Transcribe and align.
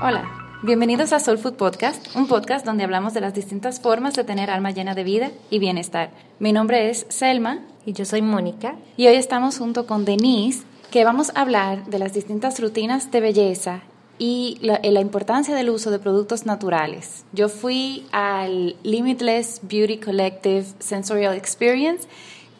Hola, 0.00 0.30
bienvenidos 0.62 1.12
a 1.12 1.18
Soul 1.18 1.38
Food 1.38 1.54
Podcast, 1.54 2.14
un 2.14 2.28
podcast 2.28 2.64
donde 2.64 2.84
hablamos 2.84 3.14
de 3.14 3.20
las 3.20 3.34
distintas 3.34 3.80
formas 3.80 4.14
de 4.14 4.22
tener 4.22 4.48
alma 4.48 4.70
llena 4.70 4.94
de 4.94 5.02
vida 5.02 5.32
y 5.50 5.58
bienestar. 5.58 6.12
Mi 6.38 6.52
nombre 6.52 6.88
es 6.88 7.04
Selma 7.08 7.64
y 7.84 7.94
yo 7.94 8.04
soy 8.04 8.22
Mónica 8.22 8.76
y 8.96 9.08
hoy 9.08 9.16
estamos 9.16 9.58
junto 9.58 9.86
con 9.86 10.04
Denise 10.04 10.62
que 10.92 11.02
vamos 11.02 11.32
a 11.34 11.40
hablar 11.40 11.84
de 11.86 11.98
las 11.98 12.12
distintas 12.12 12.60
rutinas 12.60 13.10
de 13.10 13.20
belleza 13.20 13.80
y 14.20 14.58
la, 14.60 14.80
la, 14.84 15.00
importancia 15.00 15.56
del 15.56 15.68
uso 15.68 15.90
de 15.90 15.98
productos 15.98 16.46
naturales. 16.46 17.24
Yo 17.32 17.48
fui 17.48 18.06
al 18.12 18.76
Limitless 18.84 19.62
Beauty 19.64 19.98
Collective 19.98 20.64
Sensorial 20.78 21.34
Experience 21.34 22.06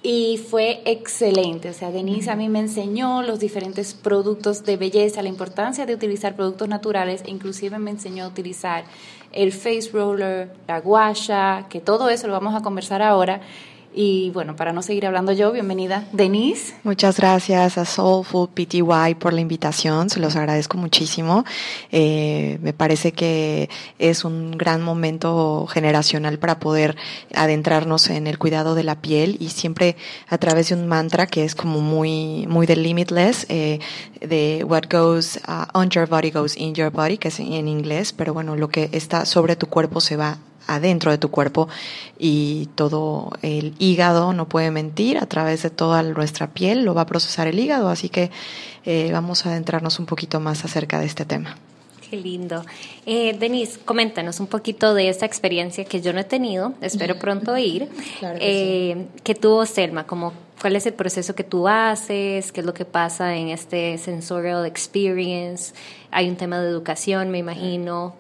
y 0.03 0.39
fue 0.39 0.83
excelente. 0.85 1.71
O 1.71 1.73
sea, 1.73 1.91
Denise 1.91 2.31
a 2.31 2.37
mí 2.37 2.49
me 2.49 2.61
enseñó 2.61 3.23
los 3.23 3.41
diferentes 3.41 3.95
productos 3.95 4.65
de 4.65 4.77
belleza, 4.77 5.23
la 5.23 5.29
importancia 5.29 5.87
de 5.87 5.95
utilizar 5.95 6.37
productos 6.37 6.69
naturales, 6.69 7.23
inclusive 7.27 7.79
me 7.79 7.91
enseñó 7.91 8.25
a 8.25 8.29
utilizar 8.29 8.85
el 9.33 9.53
face 9.53 9.91
roller, 9.93 10.51
la 10.67 10.81
guasha, 10.81 11.67
que 11.69 11.81
todo 11.81 12.09
eso 12.09 12.27
lo 12.27 12.33
vamos 12.33 12.55
a 12.55 12.63
conversar 12.63 13.03
ahora. 13.03 13.41
Y 14.01 14.31
bueno, 14.31 14.55
para 14.55 14.73
no 14.73 14.81
seguir 14.81 15.07
hablando 15.07 15.33
yo, 15.33 15.51
bienvenida 15.51 16.07
Denise. 16.13 16.73
Muchas 16.85 17.17
gracias 17.17 17.79
a 17.79 17.85
Soulful 17.85 18.49
PTY 18.49 19.17
por 19.19 19.33
la 19.33 19.41
invitación, 19.41 20.09
se 20.09 20.21
los 20.21 20.37
agradezco 20.37 20.77
muchísimo. 20.79 21.45
Eh, 21.91 22.61
me 22.63 22.73
parece 22.73 23.11
que 23.11 23.69
es 23.99 24.25
un 24.25 24.53
gran 24.53 24.83
momento 24.83 25.67
generacional 25.67 26.39
para 26.39 26.61
poder 26.61 26.95
adentrarnos 27.35 28.09
en 28.11 28.29
el 28.29 28.39
cuidado 28.39 28.77
de 28.77 28.85
la 28.85 29.01
piel 29.01 29.37
y 29.41 29.49
siempre 29.49 29.97
a 30.29 30.39
través 30.39 30.69
de 30.69 30.77
un 30.77 30.87
mantra 30.87 31.27
que 31.27 31.43
es 31.43 31.57
como 31.57 31.81
muy, 31.81 32.47
muy 32.47 32.69
de 32.69 32.77
limitless, 32.77 33.47
eh, 33.49 33.81
de 34.21 34.63
what 34.63 34.85
goes 34.89 35.41
uh, 35.49 35.77
on 35.77 35.91
your 35.91 36.07
body 36.07 36.31
goes 36.31 36.57
in 36.57 36.73
your 36.73 36.93
body, 36.93 37.19
que 37.19 37.27
es 37.27 37.41
en 37.41 37.67
inglés, 37.67 38.13
pero 38.13 38.33
bueno, 38.33 38.55
lo 38.55 38.69
que 38.69 38.91
está 38.93 39.27
sobre 39.27 39.57
tu 39.57 39.67
cuerpo 39.67 40.01
se 40.01 40.17
va 40.17 40.39
adentro 40.69 41.11
de 41.11 41.19
tu 41.19 41.31
cuerpo 41.31 41.69
y 42.19 42.69
todo 42.77 43.31
el 43.43 43.75
hígado 43.79 44.33
no 44.33 44.49
puede 44.49 44.71
mentir, 44.71 45.19
a 45.19 45.27
través 45.27 45.63
de 45.63 45.71
toda 45.71 46.03
nuestra 46.03 46.49
piel 46.49 46.85
lo 46.85 46.95
va 46.95 47.03
a 47.03 47.07
procesar 47.07 47.49
el 47.49 47.59
hígado, 47.59 47.89
así 47.89 48.09
que 48.09 48.31
eh, 48.85 49.11
vamos 49.13 49.45
a 49.45 49.51
adentrarnos 49.51 49.99
un 49.99 50.07
poquito 50.07 50.39
más 50.39 50.65
acerca 50.65 51.01
de 51.01 51.07
este 51.07 51.25
tema. 51.25 51.57
Qué 52.09 52.17
lindo. 52.17 52.65
Eh, 53.05 53.37
Denise, 53.39 53.81
coméntanos 53.85 54.41
un 54.41 54.47
poquito 54.47 54.95
de 54.95 55.11
esta 55.11 55.27
experiencia 55.27 55.85
que 55.85 56.01
yo 56.01 56.13
no 56.13 56.21
he 56.21 56.25
tenido, 56.25 56.73
espero 56.81 57.19
pronto 57.19 57.57
ir, 57.59 57.89
claro 58.19 58.39
que, 58.39 58.91
eh, 58.93 59.07
que 59.25 59.35
tuvo 59.35 59.67
Selma, 59.67 60.07
como 60.07 60.33
cuál 60.61 60.77
es 60.77 60.87
el 60.87 60.95
proceso 60.95 61.35
que 61.35 61.45
tú 61.45 61.69
haces, 61.69 62.51
qué 62.53 62.61
es 62.61 62.67
lo 62.67 62.73
que 62.73 62.85
pasa 62.85 63.37
en 63.37 63.49
este 63.49 63.99
sensorial 63.99 64.65
experience, 64.65 65.75
hay 66.11 66.29
un 66.29 66.37
tema 66.37 66.59
de 66.61 66.69
educación, 66.69 67.31
me 67.31 67.39
imagino, 67.39 68.17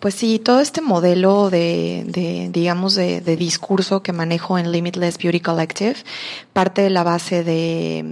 pues 0.00 0.14
sí, 0.14 0.38
todo 0.38 0.60
este 0.60 0.80
modelo 0.80 1.50
de, 1.50 2.04
de 2.06 2.48
digamos, 2.52 2.94
de, 2.94 3.20
de, 3.20 3.36
discurso 3.36 4.02
que 4.02 4.12
manejo 4.12 4.58
en 4.58 4.70
Limitless 4.70 5.18
Beauty 5.18 5.40
Collective 5.40 5.96
parte 6.52 6.82
de 6.82 6.90
la 6.90 7.02
base 7.02 7.42
de, 7.44 8.04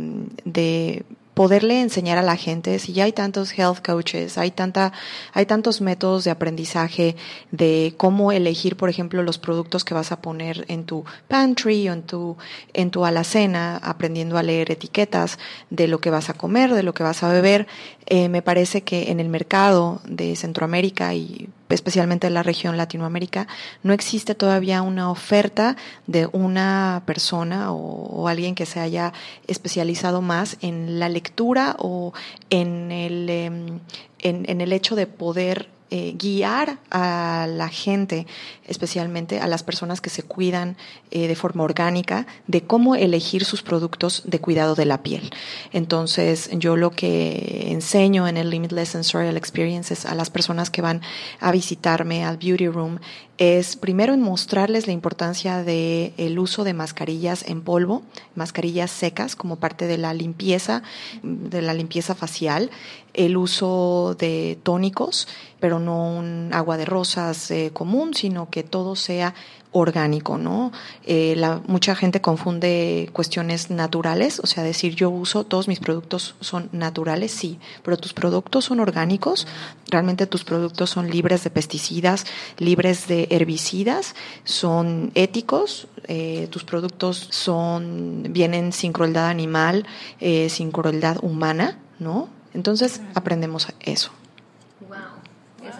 de 0.44 1.04
poderle 1.34 1.80
enseñar 1.80 2.16
a 2.16 2.22
la 2.22 2.36
gente, 2.36 2.78
si 2.78 2.92
ya 2.92 3.04
hay 3.04 3.12
tantos 3.12 3.52
health 3.58 3.84
coaches, 3.84 4.38
hay 4.38 4.52
tanta, 4.52 4.92
hay 5.32 5.46
tantos 5.46 5.80
métodos 5.80 6.24
de 6.24 6.30
aprendizaje 6.30 7.16
de 7.50 7.94
cómo 7.96 8.30
elegir, 8.30 8.76
por 8.76 8.88
ejemplo, 8.88 9.22
los 9.22 9.38
productos 9.38 9.84
que 9.84 9.94
vas 9.94 10.12
a 10.12 10.22
poner 10.22 10.64
en 10.68 10.84
tu 10.84 11.04
pantry 11.26 11.88
o 11.88 11.92
en 11.92 12.02
tu, 12.02 12.36
en 12.72 12.90
tu 12.90 13.04
alacena, 13.04 13.78
aprendiendo 13.78 14.38
a 14.38 14.44
leer 14.44 14.70
etiquetas 14.70 15.38
de 15.70 15.88
lo 15.88 15.98
que 16.00 16.10
vas 16.10 16.30
a 16.30 16.34
comer, 16.34 16.72
de 16.72 16.84
lo 16.84 16.94
que 16.94 17.02
vas 17.02 17.22
a 17.24 17.32
beber. 17.32 17.66
Eh, 18.06 18.28
me 18.28 18.42
parece 18.42 18.82
que 18.82 19.10
en 19.10 19.18
el 19.18 19.28
mercado 19.28 20.00
de 20.06 20.36
Centroamérica 20.36 21.14
y 21.14 21.48
especialmente 21.68 22.26
en 22.26 22.34
la 22.34 22.42
región 22.42 22.76
Latinoamérica, 22.76 23.46
no 23.82 23.92
existe 23.92 24.34
todavía 24.34 24.82
una 24.82 25.10
oferta 25.10 25.76
de 26.06 26.28
una 26.32 27.02
persona 27.06 27.72
o, 27.72 28.28
alguien 28.28 28.54
que 28.54 28.66
se 28.66 28.80
haya 28.80 29.12
especializado 29.46 30.22
más 30.22 30.56
en 30.60 30.98
la 30.98 31.08
lectura 31.08 31.76
o 31.78 32.12
en 32.50 32.90
el, 32.90 33.28
en, 33.28 33.80
en 34.20 34.60
el 34.60 34.72
hecho 34.72 34.96
de 34.96 35.06
poder 35.06 35.68
eh, 35.90 36.14
guiar 36.18 36.78
a 36.90 37.46
la 37.48 37.68
gente, 37.68 38.26
especialmente 38.66 39.40
a 39.40 39.46
las 39.46 39.62
personas 39.62 40.00
que 40.00 40.10
se 40.10 40.22
cuidan 40.22 40.76
eh, 41.10 41.28
de 41.28 41.36
forma 41.36 41.62
orgánica, 41.62 42.26
de 42.46 42.62
cómo 42.62 42.94
elegir 42.96 43.44
sus 43.44 43.62
productos 43.62 44.22
de 44.24 44.40
cuidado 44.40 44.74
de 44.74 44.86
la 44.86 45.02
piel. 45.02 45.30
Entonces, 45.72 46.50
yo 46.52 46.76
lo 46.76 46.90
que 46.90 47.66
enseño 47.70 48.26
en 48.26 48.38
el 48.38 48.50
Limitless 48.50 48.88
Sensorial 48.88 49.36
Experiences 49.36 50.06
a 50.06 50.14
las 50.14 50.30
personas 50.30 50.70
que 50.70 50.82
van 50.82 51.02
a 51.38 51.52
visitarme 51.52 52.24
al 52.24 52.38
Beauty 52.38 52.68
Room 52.68 52.98
es 53.36 53.74
primero 53.76 54.14
en 54.14 54.20
mostrarles 54.20 54.86
la 54.86 54.92
importancia 54.92 55.64
de 55.64 56.12
el 56.16 56.38
uso 56.38 56.62
de 56.62 56.72
mascarillas 56.72 57.44
en 57.48 57.62
polvo, 57.62 58.02
mascarillas 58.36 58.90
secas 58.90 59.34
como 59.34 59.56
parte 59.56 59.86
de 59.86 59.98
la 59.98 60.14
limpieza, 60.14 60.82
de 61.22 61.60
la 61.60 61.74
limpieza 61.74 62.14
facial, 62.14 62.70
el 63.14 63.36
uso 63.36 64.16
de 64.18 64.58
tónicos, 64.62 65.28
pero 65.60 65.78
no 65.78 66.10
un 66.10 66.50
agua 66.52 66.76
de 66.76 66.84
rosas 66.84 67.50
eh, 67.50 67.70
común, 67.72 68.14
sino 68.14 68.50
que 68.50 68.62
todo 68.62 68.96
sea 68.96 69.34
orgánico, 69.74 70.38
¿no? 70.38 70.70
Eh, 71.04 71.34
la, 71.36 71.60
mucha 71.66 71.96
gente 71.96 72.20
confunde 72.20 73.10
cuestiones 73.12 73.70
naturales, 73.70 74.38
o 74.38 74.46
sea, 74.46 74.62
decir 74.62 74.94
yo 74.94 75.10
uso, 75.10 75.44
todos 75.44 75.66
mis 75.66 75.80
productos 75.80 76.36
son 76.40 76.68
naturales, 76.70 77.32
sí, 77.32 77.58
pero 77.82 77.96
tus 77.96 78.14
productos 78.14 78.66
son 78.66 78.78
orgánicos, 78.78 79.48
realmente 79.90 80.28
tus 80.28 80.44
productos 80.44 80.90
son 80.90 81.10
libres 81.10 81.42
de 81.42 81.50
pesticidas, 81.50 82.24
libres 82.58 83.08
de 83.08 83.26
herbicidas, 83.30 84.14
son 84.44 85.10
éticos, 85.16 85.88
eh, 86.06 86.46
tus 86.50 86.62
productos 86.62 87.26
son, 87.30 88.28
vienen 88.30 88.72
sin 88.72 88.92
crueldad 88.92 89.28
animal, 89.28 89.86
eh, 90.20 90.48
sin 90.50 90.70
crueldad 90.70 91.18
humana, 91.20 91.80
¿no? 91.98 92.28
Entonces 92.54 93.00
aprendemos 93.14 93.68
eso. 93.80 94.10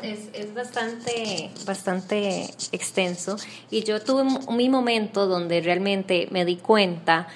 Es, 0.03 0.29
es, 0.35 0.55
bastante, 0.55 1.51
bastante 1.65 2.45
extenso. 2.73 3.37
Y 3.71 3.85
yo 3.85 4.03
tuve 4.03 4.25
mi 4.51 4.69
momento 4.69 5.27
donde 5.27 5.63
realmente 5.63 6.29
me 6.31 6.45
di 6.45 6.57
cuenta 6.57 7.29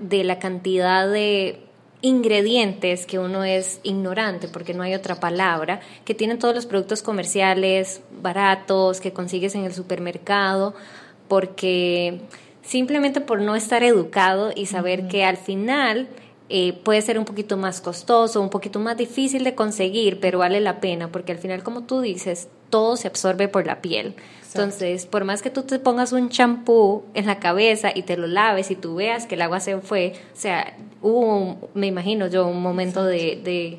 de 0.00 0.24
la 0.24 0.40
cantidad 0.40 1.08
de 1.08 1.62
ingredientes 2.02 3.06
que 3.06 3.18
uno 3.18 3.44
es 3.44 3.80
ignorante, 3.82 4.48
porque 4.48 4.74
no 4.74 4.82
hay 4.82 4.94
otra 4.94 5.20
palabra, 5.20 5.80
que 6.04 6.14
tienen 6.14 6.38
todos 6.38 6.54
los 6.54 6.66
productos 6.66 7.02
comerciales 7.02 8.00
baratos 8.22 9.00
que 9.00 9.12
consigues 9.12 9.54
en 9.54 9.64
el 9.64 9.74
supermercado, 9.74 10.74
porque 11.28 12.20
simplemente 12.62 13.20
por 13.20 13.40
no 13.40 13.54
estar 13.54 13.82
educado 13.82 14.52
y 14.54 14.66
saber 14.66 15.08
que 15.08 15.24
al 15.24 15.36
final 15.36 16.08
eh, 16.50 16.72
puede 16.72 17.00
ser 17.00 17.18
un 17.18 17.24
poquito 17.24 17.56
más 17.56 17.80
costoso, 17.80 18.40
un 18.40 18.50
poquito 18.50 18.80
más 18.80 18.96
difícil 18.96 19.44
de 19.44 19.54
conseguir, 19.54 20.18
pero 20.18 20.40
vale 20.40 20.60
la 20.60 20.80
pena, 20.80 21.12
porque 21.12 21.30
al 21.32 21.38
final, 21.38 21.62
como 21.62 21.84
tú 21.84 22.00
dices, 22.00 22.48
todo 22.70 22.96
se 22.96 23.06
absorbe 23.06 23.46
por 23.46 23.66
la 23.66 23.80
piel. 23.80 24.14
Entonces, 24.48 25.06
por 25.06 25.24
más 25.24 25.42
que 25.42 25.50
tú 25.50 25.62
te 25.62 25.78
pongas 25.78 26.12
un 26.12 26.28
champú 26.28 27.04
en 27.14 27.26
la 27.26 27.38
cabeza 27.38 27.92
y 27.94 28.02
te 28.02 28.16
lo 28.16 28.26
laves 28.26 28.72
y 28.72 28.74
tú 28.74 28.96
veas 28.96 29.26
que 29.26 29.36
el 29.36 29.42
agua 29.42 29.60
se 29.60 29.78
fue, 29.78 30.14
o 30.34 30.36
sea, 30.36 30.76
hubo, 31.02 31.70
me 31.74 31.86
imagino 31.86 32.26
yo, 32.26 32.48
un 32.48 32.60
momento 32.60 33.04
de 33.04 33.40
de 33.44 33.78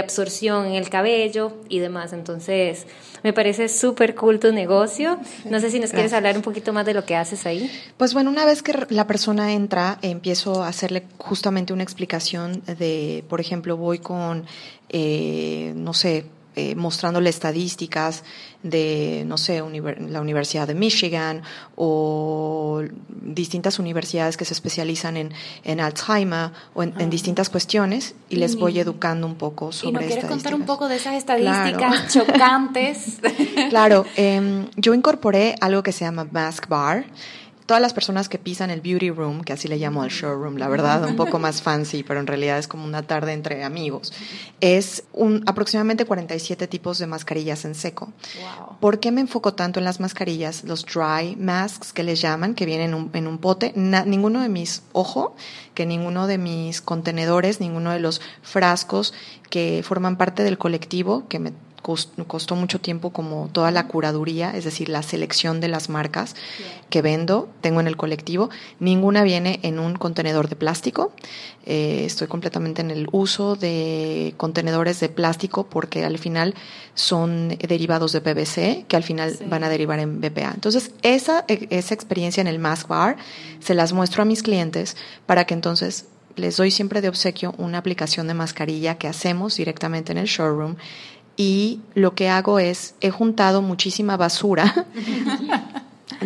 absorción 0.00 0.66
en 0.66 0.74
el 0.74 0.88
cabello 0.90 1.52
y 1.68 1.78
demás. 1.78 2.12
Entonces, 2.12 2.86
me 3.22 3.32
parece 3.32 3.68
súper 3.68 4.14
cool 4.14 4.38
tu 4.38 4.52
negocio. 4.52 5.18
No 5.48 5.60
sé 5.60 5.70
si 5.70 5.80
nos 5.80 5.90
quieres 5.90 6.12
hablar 6.12 6.36
un 6.36 6.42
poquito 6.42 6.72
más 6.72 6.84
de 6.86 6.94
lo 6.94 7.04
que 7.04 7.16
haces 7.16 7.46
ahí. 7.46 7.70
Pues 7.96 8.12
bueno, 8.14 8.30
una 8.30 8.44
vez 8.44 8.62
que 8.62 8.74
la 8.90 9.06
persona 9.06 9.52
entra, 9.52 9.98
empiezo 10.02 10.62
a 10.62 10.68
hacerle 10.68 11.04
justamente 11.18 11.72
una 11.72 11.82
explicación 11.82 12.62
de, 12.66 13.24
por 13.28 13.40
ejemplo, 13.40 13.76
voy 13.76 13.98
con, 13.98 14.44
eh, 14.90 15.72
no 15.76 15.94
sé, 15.94 16.26
eh, 16.56 16.74
mostrándole 16.74 17.30
estadísticas 17.30 18.22
de, 18.62 19.24
no 19.26 19.36
sé, 19.38 19.62
la 20.08 20.20
Universidad 20.20 20.66
de 20.66 20.74
Michigan 20.74 21.42
o 21.76 22.82
distintas 23.08 23.78
universidades 23.78 24.36
que 24.36 24.44
se 24.44 24.54
especializan 24.54 25.16
en, 25.16 25.32
en 25.64 25.80
Alzheimer 25.80 26.50
o 26.74 26.82
en, 26.82 26.94
en, 27.00 27.10
distintas 27.10 27.50
cuestiones 27.50 28.14
y 28.30 28.36
les 28.36 28.56
voy 28.56 28.78
educando 28.78 29.26
un 29.26 29.34
poco 29.34 29.72
sobre 29.72 29.90
¿Y 29.90 29.92
no 29.94 30.00
quieres 30.00 30.24
contar 30.24 30.54
un 30.54 30.64
poco 30.64 30.88
de 30.88 30.96
esas 30.96 31.14
estadísticas 31.14 32.08
chocantes? 32.12 33.18
claro, 33.70 34.06
eh, 34.16 34.66
yo 34.76 34.94
incorporé 34.94 35.56
algo 35.60 35.82
que 35.82 35.92
se 35.92 36.04
llama 36.04 36.26
Mask 36.30 36.68
Bar 36.68 37.04
todas 37.66 37.80
las 37.80 37.94
personas 37.94 38.28
que 38.28 38.38
pisan 38.38 38.70
el 38.70 38.80
beauty 38.80 39.10
room, 39.10 39.42
que 39.42 39.52
así 39.52 39.68
le 39.68 39.78
llamo 39.78 40.02
al 40.02 40.10
showroom, 40.10 40.56
la 40.56 40.68
verdad, 40.68 41.04
un 41.04 41.16
poco 41.16 41.38
más 41.38 41.62
fancy, 41.62 42.02
pero 42.02 42.20
en 42.20 42.26
realidad 42.26 42.58
es 42.58 42.68
como 42.68 42.84
una 42.84 43.02
tarde 43.02 43.32
entre 43.32 43.64
amigos, 43.64 44.12
es 44.60 45.04
un, 45.12 45.42
aproximadamente 45.46 46.04
47 46.04 46.66
tipos 46.66 46.98
de 46.98 47.06
mascarillas 47.06 47.64
en 47.64 47.74
seco. 47.74 48.12
Wow. 48.40 48.78
¿Por 48.80 49.00
qué 49.00 49.10
me 49.10 49.22
enfoco 49.22 49.54
tanto 49.54 49.78
en 49.80 49.84
las 49.84 50.00
mascarillas? 50.00 50.64
Los 50.64 50.84
dry 50.84 51.36
masks 51.36 51.92
que 51.92 52.02
les 52.02 52.20
llaman, 52.20 52.54
que 52.54 52.66
vienen 52.66 52.90
en 52.90 52.94
un, 52.94 53.10
en 53.14 53.26
un 53.26 53.38
pote, 53.38 53.72
ninguno 53.74 54.42
de 54.42 54.48
mis, 54.48 54.82
ojo, 54.92 55.34
que 55.74 55.86
ninguno 55.86 56.26
de 56.26 56.38
mis 56.38 56.80
contenedores, 56.80 57.60
ninguno 57.60 57.92
de 57.92 58.00
los 58.00 58.20
frascos 58.42 59.14
que 59.50 59.82
forman 59.84 60.16
parte 60.16 60.42
del 60.42 60.58
colectivo, 60.58 61.26
que 61.28 61.38
me 61.38 61.52
costó 62.26 62.56
mucho 62.56 62.80
tiempo 62.80 63.10
como 63.10 63.50
toda 63.52 63.70
la 63.70 63.86
curaduría, 63.86 64.56
es 64.56 64.64
decir, 64.64 64.88
la 64.88 65.02
selección 65.02 65.60
de 65.60 65.68
las 65.68 65.90
marcas 65.90 66.34
que 66.88 67.02
vendo, 67.02 67.50
tengo 67.60 67.80
en 67.80 67.86
el 67.86 67.98
colectivo. 67.98 68.48
Ninguna 68.80 69.22
viene 69.22 69.60
en 69.62 69.78
un 69.78 69.94
contenedor 69.94 70.48
de 70.48 70.56
plástico. 70.56 71.12
Eh, 71.66 72.04
estoy 72.06 72.26
completamente 72.26 72.80
en 72.80 72.90
el 72.90 73.06
uso 73.12 73.54
de 73.54 74.32
contenedores 74.38 74.98
de 75.00 75.10
plástico 75.10 75.66
porque 75.66 76.04
al 76.04 76.18
final 76.18 76.54
son 76.94 77.48
derivados 77.48 78.12
de 78.12 78.22
PVC 78.22 78.86
que 78.88 78.96
al 78.96 79.02
final 79.02 79.36
van 79.50 79.62
a 79.62 79.68
derivar 79.68 79.98
en 79.98 80.22
BPA. 80.22 80.52
Entonces, 80.54 80.92
esa, 81.02 81.44
esa 81.48 81.94
experiencia 81.94 82.40
en 82.40 82.46
el 82.46 82.58
Mask 82.58 82.88
Bar 82.88 83.16
se 83.60 83.74
las 83.74 83.92
muestro 83.92 84.22
a 84.22 84.24
mis 84.24 84.42
clientes 84.42 84.96
para 85.26 85.44
que 85.44 85.52
entonces 85.52 86.06
les 86.36 86.56
doy 86.56 86.70
siempre 86.70 87.00
de 87.00 87.08
obsequio 87.08 87.54
una 87.58 87.78
aplicación 87.78 88.26
de 88.26 88.34
mascarilla 88.34 88.98
que 88.98 89.08
hacemos 89.08 89.56
directamente 89.56 90.12
en 90.12 90.18
el 90.18 90.26
showroom 90.26 90.76
y 91.36 91.80
lo 91.94 92.14
que 92.14 92.28
hago 92.28 92.58
es, 92.58 92.94
he 93.00 93.10
juntado 93.10 93.60
muchísima 93.60 94.16
basura 94.16 94.86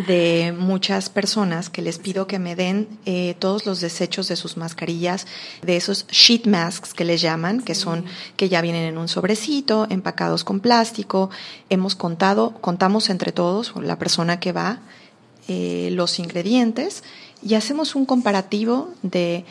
de 0.07 0.53
muchas 0.57 1.09
personas 1.09 1.69
que 1.69 1.81
les 1.81 1.97
pido 1.97 2.27
que 2.27 2.37
me 2.37 2.55
den 2.55 2.87
eh, 3.05 3.35
todos 3.39 3.65
los 3.65 3.81
desechos 3.81 4.27
de 4.27 4.35
sus 4.35 4.55
mascarillas, 4.55 5.25
de 5.63 5.77
esos 5.77 6.05
sheet 6.07 6.45
masks 6.45 6.93
que 6.93 7.05
les 7.05 7.21
llaman, 7.21 7.61
que 7.61 7.73
son 7.73 8.05
que 8.35 8.49
ya 8.49 8.61
vienen 8.61 8.83
en 8.83 8.97
un 8.97 9.07
sobrecito, 9.07 9.87
empacados 9.89 10.43
con 10.43 10.59
plástico. 10.59 11.31
Hemos 11.69 11.95
contado, 11.95 12.53
contamos 12.61 13.09
entre 13.09 13.31
todos, 13.31 13.73
la 13.81 13.97
persona 13.97 14.39
que 14.39 14.51
va, 14.51 14.79
eh, 15.47 15.89
los 15.91 16.19
ingredientes 16.19 17.03
y 17.41 17.55
hacemos 17.55 17.95
un 17.95 18.05
comparativo 18.05 18.91
de 19.01 19.45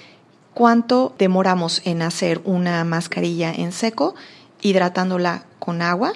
cuánto 0.58 1.14
demoramos 1.20 1.82
en 1.84 2.02
hacer 2.02 2.40
una 2.42 2.82
mascarilla 2.82 3.52
en 3.52 3.70
seco, 3.70 4.16
hidratándola 4.60 5.44
con 5.60 5.82
agua 5.82 6.14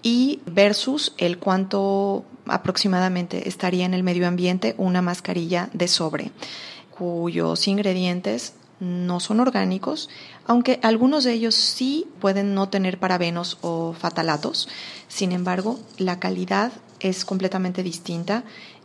y 0.00 0.38
versus 0.46 1.12
el 1.18 1.38
cuánto 1.38 2.24
aproximadamente 2.46 3.48
estaría 3.48 3.84
en 3.84 3.92
el 3.92 4.04
medio 4.04 4.28
ambiente 4.28 4.76
una 4.78 5.02
mascarilla 5.02 5.70
de 5.72 5.88
sobre, 5.88 6.30
cuyos 6.96 7.66
ingredientes 7.66 8.52
no 8.78 9.18
son 9.18 9.40
orgánicos, 9.40 10.08
aunque 10.46 10.78
algunos 10.84 11.24
de 11.24 11.32
ellos 11.32 11.56
sí 11.56 12.06
pueden 12.20 12.54
no 12.54 12.68
tener 12.68 12.96
parabenos 12.96 13.58
o 13.60 13.92
fatalatos. 13.92 14.68
Sin 15.08 15.32
embargo, 15.32 15.80
la 15.98 16.20
calidad 16.20 16.70
es 17.00 17.24
completamente 17.24 17.82
distinta 17.82 18.44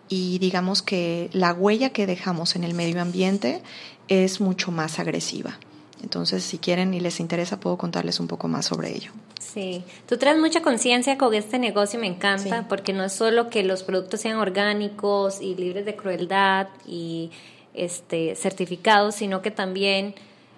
y 0.10 0.40
digamos 0.40 0.82
que 0.82 1.30
la 1.34 1.54
huella 1.54 1.90
que 1.90 2.06
dejamos 2.06 2.56
en 2.56 2.64
el 2.64 2.74
medio 2.74 3.02
ambiente 3.02 3.62
es 4.08 4.40
mucho 4.40 4.72
más 4.72 5.00
agresiva. 5.00 5.58
Entonces, 6.04 6.44
si 6.44 6.60
quieren 6.60 6.94
y 6.94 7.00
les 7.00 7.20
interesa, 7.20 7.60
puedo 7.60 7.78
contarles 7.78 8.20
un 8.20 8.28
poco 8.28 8.48
más 8.48 8.66
sobre 8.66 8.96
ello. 8.96 9.12
Sí, 9.40 9.84
tú 10.08 10.18
traes 10.18 10.38
mucha 10.38 10.62
conciencia 10.62 11.18
con 11.18 11.34
este 11.34 11.58
negocio, 11.58 12.00
me 12.00 12.08
encanta, 12.08 12.68
porque 12.68 12.94
no 12.94 13.04
es 13.04 13.14
solo 13.14 13.50
que 13.50 13.64
los 13.64 13.84
productos 13.84 14.22
sean 14.22 14.38
orgánicos 14.38 15.42
y 15.42 15.56
libres 15.56 15.86
de 15.86 15.96
crueldad 15.96 16.68
y 16.86 17.32
este 17.74 18.36
certificados, 18.36 19.16
sino 19.16 19.42
que 19.42 19.52
también 19.52 20.14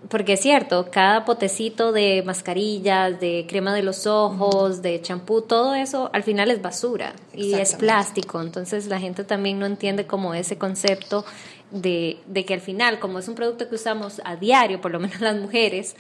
porque 0.10 0.34
es 0.34 0.42
cierto, 0.42 0.90
cada 0.92 1.26
potecito 1.26 1.92
de 1.92 2.24
mascarillas, 2.26 3.20
de 3.20 3.46
crema 3.48 3.74
de 3.74 3.84
los 3.84 4.06
ojos, 4.08 4.82
de 4.82 5.02
champú, 5.02 5.42
todo 5.42 5.74
eso 5.74 6.10
al 6.14 6.24
final 6.24 6.52
es 6.52 6.62
basura 6.62 7.14
y 7.34 7.54
es 7.56 7.76
plástico. 7.76 8.42
Entonces 8.42 8.88
la 8.88 9.00
gente 9.00 9.24
también 9.24 9.60
no 9.60 9.66
entiende 9.66 10.06
como 10.06 10.34
ese 10.34 10.58
concepto 10.58 11.26
de, 11.72 12.20
de 12.28 12.46
que 12.46 12.54
al 12.54 12.62
final, 12.62 13.00
como 13.00 13.20
es 13.20 13.28
un 13.28 13.36
producto 13.36 13.68
que 13.68 13.76
usamos 13.76 14.22
a 14.24 14.36
diario, 14.36 14.80
por 14.80 14.92
lo 14.92 15.00
menos 15.00 15.20
las 15.20 15.36
mujeres, 15.36 15.96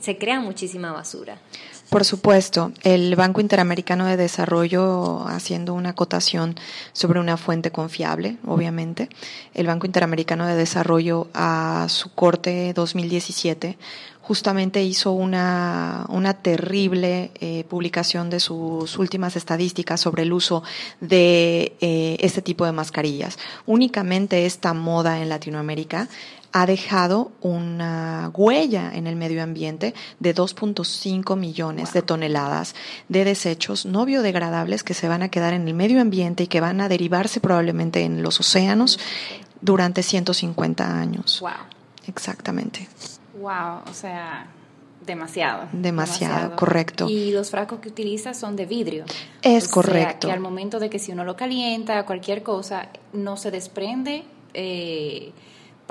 se 0.00 0.18
crea 0.18 0.40
muchísima 0.40 0.90
basura. 0.92 1.38
Por 1.92 2.06
supuesto, 2.06 2.72
el 2.84 3.14
Banco 3.16 3.42
Interamericano 3.42 4.06
de 4.06 4.16
Desarrollo, 4.16 5.28
haciendo 5.28 5.74
una 5.74 5.90
acotación 5.90 6.56
sobre 6.94 7.20
una 7.20 7.36
fuente 7.36 7.70
confiable, 7.70 8.38
obviamente, 8.46 9.10
el 9.52 9.66
Banco 9.66 9.84
Interamericano 9.84 10.46
de 10.46 10.54
Desarrollo 10.54 11.28
a 11.34 11.84
su 11.90 12.14
corte 12.14 12.72
2017 12.72 13.76
justamente 14.22 14.82
hizo 14.82 15.12
una, 15.12 16.06
una 16.08 16.32
terrible 16.32 17.30
eh, 17.40 17.64
publicación 17.68 18.30
de 18.30 18.40
sus 18.40 18.96
últimas 18.98 19.36
estadísticas 19.36 20.00
sobre 20.00 20.22
el 20.22 20.32
uso 20.32 20.62
de 21.00 21.76
eh, 21.82 22.16
este 22.20 22.40
tipo 22.40 22.64
de 22.64 22.72
mascarillas. 22.72 23.38
Únicamente 23.66 24.46
esta 24.46 24.72
moda 24.72 25.20
en 25.20 25.28
Latinoamérica 25.28 26.08
ha 26.52 26.66
dejado 26.66 27.32
una 27.40 28.30
huella 28.34 28.92
en 28.94 29.06
el 29.06 29.16
medio 29.16 29.42
ambiente 29.42 29.94
de 30.20 30.34
2.5 30.34 31.36
millones 31.36 31.92
de 31.92 32.02
toneladas 32.02 32.74
de 33.08 33.24
desechos 33.24 33.86
no 33.86 34.04
biodegradables 34.04 34.82
que 34.84 34.94
se 34.94 35.08
van 35.08 35.22
a 35.22 35.28
quedar 35.28 35.54
en 35.54 35.66
el 35.66 35.74
medio 35.74 36.00
ambiente 36.00 36.44
y 36.44 36.46
que 36.46 36.60
van 36.60 36.80
a 36.80 36.88
derivarse 36.88 37.40
probablemente 37.40 38.02
en 38.02 38.22
los 38.22 38.40
océanos 38.40 38.98
durante 39.60 40.02
150 40.02 41.00
años. 41.00 41.40
Wow. 41.40 41.50
Exactamente. 42.06 42.88
Wow, 43.40 43.82
o 43.88 43.94
sea, 43.94 44.48
demasiado, 45.06 45.68
demasiado. 45.72 46.56
correcto. 46.56 47.08
Y 47.08 47.32
los 47.32 47.50
frascos 47.50 47.80
que 47.80 47.88
utiliza 47.88 48.34
son 48.34 48.56
de 48.56 48.66
vidrio. 48.66 49.04
Es 49.40 49.68
correcto. 49.68 50.28
que 50.28 50.32
al 50.32 50.40
momento 50.40 50.78
de 50.78 50.90
que 50.90 50.98
si 50.98 51.12
uno 51.12 51.24
lo 51.24 51.36
calienta, 51.36 52.04
cualquier 52.04 52.42
cosa, 52.42 52.88
no 53.12 53.36
se 53.36 53.50
desprende 53.50 54.24
eh, 54.54 55.32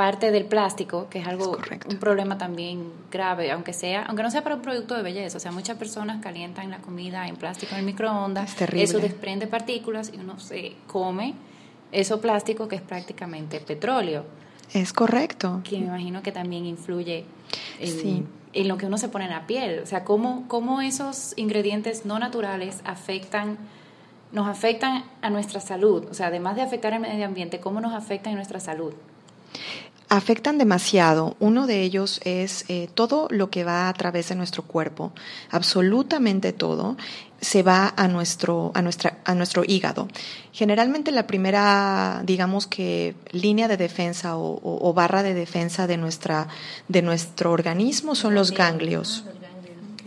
parte 0.01 0.31
del 0.31 0.45
plástico, 0.45 1.09
que 1.12 1.19
es 1.19 1.27
algo, 1.27 1.59
un 1.88 1.98
problema 1.98 2.36
también 2.36 2.92
grave, 3.12 3.51
aunque 3.51 3.71
sea, 3.71 4.01
aunque 4.06 4.24
no 4.24 4.31
sea 4.31 4.42
para 4.42 4.56
un 4.56 4.63
producto 4.63 4.95
de 4.95 5.03
belleza. 5.03 5.38
O 5.38 5.39
sea, 5.39 5.51
muchas 5.51 5.77
personas 5.77 6.24
calientan 6.24 6.71
la 6.71 6.80
comida 6.80 7.27
en 7.27 7.36
plástico 7.36 7.74
en 7.74 7.81
el 7.81 7.86
microondas. 7.86 8.59
Eso 8.74 8.98
desprende 8.98 9.45
partículas 9.45 10.12
y 10.12 10.18
uno 10.18 10.39
se 10.39 10.74
come 10.88 11.36
eso 11.92 12.19
plástico 12.19 12.68
que 12.68 12.77
es 12.77 12.81
prácticamente 12.81 13.59
petróleo. 13.59 14.25
Es 14.74 14.92
correcto. 14.92 15.62
Que 15.63 15.77
me 15.77 15.86
imagino 15.86 16.24
que 16.24 16.31
también 16.31 16.65
influye 16.65 17.25
en, 17.80 18.27
en, 18.53 18.68
lo 18.68 18.77
que 18.77 18.88
uno 18.88 18.98
se 18.98 19.07
pone 19.07 19.25
en 19.25 19.31
la 19.31 19.45
piel. 19.45 19.81
O 19.83 19.86
sea, 19.86 20.03
cómo, 20.03 20.45
cómo 20.48 20.81
esos 20.81 21.33
ingredientes 21.36 22.07
no 22.07 22.18
naturales 22.18 22.81
afectan, 22.86 23.59
nos 24.31 24.48
afectan 24.48 25.03
a 25.21 25.30
nuestra 25.30 25.59
salud. 25.59 26.07
O 26.09 26.15
sea, 26.15 26.27
además 26.27 26.56
de 26.56 26.63
afectar 26.63 26.92
al 26.92 27.01
medio 27.01 27.27
ambiente, 27.27 27.59
cómo 27.59 27.81
nos 27.81 27.94
afectan 27.94 28.33
a 28.33 28.38
nuestra 28.38 28.59
salud 28.59 28.95
afectan 30.12 30.58
demasiado. 30.58 31.38
Uno 31.40 31.68
de 31.68 31.81
ellos 31.84 32.19
es 32.25 32.65
eh, 32.68 32.89
todo 32.94 33.27
lo 33.32 33.50
que 33.50 33.63
va 33.63 33.88
a 33.88 33.94
través 33.94 34.27
de 34.27 34.36
nuestro 34.36 34.63
cuerpo, 34.63 35.13
absolutamente 35.50 36.51
todo 36.51 36.98
se 37.39 37.63
va 37.63 37.94
a 37.96 38.08
nuestro, 38.08 38.72
a 38.75 38.82
nuestra, 38.84 39.18
a 39.24 39.34
nuestro 39.34 39.63
hígado. 39.65 40.08
Generalmente 40.51 41.12
la 41.12 41.25
primera, 41.25 42.22
digamos 42.24 42.68
que 42.68 43.15
línea 43.32 43.68
de 43.68 43.77
defensa 43.77 44.38
o, 44.38 44.94
barra 44.94 45.24
de 45.24 45.34
defensa 45.34 45.88
de 45.88 45.98
nuestra, 45.98 46.50
de 46.88 47.01
nuestro 47.01 47.51
organismo 47.51 48.13
son 48.13 48.36
los 48.36 48.51
ganglios. 48.51 49.24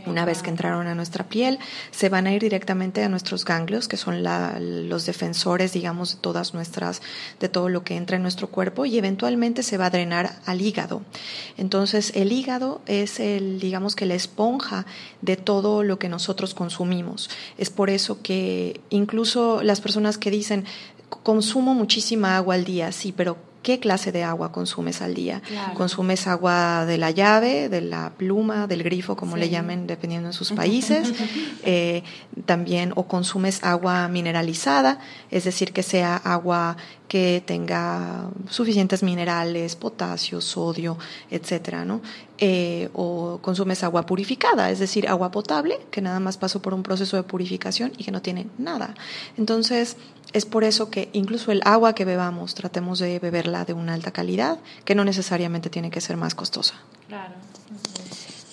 Una 0.07 0.25
vez 0.25 0.43
que 0.43 0.51
entraron 0.51 0.87
a 0.87 0.95
nuestra 0.95 1.25
piel, 1.25 1.59
se 1.91 2.09
van 2.09 2.27
a 2.27 2.33
ir 2.33 2.43
directamente 2.43 3.03
a 3.03 3.09
nuestros 3.09 3.45
ganglios, 3.45 3.89
que 3.89 3.97
son 3.97 4.23
los 4.23 5.07
defensores, 5.07 5.73
digamos, 5.73 6.17
de 6.17 6.21
todas 6.21 6.55
nuestras, 6.55 7.03
de 7.41 7.49
todo 7.49 7.69
lo 7.69 7.85
que 7.85 7.97
entra 7.97 8.17
en 8.17 8.23
nuestro 8.23 8.49
cuerpo, 8.49 8.85
y 8.85 8.99
eventualmente 8.99 9.63
se 9.63 9.79
va 9.79 9.87
a 9.87 9.91
drenar 9.91 10.37
al 10.47 10.61
hígado. 10.61 11.03
Entonces, 11.57 12.13
el 12.15 12.33
hígado 12.33 12.81
es 12.87 13.21
el, 13.21 13.61
digamos 13.61 13.97
que 13.97 14.07
la 14.07 14.15
esponja 14.15 14.87
de 15.23 15.37
todo 15.37 15.83
lo 15.83 15.99
que 15.99 16.09
nosotros 16.09 16.55
consumimos. 16.55 17.31
Es 17.59 17.71
por 17.71 17.91
eso 17.91 18.21
que 18.23 18.81
incluso 18.91 19.63
las 19.63 19.81
personas 19.81 20.19
que 20.19 20.31
dicen 20.31 20.65
consumo 21.23 21.75
muchísima 21.75 22.37
agua 22.37 22.55
al 22.55 22.65
día, 22.65 22.93
sí, 22.93 23.13
pero 23.13 23.37
qué 23.65 23.81
clase 23.81 24.13
de 24.13 24.23
agua 24.23 24.53
consumes 24.53 25.03
al 25.03 25.15
día. 25.15 25.43
¿Consumes 25.75 26.29
agua 26.29 26.85
de 26.87 26.99
la 26.99 27.11
llave, 27.11 27.69
de 27.69 27.81
la 27.81 28.13
pluma, 28.17 28.69
del 28.69 28.85
grifo, 28.85 29.17
como 29.17 29.37
le 29.37 29.49
llamen, 29.49 29.89
dependiendo 29.89 30.29
de 30.29 30.35
sus 30.35 30.53
países? 30.53 31.13
Eh, 31.67 32.03
también, 32.45 32.93
o 32.95 33.05
consumes 33.05 33.65
agua 33.65 34.07
mineralizada, 34.09 34.99
es 35.31 35.45
decir, 35.45 35.73
que 35.73 35.83
sea 35.83 36.15
agua 36.17 36.77
que 37.09 37.43
tenga 37.47 38.29
suficientes 38.51 39.03
minerales, 39.03 39.77
potasio, 39.77 40.43
sodio, 40.43 40.99
etcétera, 41.31 41.85
¿no? 41.87 42.03
Eh, 42.39 42.91
o 42.93 43.39
consumes 43.41 43.83
agua 43.83 44.05
purificada, 44.05 44.71
es 44.71 44.79
decir, 44.79 45.09
agua 45.09 45.31
potable, 45.31 45.79
que 45.91 46.03
nada 46.03 46.21
más 46.21 46.37
pasó 46.37 46.61
por 46.61 46.75
un 46.75 46.83
proceso 46.83 47.17
de 47.17 47.23
purificación 47.23 47.93
y 47.97 48.05
que 48.05 48.11
no 48.11 48.21
tiene 48.21 48.47
nada. 48.59 48.95
Entonces, 49.39 49.97
es 50.35 50.45
por 50.45 50.65
eso 50.65 50.91
que 50.91 51.09
incluso 51.13 51.53
el 51.53 51.63
agua 51.65 51.95
que 51.95 52.05
bebamos 52.05 52.55
tratemos 52.55 52.99
de 52.99 53.19
beberla 53.21 53.65
de 53.65 53.73
una 53.73 53.95
alta 53.95 54.11
calidad, 54.11 54.59
que 54.85 54.95
no 54.95 55.05
necesariamente 55.05 55.71
tiene 55.71 55.91
que 55.91 56.01
ser 56.01 56.17
más 56.17 56.35
costosa. 56.35 56.75
Claro. 57.09 57.35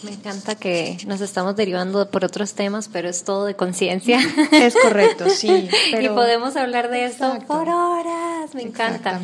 Me 0.04 0.12
encanta 0.12 0.56
que 0.56 0.98
nos 1.06 1.22
estamos 1.22 1.56
derivando 1.56 2.10
por 2.10 2.24
otros 2.24 2.54
temas, 2.54 2.88
pero 2.88 3.10
es 3.10 3.24
todo 3.24 3.46
de 3.46 3.56
conciencia. 3.56 4.20
Es 4.52 4.76
correcto, 4.76 5.30
sí. 5.30 5.70
Y 6.00 6.08
podemos 6.10 6.56
hablar 6.56 6.90
de 6.90 7.06
esto 7.06 7.38
por 7.48 7.68
horas. 7.68 8.54
Me 8.54 8.62
encanta. 8.62 9.20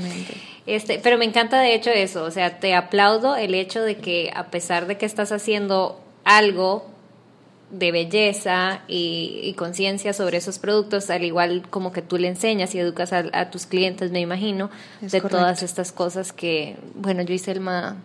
Este, 0.66 1.00
pero 1.00 1.18
me 1.18 1.26
encanta 1.26 1.60
de 1.60 1.74
hecho 1.74 1.92
eso, 1.92 2.24
o 2.24 2.32
sea, 2.32 2.60
te 2.60 2.76
aplaudo 2.76 3.36
el 3.36 3.54
hecho 3.54 3.82
de 3.82 3.98
que 3.98 4.32
a 4.36 4.48
pesar 4.48 4.86
de 4.86 4.98
que 4.98 5.06
estás 5.06 5.32
haciendo 5.32 6.00
algo 6.26 6.86
de 7.70 7.92
belleza 7.92 8.82
y, 8.88 9.54
conciencia 9.58 10.14
sobre 10.14 10.38
esos 10.38 10.60
productos, 10.60 11.10
al 11.10 11.24
igual 11.24 11.64
como 11.70 11.92
que 11.92 12.02
tú 12.02 12.18
le 12.18 12.28
enseñas 12.28 12.74
y 12.76 12.80
educas 12.80 13.12
a, 13.14 13.50
tus 13.50 13.66
clientes, 13.66 14.12
me 14.12 14.20
imagino, 14.20 14.70
de 15.02 15.22
todas 15.22 15.64
estas 15.64 15.92
cosas 15.92 16.32
que, 16.32 16.78
bueno, 16.96 17.24
yo 17.24 17.34
y 17.34 17.40
Selma 17.40 17.98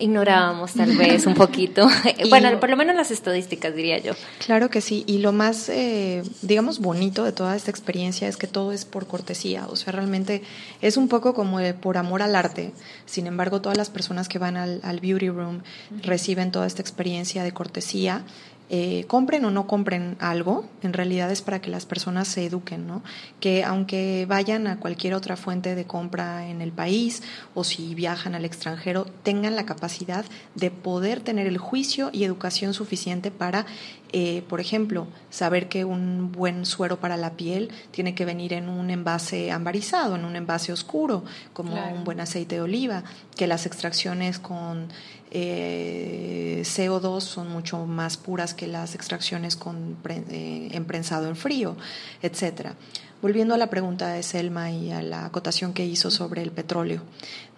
ignorábamos 0.00 0.72
tal 0.72 0.96
vez 0.96 1.26
un 1.26 1.34
poquito. 1.34 1.86
bueno, 2.30 2.58
por 2.58 2.70
lo 2.70 2.76
menos 2.76 2.96
las 2.96 3.10
estadísticas, 3.10 3.74
diría 3.74 3.98
yo. 3.98 4.14
Claro 4.44 4.70
que 4.70 4.80
sí. 4.80 5.04
Y 5.06 5.18
lo 5.18 5.32
más, 5.32 5.68
eh, 5.68 6.22
digamos, 6.42 6.80
bonito 6.80 7.24
de 7.24 7.32
toda 7.32 7.54
esta 7.54 7.70
experiencia 7.70 8.26
es 8.26 8.36
que 8.36 8.46
todo 8.46 8.72
es 8.72 8.84
por 8.84 9.06
cortesía. 9.06 9.66
O 9.68 9.76
sea, 9.76 9.92
realmente 9.92 10.42
es 10.80 10.96
un 10.96 11.08
poco 11.08 11.34
como 11.34 11.58
por 11.80 11.98
amor 11.98 12.22
al 12.22 12.34
arte. 12.34 12.72
Sin 13.06 13.26
embargo, 13.26 13.60
todas 13.60 13.76
las 13.76 13.90
personas 13.90 14.28
que 14.28 14.38
van 14.38 14.56
al, 14.56 14.80
al 14.82 15.00
beauty 15.00 15.28
room 15.28 15.62
reciben 16.02 16.50
toda 16.50 16.66
esta 16.66 16.82
experiencia 16.82 17.44
de 17.44 17.52
cortesía 17.52 18.24
eh, 18.72 19.04
compren 19.08 19.44
o 19.44 19.50
no 19.50 19.66
compren 19.66 20.16
algo, 20.20 20.64
en 20.82 20.92
realidad 20.92 21.28
es 21.32 21.42
para 21.42 21.60
que 21.60 21.72
las 21.72 21.86
personas 21.86 22.28
se 22.28 22.46
eduquen, 22.46 22.86
¿no? 22.86 23.02
Que 23.40 23.64
aunque 23.64 24.26
vayan 24.28 24.68
a 24.68 24.78
cualquier 24.78 25.14
otra 25.14 25.36
fuente 25.36 25.74
de 25.74 25.86
compra 25.86 26.46
en 26.46 26.62
el 26.62 26.70
país 26.70 27.24
o 27.56 27.64
si 27.64 27.96
viajan 27.96 28.36
al 28.36 28.44
extranjero, 28.44 29.06
tengan 29.24 29.56
la 29.56 29.66
capacidad 29.66 30.24
de 30.54 30.70
poder 30.70 31.18
tener 31.18 31.48
el 31.48 31.58
juicio 31.58 32.10
y 32.12 32.22
educación 32.22 32.72
suficiente 32.72 33.32
para, 33.32 33.66
eh, 34.12 34.44
por 34.48 34.60
ejemplo, 34.60 35.08
saber 35.30 35.68
que 35.68 35.84
un 35.84 36.30
buen 36.30 36.64
suero 36.64 37.00
para 37.00 37.16
la 37.16 37.32
piel 37.32 37.70
tiene 37.90 38.14
que 38.14 38.24
venir 38.24 38.52
en 38.52 38.68
un 38.68 38.90
envase 38.90 39.50
ambarizado, 39.50 40.14
en 40.14 40.24
un 40.24 40.36
envase 40.36 40.72
oscuro, 40.72 41.24
como 41.52 41.74
un 41.92 42.04
buen 42.04 42.20
aceite 42.20 42.54
de 42.54 42.60
oliva, 42.60 43.02
que 43.34 43.48
las 43.48 43.66
extracciones 43.66 44.38
con 44.38 44.86
eh, 45.30 46.62
CO2 46.64 47.20
son 47.20 47.50
mucho 47.50 47.86
más 47.86 48.16
puras 48.16 48.54
que 48.54 48.66
las 48.66 48.94
extracciones 48.94 49.56
con 49.56 49.96
eh, 50.08 50.68
emprensado 50.72 51.28
en 51.28 51.36
frío, 51.36 51.76
etcétera. 52.22 52.74
Volviendo 53.22 53.54
a 53.54 53.58
la 53.58 53.68
pregunta 53.68 54.08
de 54.08 54.22
Selma 54.22 54.70
y 54.70 54.92
a 54.92 55.02
la 55.02 55.26
acotación 55.26 55.74
que 55.74 55.84
hizo 55.84 56.10
sobre 56.10 56.40
el 56.40 56.52
petróleo, 56.52 57.02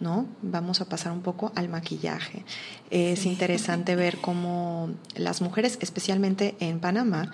¿no? 0.00 0.26
Vamos 0.42 0.80
a 0.80 0.86
pasar 0.86 1.12
un 1.12 1.22
poco 1.22 1.52
al 1.54 1.68
maquillaje. 1.68 2.44
Es 2.90 3.26
interesante 3.26 3.94
ver 3.94 4.18
cómo 4.18 4.90
las 5.14 5.40
mujeres, 5.40 5.78
especialmente 5.80 6.56
en 6.58 6.80
Panamá, 6.80 7.30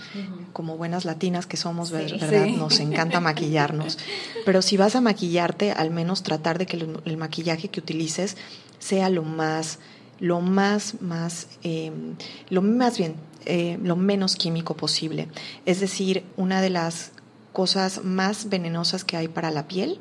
como 0.52 0.76
buenas 0.76 1.06
latinas 1.06 1.46
que 1.46 1.56
somos, 1.56 1.90
¿verdad? 1.90 2.48
Nos 2.48 2.80
encanta 2.80 3.18
maquillarnos. 3.20 3.96
Pero 4.44 4.60
si 4.60 4.76
vas 4.76 4.94
a 4.94 5.00
maquillarte, 5.00 5.72
al 5.72 5.90
menos 5.90 6.22
tratar 6.22 6.58
de 6.58 6.66
que 6.66 6.76
el 6.76 7.16
maquillaje 7.16 7.70
que 7.70 7.80
utilices 7.80 8.36
sea 8.78 9.08
lo 9.08 9.22
más 9.22 9.78
lo 10.20 10.40
más, 10.40 11.00
más, 11.00 11.48
em, 11.62 12.16
lo 12.50 12.62
más 12.62 12.98
bien, 12.98 13.16
eh, 13.44 13.78
lo 13.82 13.96
menos 13.96 14.36
químico 14.36 14.76
posible. 14.76 15.28
Es 15.66 15.80
decir, 15.80 16.24
una 16.36 16.60
de 16.60 16.70
las 16.70 17.12
cosas 17.52 18.04
más 18.04 18.48
venenosas 18.48 19.04
que 19.04 19.16
hay 19.16 19.28
para 19.28 19.50
la 19.50 19.66
piel 19.68 19.98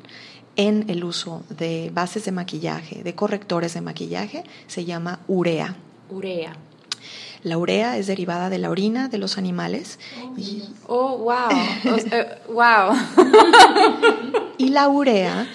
en 0.56 0.84
el 0.88 1.04
uso 1.04 1.42
de 1.50 1.90
bases 1.94 2.24
de 2.24 2.32
maquillaje, 2.32 3.02
de 3.02 3.14
correctores 3.14 3.74
de 3.74 3.80
maquillaje, 3.80 4.44
se 4.66 4.84
llama 4.84 5.20
urea. 5.28 5.76
Urea. 6.10 6.56
La 7.44 7.56
urea 7.56 7.96
es 7.96 8.08
derivada 8.08 8.50
de 8.50 8.58
la 8.58 8.70
orina 8.70 9.08
de 9.08 9.18
los 9.18 9.38
animales. 9.38 10.00
Oh, 10.88 11.18
wow. 11.18 11.48
wow. 12.48 12.96
y 14.58 14.70
la 14.70 14.88
urea 14.88 15.46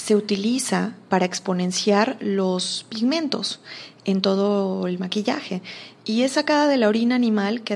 se 0.00 0.16
utiliza 0.16 0.94
para 1.10 1.26
exponenciar 1.26 2.16
los 2.20 2.86
pigmentos 2.88 3.60
en 4.06 4.22
todo 4.22 4.86
el 4.86 4.98
maquillaje 4.98 5.60
y 6.06 6.22
es 6.22 6.32
sacada 6.32 6.68
de 6.68 6.78
la 6.78 6.88
orina 6.88 7.16
animal 7.16 7.60
que 7.60 7.74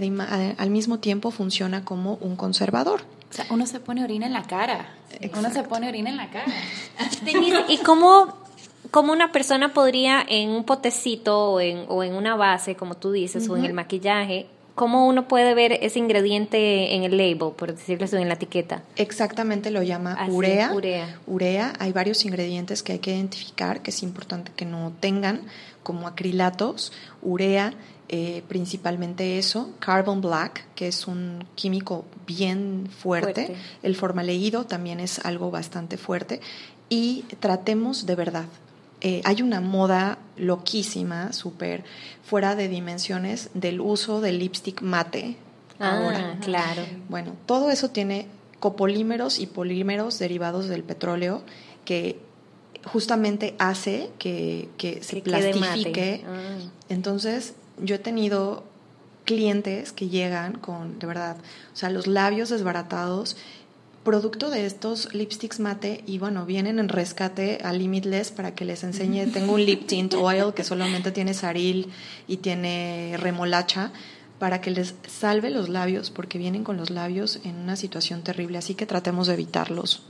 al 0.56 0.70
mismo 0.70 1.00
tiempo 1.00 1.30
funciona 1.30 1.84
como 1.84 2.14
un 2.22 2.36
conservador. 2.36 3.02
O 3.30 3.34
sea, 3.34 3.46
uno 3.50 3.66
se 3.66 3.78
pone 3.78 4.02
orina 4.02 4.26
en 4.26 4.32
la 4.32 4.44
cara. 4.44 4.88
Uno 5.36 5.50
se 5.52 5.64
pone 5.64 5.86
orina 5.86 6.08
en 6.08 6.16
la 6.16 6.30
cara. 6.30 6.50
¿Y 7.68 7.76
cómo, 7.78 8.34
cómo, 8.90 9.12
una 9.12 9.30
persona 9.30 9.74
podría 9.74 10.24
en 10.26 10.48
un 10.48 10.64
potecito 10.64 11.50
o 11.50 11.60
en, 11.60 11.84
o 11.88 12.02
en 12.02 12.14
una 12.14 12.36
base, 12.36 12.74
como 12.74 12.96
tú 12.96 13.12
dices, 13.12 13.48
o 13.50 13.56
en 13.58 13.66
el 13.66 13.74
maquillaje, 13.74 14.46
¿Cómo 14.74 15.06
uno 15.06 15.28
puede 15.28 15.54
ver 15.54 15.78
ese 15.82 16.00
ingrediente 16.00 16.94
en 16.94 17.04
el 17.04 17.16
label, 17.16 17.52
por 17.56 17.72
decirlo 17.72 18.06
así, 18.06 18.16
en 18.16 18.28
la 18.28 18.34
etiqueta? 18.34 18.82
Exactamente, 18.96 19.70
lo 19.70 19.82
llama 19.82 20.26
urea. 20.28 20.72
urea. 20.74 21.20
Urea. 21.26 21.72
Hay 21.78 21.92
varios 21.92 22.24
ingredientes 22.24 22.82
que 22.82 22.92
hay 22.92 22.98
que 22.98 23.14
identificar, 23.14 23.82
que 23.82 23.90
es 23.90 24.02
importante 24.02 24.50
que 24.56 24.64
no 24.64 24.92
tengan, 24.98 25.42
como 25.84 26.08
acrilatos, 26.08 26.92
urea, 27.22 27.74
eh, 28.08 28.42
principalmente 28.48 29.38
eso, 29.38 29.70
carbon 29.78 30.20
black, 30.20 30.66
que 30.74 30.88
es 30.88 31.06
un 31.06 31.46
químico 31.54 32.04
bien 32.26 32.88
fuerte. 32.90 33.46
fuerte. 33.46 33.56
El 33.82 33.94
formaldehído 33.94 34.64
también 34.66 34.98
es 34.98 35.20
algo 35.20 35.52
bastante 35.52 35.96
fuerte. 35.96 36.40
Y 36.88 37.24
tratemos 37.38 38.06
de 38.06 38.14
verdad, 38.16 38.46
eh, 39.06 39.20
hay 39.24 39.42
una 39.42 39.60
moda 39.60 40.16
loquísima, 40.38 41.34
súper 41.34 41.84
fuera 42.24 42.56
de 42.56 42.68
dimensiones, 42.68 43.50
del 43.52 43.82
uso 43.82 44.22
del 44.22 44.38
lipstick 44.38 44.80
mate. 44.80 45.36
Ah, 45.78 46.36
claro. 46.40 46.84
Bueno, 47.10 47.36
todo 47.44 47.70
eso 47.70 47.90
tiene 47.90 48.28
copolímeros 48.60 49.40
y 49.40 49.46
polímeros 49.46 50.18
derivados 50.18 50.68
del 50.68 50.84
petróleo 50.84 51.42
que 51.84 52.18
justamente 52.86 53.54
hace 53.58 54.08
que, 54.18 54.70
se 55.02 55.20
plastifique. 55.20 56.24
Ah. 56.26 56.56
Entonces, 56.88 57.52
yo 57.82 57.96
he 57.96 57.98
tenido 57.98 58.64
clientes 59.26 59.92
que 59.92 60.08
llegan 60.08 60.54
con, 60.54 60.98
de 60.98 61.06
verdad, 61.06 61.36
o 61.74 61.76
sea, 61.76 61.90
los 61.90 62.06
labios 62.06 62.48
desbaratados 62.48 63.36
producto 64.04 64.50
de 64.50 64.66
estos 64.66 65.12
lipsticks 65.14 65.60
mate 65.60 66.04
y 66.06 66.18
bueno, 66.18 66.46
vienen 66.46 66.78
en 66.78 66.88
rescate 66.88 67.58
a 67.64 67.72
Limitless 67.72 68.30
para 68.30 68.54
que 68.54 68.64
les 68.64 68.84
enseñe. 68.84 69.26
Tengo 69.32 69.54
un 69.54 69.64
lip 69.64 69.86
tint 69.86 70.14
oil 70.14 70.54
que 70.54 70.62
solamente 70.62 71.10
tiene 71.10 71.34
saril 71.34 71.90
y 72.28 72.36
tiene 72.36 73.16
remolacha 73.18 73.90
para 74.38 74.60
que 74.60 74.70
les 74.70 74.94
salve 75.08 75.50
los 75.50 75.68
labios 75.68 76.10
porque 76.10 76.38
vienen 76.38 76.64
con 76.64 76.76
los 76.76 76.90
labios 76.90 77.40
en 77.44 77.56
una 77.56 77.76
situación 77.76 78.22
terrible, 78.22 78.58
así 78.58 78.74
que 78.74 78.86
tratemos 78.86 79.26
de 79.26 79.34
evitarlos 79.34 80.02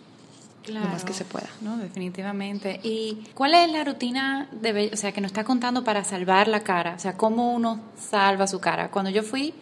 lo 0.72 0.80
más 0.80 1.04
que 1.04 1.12
se 1.12 1.24
pueda. 1.24 1.48
No, 1.60 1.76
definitivamente. 1.76 2.80
¿Y 2.82 3.24
cuál 3.34 3.54
es 3.54 3.70
la 3.70 3.84
rutina 3.84 4.48
de, 4.50 4.90
o 4.92 4.96
sea, 4.96 5.12
que 5.12 5.20
nos 5.20 5.30
está 5.30 5.44
contando 5.44 5.84
para 5.84 6.04
salvar 6.04 6.48
la 6.48 6.60
cara? 6.60 6.94
O 6.96 6.98
sea, 6.98 7.16
¿cómo 7.16 7.52
uno 7.52 7.80
salva 7.98 8.46
su 8.46 8.60
cara? 8.60 8.90
Cuando 8.90 9.10
yo 9.10 9.22
fui 9.22 9.54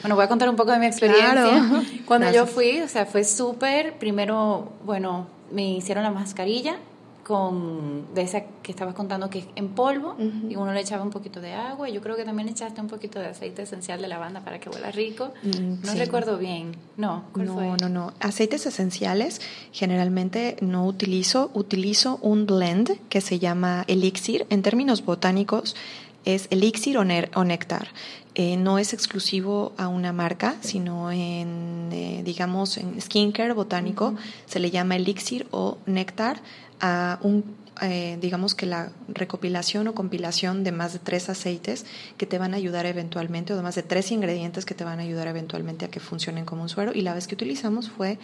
bueno, 0.00 0.16
voy 0.16 0.24
a 0.24 0.28
contar 0.28 0.48
un 0.48 0.56
poco 0.56 0.72
de 0.72 0.78
mi 0.78 0.86
experiencia. 0.86 1.82
Cuando 2.06 2.30
yo 2.30 2.46
fui, 2.46 2.80
o 2.80 2.88
sea, 2.88 3.06
fue 3.06 3.24
súper, 3.24 3.98
primero, 3.98 4.72
bueno, 4.84 5.26
me 5.50 5.76
hicieron 5.76 6.04
la 6.04 6.10
mascarilla 6.10 6.76
con 7.24 8.14
de 8.14 8.22
esa 8.22 8.42
que 8.62 8.70
estabas 8.70 8.94
contando 8.94 9.30
que 9.30 9.40
es 9.40 9.46
en 9.56 9.70
polvo 9.70 10.14
y 10.48 10.54
uno 10.56 10.72
le 10.72 10.80
echaba 10.80 11.02
un 11.02 11.10
poquito 11.10 11.40
de 11.40 11.54
agua 11.54 11.88
yo 11.88 12.00
creo 12.00 12.16
que 12.16 12.24
también 12.24 12.48
echaste 12.48 12.80
un 12.80 12.86
poquito 12.86 13.18
de 13.18 13.26
aceite 13.26 13.62
esencial 13.62 14.00
de 14.00 14.08
lavanda 14.08 14.40
para 14.40 14.60
que 14.60 14.68
huela 14.68 14.90
rico. 14.90 15.32
Mm, 15.42 15.86
no 15.86 15.94
recuerdo 15.94 16.38
bien. 16.38 16.76
No, 16.96 17.24
no, 17.34 17.76
no, 17.76 17.88
no. 17.88 18.12
Aceites 18.20 18.66
esenciales 18.66 19.40
generalmente 19.72 20.56
no 20.60 20.86
utilizo, 20.86 21.50
utilizo 21.54 22.18
un 22.20 22.46
blend 22.46 22.98
que 23.08 23.20
se 23.20 23.38
llama 23.38 23.84
elixir. 23.88 24.46
En 24.50 24.62
términos 24.62 25.04
botánicos 25.04 25.74
es 26.24 26.48
elixir 26.50 26.98
o, 26.98 27.04
néctar. 27.04 27.88
Eh, 28.34 28.56
no 28.56 28.78
es 28.78 28.92
exclusivo 28.92 29.72
a 29.76 29.88
una 29.88 30.12
marca, 30.12 30.56
sino 30.60 31.12
en, 31.12 31.90
eh, 31.92 32.22
digamos, 32.24 32.78
en 32.78 33.00
skincare 33.00 33.52
botánico 33.52 34.14
se 34.46 34.58
le 34.58 34.70
llama 34.70 34.96
elixir 34.96 35.46
o 35.50 35.78
néctar 35.86 36.40
a 36.80 37.18
un, 37.22 37.44
eh, 37.80 38.18
digamos 38.20 38.54
que 38.54 38.66
la 38.66 38.90
recopilación 39.08 39.86
o 39.86 39.94
compilación 39.94 40.64
de 40.64 40.72
más 40.72 40.92
de 40.92 40.98
tres 40.98 41.28
aceites 41.28 41.86
que 42.16 42.26
te 42.26 42.38
van 42.38 42.54
a 42.54 42.56
ayudar 42.56 42.86
eventualmente, 42.86 43.52
o 43.52 43.56
de 43.56 43.62
más 43.62 43.76
de 43.76 43.82
tres 43.82 44.10
ingredientes 44.10 44.64
que 44.64 44.74
te 44.74 44.84
van 44.84 44.98
a 44.98 45.02
ayudar 45.02 45.28
eventualmente 45.28 45.84
a 45.84 45.88
que 45.88 46.00
funcionen 46.00 46.44
como 46.44 46.62
un 46.62 46.68
suero. 46.68 46.92
Y 46.94 47.02
la 47.02 47.14
vez 47.14 47.28
que 47.28 47.34
utilizamos 47.34 47.88
fue 47.90 48.18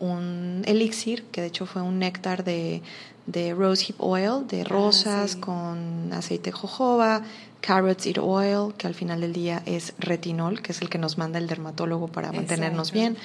un 0.00 0.62
elixir, 0.66 1.24
que 1.30 1.40
de 1.40 1.46
hecho 1.48 1.66
fue 1.66 1.82
un 1.82 1.98
néctar 1.98 2.42
de, 2.42 2.82
de 3.26 3.54
rosehip 3.54 3.96
oil, 3.98 4.46
de 4.46 4.62
ah, 4.62 4.64
rosas 4.64 5.36
con 5.36 6.12
aceite 6.12 6.50
de 6.50 6.52
jojoba, 6.52 7.22
carrot 7.60 8.00
seed 8.00 8.18
oil, 8.20 8.74
que 8.76 8.86
al 8.86 8.94
final 8.94 9.20
del 9.20 9.32
día 9.32 9.62
es 9.66 9.94
retinol, 9.98 10.62
que 10.62 10.72
es 10.72 10.82
el 10.82 10.88
que 10.88 10.98
nos 10.98 11.18
manda 11.18 11.38
el 11.38 11.46
dermatólogo 11.46 12.08
para 12.08 12.32
mantenernos 12.32 12.92
bien, 12.92 13.16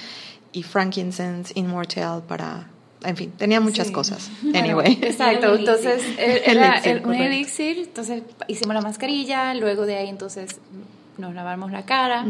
y 0.51 0.63
frankincense, 0.63 1.53
immortal 1.55 2.23
para 2.23 2.69
en 3.03 3.15
fin, 3.15 3.31
tenía 3.31 3.61
muchas 3.61 3.91
cosas. 3.91 4.29
Anyway. 4.53 4.99
exacto, 5.01 5.55
entonces 5.55 6.01
era 6.17 6.81
un 7.03 7.13
elixir, 7.13 7.79
entonces 7.79 8.23
hicimos 8.47 8.75
la 8.75 8.81
mascarilla, 8.81 9.53
luego 9.53 9.85
de 9.85 9.97
ahí 9.97 10.09
entonces 10.09 10.59
nos 11.19 11.35
lavamos 11.35 11.71
la 11.71 11.85
cara. 11.85 12.25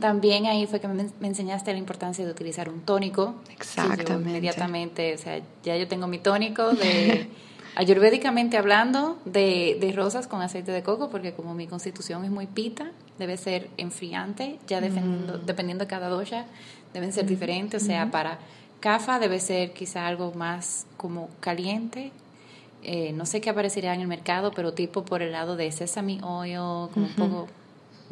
También 0.00 0.46
ahí 0.46 0.66
fue 0.66 0.80
que 0.80 0.88
me, 0.88 1.06
enseñaste 1.22 1.72
la 1.72 1.78
importancia 1.78 2.24
de 2.24 2.30
utilizar 2.30 2.68
un 2.68 2.80
tónico. 2.80 3.36
Exactamente. 3.50 4.12
inmediatamente, 4.12 5.14
o 5.14 5.18
sea, 5.18 5.40
ya 5.62 5.76
yo 5.76 5.88
tengo 5.88 6.06
mi 6.06 6.18
tónico 6.18 6.72
de 6.72 7.28
ayurvédicamente 7.76 8.58
hablando, 8.58 9.18
de, 9.24 9.78
de, 9.80 9.92
rosas 9.92 10.26
con 10.26 10.42
aceite 10.42 10.72
de 10.72 10.82
coco, 10.82 11.08
porque 11.10 11.32
como 11.32 11.54
mi 11.54 11.66
constitución 11.66 12.24
es 12.24 12.30
muy 12.30 12.46
pita, 12.46 12.90
debe 13.18 13.36
ser 13.36 13.70
enfriante, 13.76 14.58
ya 14.66 14.80
dependiendo, 14.80 15.38
mm. 15.38 15.46
dependiendo 15.46 15.84
de 15.84 15.88
cada 15.88 16.08
dosha, 16.08 16.46
deben 16.92 17.12
ser 17.12 17.26
diferentes, 17.26 17.82
o 17.82 17.86
sea, 17.86 18.10
para 18.10 18.38
cafa 18.80 19.18
debe 19.18 19.40
ser 19.40 19.72
quizá 19.72 20.06
algo 20.06 20.32
más 20.34 20.86
como 20.96 21.30
caliente, 21.40 22.12
eh, 22.82 23.12
no 23.12 23.26
sé 23.26 23.40
qué 23.40 23.50
aparecería 23.50 23.94
en 23.94 24.00
el 24.00 24.08
mercado, 24.08 24.50
pero 24.54 24.72
tipo 24.72 25.04
por 25.04 25.22
el 25.22 25.32
lado 25.32 25.56
de 25.56 25.70
sesame 25.70 26.18
oil, 26.22 26.90
como 26.92 27.06
un 27.06 27.14
poco 27.16 27.48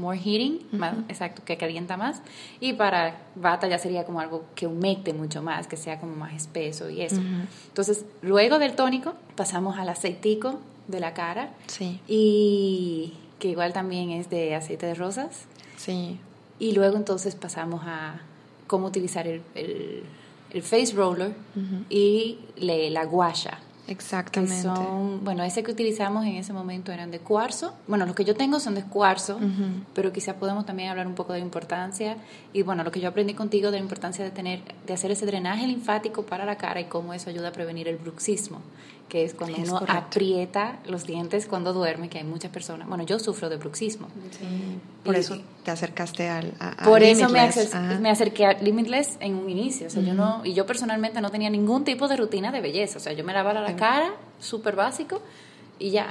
more 0.01 0.19
heating, 0.19 0.61
más, 0.73 0.95
exacto, 1.09 1.43
que 1.45 1.57
calienta 1.57 1.97
más. 1.97 2.23
Y 2.59 2.73
para 2.73 3.19
bata 3.37 3.69
ya 3.69 3.79
sería 3.79 4.05
como 4.05 4.21
algo 4.21 4.45
que 4.55 4.67
humecte 4.67 5.13
mucho 5.13 5.43
más, 5.43 5.67
que 5.67 5.77
sea 5.77 6.01
como 6.01 6.17
más 6.17 6.35
espeso 6.35 6.91
y 6.91 7.03
eso. 7.03 7.21
Entonces, 7.69 8.05
luego 8.23 8.59
del 8.59 8.75
tónico, 8.75 9.15
pasamos 9.37 9.79
al 9.79 9.89
aceitico 9.89 10.59
de 10.89 11.01
la 11.01 11.15
cara. 11.15 11.51
Sí. 11.67 12.01
Y 12.09 13.15
que 13.39 13.49
igual 13.49 13.73
también 13.73 14.11
es 14.11 14.31
de 14.31 14.55
aceite 14.55 14.87
de 14.87 14.95
rosas. 14.95 15.45
Sí. 15.77 16.19
Y 16.59 16.73
luego 16.73 16.97
entonces 16.97 17.35
pasamos 17.35 17.83
a 17.85 18.21
cómo 18.67 18.87
utilizar 18.87 19.27
el, 19.27 19.43
el, 19.55 20.63
face 20.63 20.93
roller 20.95 21.35
y 21.89 22.39
le, 22.57 22.91
la 22.91 23.05
guasha 23.05 23.59
Exactamente. 23.91 24.63
son, 24.63 25.25
bueno, 25.25 25.43
ese 25.43 25.63
que 25.63 25.73
utilizamos 25.73 26.25
en 26.25 26.37
ese 26.37 26.53
momento 26.53 26.93
eran 26.93 27.11
de 27.11 27.19
cuarzo. 27.19 27.75
Bueno, 27.89 28.07
los 28.07 28.15
que 28.15 28.25
yo 28.25 28.37
tengo 28.37 28.61
son 28.61 28.75
de 28.77 28.83
cuarzo, 28.83 29.39
pero 29.95 30.13
quizás 30.13 30.37
podemos 30.37 30.65
también 30.65 30.91
hablar 30.91 31.07
un 31.07 31.15
poco 31.15 31.33
de 31.33 31.41
importancia. 31.41 32.17
Y 32.53 32.63
bueno, 32.63 32.85
lo 32.85 32.93
que 32.93 33.01
yo 33.01 33.09
aprendí 33.09 33.35
contigo 33.35 33.71
de 33.71 33.79
la 33.79 33.83
importancia 33.83 34.25
de 34.25 34.31
tener, 34.31 34.61
de 34.87 34.95
hacer 34.95 35.11
ese 35.11 35.27
drenaje 35.27 35.67
linfático 35.67 36.23
para 36.25 36.45
la 36.45 36.57
cara 36.57 36.81
y 36.81 36.85
cómo 36.85 37.15
eso 37.15 37.31
ayuda 37.31 37.49
a 37.49 37.53
prevenir 37.53 37.89
el 37.89 37.97
bruxismo 37.97 38.61
que 39.11 39.25
es 39.25 39.35
cuando 39.35 39.59
uno 39.59 39.83
aprieta 39.89 40.79
los 40.87 41.05
dientes 41.05 41.47
cuando 41.47 41.75
duerme, 41.75 42.09
que 42.09 42.19
hay 42.19 42.25
muchas 42.25 42.51
personas. 42.51 42.89
Bueno, 42.89 43.05
yo 43.05 43.19
sufro 43.19 43.51
de 43.51 43.57
bruxismo. 43.57 44.07
Por 45.05 45.17
eso 45.17 45.37
te 45.65 45.71
acercaste 45.71 46.29
al. 46.29 46.55
por 46.85 47.03
eso 47.03 47.29
me, 47.29 47.41
acerqué 48.09 48.47
a 48.47 48.53
Limitless 48.55 49.19
en 49.21 49.35
un 49.35 49.51
inicio. 49.51 49.89
O 49.89 49.91
sea, 49.91 50.03
yo 50.03 50.15
no, 50.15 50.43
y 50.45 50.55
yo 50.55 50.65
personalmente 50.65 51.21
no 51.21 51.31
tenía 51.31 51.51
ningún 51.51 51.85
tipo 51.85 52.09
de 52.09 52.17
rutina 52.17 52.53
de 52.53 52.63
belleza. 52.63 52.97
O 52.99 53.01
sea, 53.01 53.13
yo 53.13 53.25
me 53.25 53.35
lavaba 53.35 53.61
la 53.61 53.77
cara, 53.77 54.15
súper 54.39 54.77
básico, 54.77 55.21
y 55.79 55.91
ya. 55.91 56.07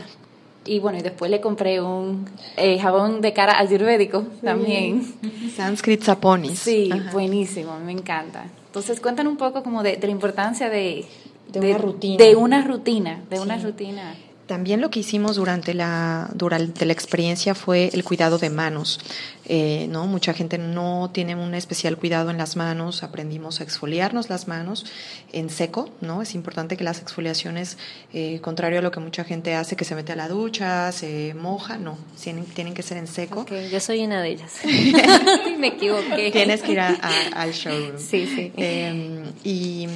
Y 0.66 0.80
bueno, 0.80 1.00
y 1.00 1.02
después 1.02 1.32
le 1.32 1.40
compré 1.40 1.82
un 1.82 2.30
eh, 2.58 2.78
jabón 2.80 3.22
de 3.22 3.32
cara 3.32 3.58
ayurvédico 3.60 4.28
también. 4.44 5.16
Sanskrit 5.56 6.04
Saponis. 6.04 6.60
Sí, 6.60 6.92
buenísimo, 7.14 7.80
me 7.80 7.94
encanta. 7.94 8.44
Entonces, 8.68 9.00
cuéntanos 9.00 9.32
un 9.32 9.38
poco 9.38 9.64
como 9.64 9.82
de 9.82 9.98
la 10.00 10.10
importancia 10.10 10.70
de, 10.70 11.06
de, 11.52 11.60
una 11.60 11.78
rutina. 11.78 12.24
De 12.24 12.36
una 12.36 12.62
rutina, 12.64 13.24
de 13.30 13.40
una 13.40 13.58
rutina. 13.58 14.16
También 14.50 14.82
lo 14.82 14.90
que 14.90 15.02
hicimos 15.02 15.36
durante 15.36 15.76
la, 15.76 16.28
durante 16.34 16.84
la 16.88 16.92
experiencia 16.92 17.54
fue 17.54 17.92
el 17.94 18.04
cuidado 18.04 18.40
de 18.40 18.50
manos. 18.50 19.00
Eh, 19.46 19.86
¿no? 19.92 20.08
Mucha 20.08 20.34
gente 20.34 20.58
no 20.58 21.12
tiene 21.14 21.36
un 21.36 21.54
especial 21.54 21.98
cuidado 21.98 22.32
en 22.32 22.40
las 22.40 22.56
manos. 22.56 23.04
Aprendimos 23.04 23.60
a 23.60 23.64
exfoliarnos 23.64 24.28
las 24.28 24.48
manos 24.48 24.88
en 25.34 25.52
seco. 25.52 25.92
¿no? 26.02 26.24
Es 26.24 26.34
importante 26.34 26.78
que 26.78 26.84
las 26.84 27.00
exfoliaciones, 27.00 27.78
eh, 28.12 28.40
contrario 28.42 28.80
a 28.80 28.82
lo 28.82 28.90
que 28.90 29.00
mucha 29.00 29.24
gente 29.24 29.54
hace, 29.54 29.76
que 29.76 29.86
se 29.86 29.94
mete 29.94 30.14
a 30.14 30.16
la 30.16 30.28
ducha, 30.28 30.92
se 30.94 31.36
moja, 31.36 31.78
no, 31.78 32.00
tienen, 32.20 32.46
tienen 32.46 32.74
que 32.74 32.82
ser 32.82 32.98
en 32.98 33.06
seco. 33.06 33.46
yo 33.72 33.80
soy 33.80 34.04
una 34.04 34.20
de 34.24 34.30
ellas. 34.30 34.54
Me 35.60 35.68
equivoqué. 35.68 36.32
Tienes 36.32 36.64
que 36.64 36.72
ir 36.72 36.80
al 36.80 37.52
showroom. 37.52 38.00
Sí, 38.00 38.26
sí. 38.26 38.52
Em, 38.58 39.32
y 39.44 39.88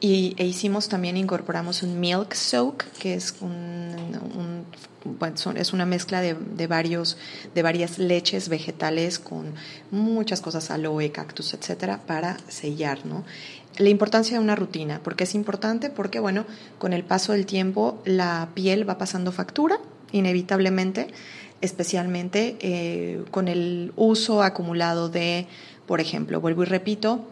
y 0.00 0.34
e 0.38 0.46
hicimos 0.46 0.88
también, 0.88 1.16
incorporamos 1.16 1.82
un 1.82 2.00
milk 2.00 2.32
soak, 2.34 2.90
que 2.92 3.14
es 3.14 3.34
un, 3.40 4.64
es 5.56 5.72
una 5.72 5.86
mezcla 5.86 6.20
de, 6.20 6.34
de, 6.34 6.66
varios, 6.66 7.18
de 7.54 7.62
varias 7.62 7.98
leches 7.98 8.48
vegetales 8.48 9.18
con 9.18 9.54
muchas 9.90 10.40
cosas, 10.40 10.70
aloe, 10.70 11.12
cactus, 11.12 11.52
etcétera, 11.54 12.00
para 12.06 12.38
sellar, 12.48 13.04
¿no? 13.04 13.24
La 13.78 13.88
importancia 13.88 14.36
de 14.36 14.42
una 14.42 14.56
rutina, 14.56 15.00
porque 15.02 15.24
es 15.24 15.34
importante, 15.34 15.90
porque 15.90 16.18
bueno, 16.18 16.44
con 16.78 16.92
el 16.92 17.04
paso 17.04 17.32
del 17.32 17.46
tiempo 17.46 18.02
la 18.04 18.48
piel 18.54 18.88
va 18.88 18.98
pasando 18.98 19.32
factura, 19.32 19.78
inevitablemente, 20.12 21.08
especialmente 21.60 22.56
eh, 22.60 23.22
con 23.30 23.48
el 23.48 23.92
uso 23.96 24.42
acumulado 24.42 25.08
de, 25.08 25.46
por 25.86 26.00
ejemplo, 26.00 26.40
vuelvo 26.40 26.62
y 26.62 26.66
repito, 26.66 27.24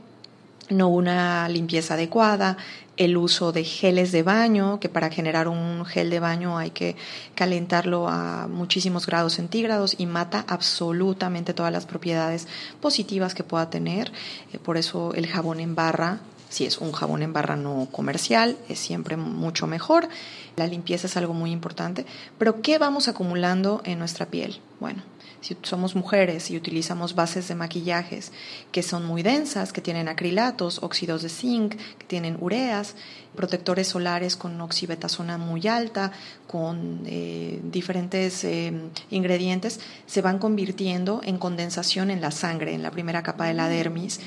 no 0.71 0.89
una 0.89 1.49
limpieza 1.49 1.95
adecuada, 1.95 2.57
el 2.99 3.17
uso 3.17 3.53
de 3.53 3.65
geles 3.65 4.11
de 4.13 4.23
baño, 4.23 4.81
que 4.81 4.89
para 4.89 5.09
generar 5.09 5.49
un 5.49 5.85
gel 5.87 6.11
de 6.11 6.19
baño 6.19 6.59
hay 6.59 6.71
que 6.71 6.97
calentarlo 7.35 8.09
a 8.09 8.49
muchísimos 8.49 9.07
grados 9.07 9.35
centígrados 9.35 9.95
y 9.99 10.07
mata 10.07 10.45
absolutamente 10.49 11.55
todas 11.55 11.73
las 11.73 11.87
propiedades 11.87 12.49
positivas 12.81 13.35
que 13.35 13.45
pueda 13.45 13.71
tener. 13.71 14.13
Eh, 14.53 14.59
por 14.59 14.77
eso 14.77 15.15
el 15.15 15.29
jabón 15.29 15.61
en 15.61 15.77
barra, 15.77 16.19
si 16.49 16.67
es 16.67 16.79
un 16.79 16.93
jabón 16.93 17.23
en 17.23 17.33
barra 17.33 17.57
no 17.57 17.87
comercial, 17.93 18.57
es 18.69 18.81
siempre 18.81 19.17
mucho 19.17 19.69
mejor. 19.69 20.09
La 20.57 20.67
limpieza 20.67 21.07
es 21.07 21.17
algo 21.17 21.35
muy 21.35 21.53
importante. 21.53 22.05
Pero 22.37 22.63
¿qué 22.63 22.79
vamos 22.79 23.07
acumulando 23.07 23.81
en 23.85 24.01
nuestra 24.01 24.27
piel? 24.27 24.61
Bueno, 24.81 25.03
si 25.41 25.57
somos 25.63 25.95
mujeres 25.95 26.51
y 26.51 26.57
utilizamos 26.57 27.15
bases 27.15 27.49
de 27.49 27.55
maquillajes 27.55 28.33
que 28.73 28.83
son 28.83 29.05
muy 29.05 29.23
densas, 29.23 29.73
que 29.73 29.81
tienen 29.81 30.09
acrilatos, 30.09 30.83
óxidos 30.83 31.23
de 31.23 31.29
zinc, 31.29 31.77
que 31.99 32.07
tienen 32.07 32.37
ureas, 32.41 32.97
protectores 33.37 33.89
solares 33.89 34.37
con 34.37 34.61
oxibetasona 34.61 35.39
muy 35.39 35.69
alta, 35.69 36.13
con 36.47 37.03
eh, 37.07 37.61
diferentes 37.63 38.43
eh, 38.45 38.73
ingredientes, 39.11 39.81
se 40.07 40.23
van 40.23 40.39
convirtiendo 40.39 41.21
en 41.23 41.39
condensación 41.39 42.11
en 42.11 42.21
la 42.21 42.31
sangre, 42.31 42.75
en 42.75 42.83
la 42.83 42.91
primera 42.91 43.23
capa 43.23 43.47
de 43.47 43.55
la 43.55 43.69
dermis. 43.69 44.21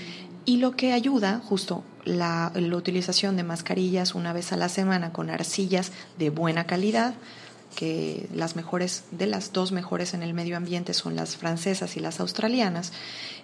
Y 0.46 0.58
lo 0.58 0.76
que 0.76 0.94
ayuda, 0.94 1.40
justo 1.44 1.84
la, 2.04 2.52
la 2.56 2.76
utilización 2.76 3.36
de 3.36 3.44
mascarillas 3.44 4.16
una 4.16 4.34
vez 4.34 4.52
a 4.52 4.58
la 4.58 4.70
semana 4.70 5.14
con 5.14 5.30
arcillas 5.30 5.92
de 6.18 6.30
buena 6.30 6.66
calidad, 6.66 7.14
que 7.76 8.28
las 8.34 8.56
mejores, 8.56 9.04
de 9.12 9.28
las 9.28 9.54
dos 9.54 9.72
mejores 9.72 10.14
en 10.14 10.24
el 10.24 10.34
medio 10.34 10.58
ambiente 10.58 10.94
son 10.94 11.16
las 11.16 11.38
francesas 11.38 11.98
y 11.98 12.00
las 12.00 12.20
australianas, 12.20 12.92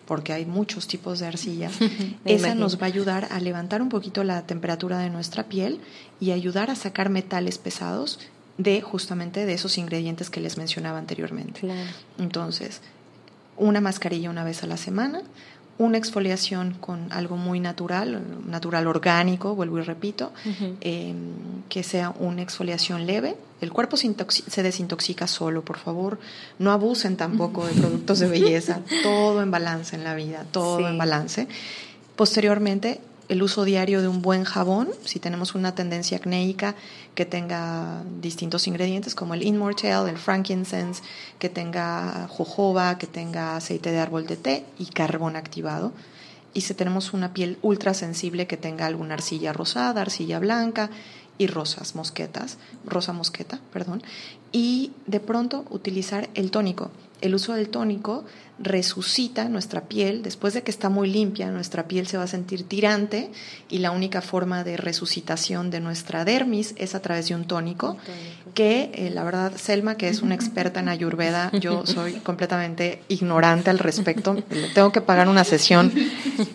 porque 0.06 0.34
hay 0.34 0.46
muchos 0.46 0.88
tipos 0.88 1.20
de 1.20 1.28
arcilla, 1.28 1.70
esa 2.26 2.56
nos 2.56 2.78
va 2.78 2.84
a 2.84 2.88
ayudar 2.88 3.28
a 3.32 3.40
levantar 3.40 3.82
un 3.82 3.90
poquito 3.90 4.24
la 4.24 4.46
temperatura 4.46 5.00
de 5.00 5.10
nuestra 5.10 5.44
piel 5.44 5.80
y 6.20 6.32
ayudar 6.32 6.70
a 6.70 6.76
sacar 6.76 7.10
metales 7.10 7.58
pesados 7.58 8.20
de 8.58 8.82
justamente 8.82 9.46
de 9.46 9.54
esos 9.54 9.78
ingredientes 9.78 10.30
que 10.30 10.40
les 10.40 10.58
mencionaba 10.58 10.98
anteriormente. 10.98 11.62
Entonces, 12.18 12.82
una 13.56 13.82
mascarilla 13.82 14.30
una 14.30 14.44
vez 14.44 14.63
a 14.63 14.68
la 14.68 14.78
semana, 14.78 15.22
una 15.80 15.98
exfoliación 15.98 16.76
con 16.80 17.12
algo 17.12 17.38
muy 17.38 17.60
natural, 17.60 18.22
natural 18.48 18.88
orgánico, 18.88 19.56
vuelvo 19.56 19.78
y 19.80 19.82
repito, 19.82 20.32
em, 20.82 21.16
que 21.70 21.84
sea 21.84 22.13
una 22.20 22.42
exfoliación 22.42 23.06
leve. 23.06 23.36
El 23.62 23.72
cuerpo 23.72 23.98
se, 23.98 24.13
se, 24.30 24.63
desintoxica 24.63 25.28
solo, 25.28 25.63
por 25.63 25.78
favor. 25.78 26.20
No 26.58 26.72
abusen 26.72 27.16
tampoco 27.16 27.66
de 27.66 27.74
productos 27.74 28.20
de 28.20 28.28
belleza. 28.30 28.82
todo 29.04 29.42
en 29.42 29.52
balance 29.52 29.96
en 29.96 30.04
la 30.04 30.16
vida, 30.16 30.46
todo 30.52 30.88
en 30.88 30.98
balance. 30.98 31.48
Posteriormente, 32.16 33.00
el 33.30 33.44
uso 33.44 33.66
diario 33.66 34.02
de 34.02 34.08
un 34.08 34.22
buen 34.22 34.44
jabón, 34.44 34.90
si 35.04 35.20
tenemos 35.20 35.54
una 35.54 35.76
tendencia 35.76 36.18
acnéica 36.18 36.76
que 37.13 37.26
tenga 37.26 38.04
distintos 38.22 38.68
ingredientes 38.68 39.16
como 39.16 39.34
el 39.34 39.44
Immortal, 39.44 40.08
el 40.08 40.18
frankincense, 40.18 41.04
que 41.40 41.50
tenga 41.50 42.28
jojoba, 42.30 42.98
que 42.98 43.08
tenga 43.08 43.58
aceite 43.58 43.92
de 43.92 44.00
árbol 44.00 44.28
de 44.28 44.38
té 44.38 44.66
y 44.80 44.86
carbón 44.86 45.36
activado. 45.36 45.92
Y 46.54 46.62
si 46.62 46.74
tenemos 46.74 47.13
una 47.13 47.34
piel 47.34 47.58
ultra 47.62 47.94
sensible 47.94 48.48
que 48.48 48.58
tenga 48.58 48.86
alguna 48.86 49.16
arcilla 49.16 49.52
rosada, 49.54 50.02
arcilla 50.02 50.40
blanca 50.40 50.90
y 51.38 51.48
rosas 51.48 51.96
mosquetas, 51.96 52.58
rosa 52.86 53.13
mosqueta, 53.13 53.60
perdón, 53.72 54.02
y 54.52 54.92
de 55.06 55.20
pronto 55.20 55.66
utilizar 55.70 56.30
el 56.34 56.50
tónico. 56.50 56.92
El 57.21 57.36
uso 57.36 57.53
del 57.53 57.69
tónico 57.69 58.25
resucita 58.60 59.49
nuestra 59.49 59.82
piel, 59.82 60.23
después 60.23 60.53
de 60.53 60.63
que 60.63 60.71
está 60.71 60.89
muy 60.89 61.10
limpia, 61.10 61.51
nuestra 61.51 61.88
piel 61.88 62.08
se 62.08 62.17
va 62.17 62.23
a 62.23 62.27
sentir 62.27 62.67
tirante 62.67 63.30
y 63.69 63.80
la 63.80 63.91
única 63.91 64.21
forma 64.21 64.63
de 64.63 64.77
resucitación 64.77 65.69
de 65.69 65.80
nuestra 65.80 66.25
dermis 66.25 66.73
es 66.77 66.95
a 66.95 67.01
través 67.01 67.27
de 67.30 67.36
un 67.36 67.45
tónico, 67.45 67.97
que 68.56 68.89
eh, 68.93 69.12
la 69.13 69.23
verdad, 69.23 69.53
Selma, 69.56 69.95
que 69.95 70.10
es 70.10 70.21
una 70.21 70.34
experta 70.34 70.80
en 70.80 70.89
ayurveda, 70.89 71.51
yo 71.60 71.86
soy 71.86 72.13
completamente 72.13 73.03
ignorante 73.10 73.69
al 73.69 73.80
respecto, 73.80 74.36
tengo 74.73 74.91
que 74.91 75.01
pagar 75.01 75.30
una 75.30 75.43
sesión 75.43 75.91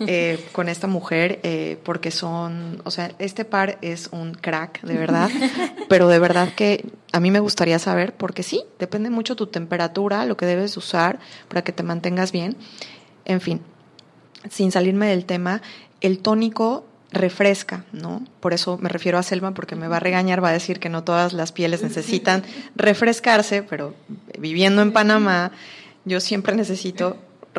eh, 0.01 0.45
con 0.53 0.69
esta 0.69 0.89
mujer 0.89 1.39
eh, 1.45 1.79
porque 1.85 2.11
son, 2.11 2.83
o 2.85 2.91
sea, 2.91 3.13
este 3.19 3.45
par 3.45 3.79
es 3.83 4.09
un 4.11 4.35
crack, 4.35 4.83
de 4.83 4.95
verdad, 4.95 5.31
pero 5.89 6.09
de 6.09 6.19
verdad 6.19 6.53
que 6.55 6.85
a 7.13 7.21
mí 7.21 7.31
me 7.31 7.41
gustaría 7.41 7.79
saber, 7.79 8.15
porque 8.15 8.43
sí, 8.43 8.65
depende 8.79 9.11
mucho 9.11 9.37
tu 9.37 9.47
temperatura, 9.47 10.25
lo 10.25 10.37
que 10.37 10.47
debes 10.57 10.77
usar 10.77 11.19
para 11.49 11.63
que 11.63 11.73
te 11.73 11.83
mantengas 11.83 12.33
bien. 12.33 12.57
En 13.25 13.41
fin, 13.41 13.61
sin 14.51 14.73
salirme 14.73 15.07
del 15.07 15.25
tema, 15.25 15.63
el 16.01 16.19
tónico 16.19 16.85
refresca, 17.11 17.85
¿no? 17.93 18.25
Por 18.41 18.55
eso 18.55 18.79
me 18.79 18.89
refiero 18.89 19.19
a 19.19 19.23
Selma, 19.23 19.53
porque 19.53 19.77
me 19.77 19.87
va 19.89 19.99
a 19.99 20.01
regañar, 20.01 20.43
va 20.43 20.49
a 20.49 20.53
decir 20.53 20.81
que 20.81 20.89
no 20.89 21.05
todas 21.05 21.33
las 21.33 21.53
pieles 21.53 21.83
necesitan 21.83 22.43
refrescarse, 22.75 23.63
pero 23.63 23.95
viviendo 24.39 24.83
en 24.83 24.93
Panamá, 24.93 25.53
yo 26.05 26.21
siempre 26.21 26.57
necesito 26.57 27.19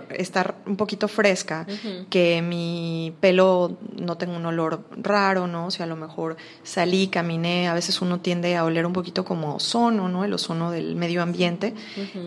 estar 0.10 0.56
un 0.66 0.76
poquito 0.76 1.08
fresca, 1.08 1.66
que 2.10 2.42
mi 2.42 3.14
pelo 3.20 3.78
no 3.96 4.18
tenga 4.18 4.36
un 4.36 4.46
olor 4.46 4.86
raro, 4.98 5.48
¿no? 5.48 5.68
O 5.68 5.72
sea, 5.72 5.86
a 5.86 5.90
lo 5.90 5.96
mejor 5.96 6.38
salí, 6.64 7.08
caminé, 7.08 7.68
a 7.68 7.74
veces 7.74 8.02
uno 8.02 8.20
tiende 8.20 8.56
a 8.56 8.66
oler 8.66 8.86
un 8.86 8.94
poquito 8.94 9.26
como 9.26 9.56
ozono, 9.56 10.10
¿no? 10.10 10.24
El 10.24 10.34
ozono 10.34 10.72
del 10.72 10.96
medio 10.96 11.22
ambiente. 11.22 11.74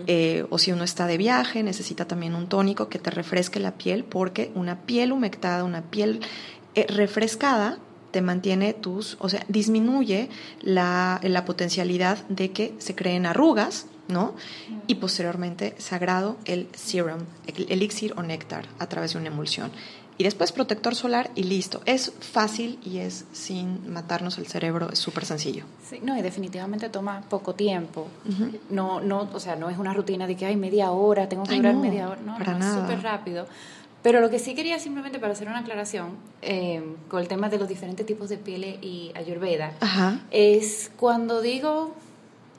Eh, 0.07 0.45
o 0.49 0.57
si 0.57 0.71
uno 0.71 0.83
está 0.83 1.07
de 1.07 1.17
viaje, 1.17 1.63
necesita 1.63 2.05
también 2.05 2.35
un 2.35 2.47
tónico 2.47 2.89
que 2.89 2.99
te 2.99 3.09
refresque 3.09 3.59
la 3.59 3.71
piel, 3.71 4.03
porque 4.03 4.51
una 4.55 4.81
piel 4.81 5.11
humectada, 5.11 5.63
una 5.63 5.81
piel 5.81 6.21
eh, 6.75 6.85
refrescada, 6.87 7.79
te 8.11 8.21
mantiene 8.21 8.73
tus, 8.73 9.17
o 9.19 9.29
sea, 9.29 9.43
disminuye 9.47 10.29
la, 10.61 11.19
la 11.23 11.45
potencialidad 11.45 12.25
de 12.27 12.51
que 12.51 12.73
se 12.77 12.95
creen 12.95 13.25
arrugas, 13.25 13.87
¿no? 14.07 14.33
Y 14.87 14.95
posteriormente 14.95 15.75
sagrado 15.77 16.37
el 16.45 16.67
serum, 16.73 17.21
el 17.47 17.65
elixir 17.69 18.13
o 18.17 18.23
néctar 18.23 18.67
a 18.79 18.87
través 18.87 19.13
de 19.13 19.19
una 19.19 19.27
emulsión. 19.27 19.71
Y 20.19 20.23
después 20.23 20.51
protector 20.51 20.95
solar 20.95 21.29
y 21.35 21.43
listo. 21.43 21.81
Es 21.85 22.11
fácil 22.19 22.79
y 22.83 22.97
es 22.97 23.25
sin 23.33 23.91
matarnos 23.91 24.39
el 24.39 24.47
cerebro, 24.47 24.89
es 24.91 24.97
súper 24.97 25.25
sencillo. 25.25 25.65
Sí, 25.87 25.99
no, 26.01 26.17
y 26.17 26.23
definitivamente 26.23 26.89
toma 26.89 27.21
poco 27.29 27.53
tiempo. 27.53 28.07
No, 28.71 28.99
no, 28.99 29.29
o 29.31 29.39
sea, 29.39 29.55
no 29.55 29.69
es 29.69 29.77
una 29.77 29.93
rutina 29.93 30.25
de 30.25 30.35
que 30.35 30.47
hay 30.47 30.55
media 30.55 30.89
hora, 30.89 31.29
tengo 31.29 31.43
que 31.43 31.57
durar 31.57 31.75
media 31.75 32.09
hora, 32.09 32.19
no, 32.25 32.39
no, 32.39 32.57
es 32.57 32.73
súper 32.73 33.03
rápido. 33.03 33.45
Pero 34.07 34.21
lo 34.21 34.29
que 34.29 34.39
sí 34.39 34.55
quería 34.55 34.79
simplemente 34.79 35.19
para 35.19 35.33
hacer 35.33 35.49
una 35.49 35.59
aclaración 35.59 36.11
eh, 36.41 36.81
con 37.09 37.19
el 37.19 37.27
tema 37.27 37.49
de 37.49 37.57
los 37.57 37.67
diferentes 37.67 38.05
tipos 38.05 38.29
de 38.29 38.37
piel 38.37 38.79
y 38.81 39.11
ayurveda, 39.15 39.73
es 40.31 40.89
cuando 40.95 41.41
digo 41.41 41.93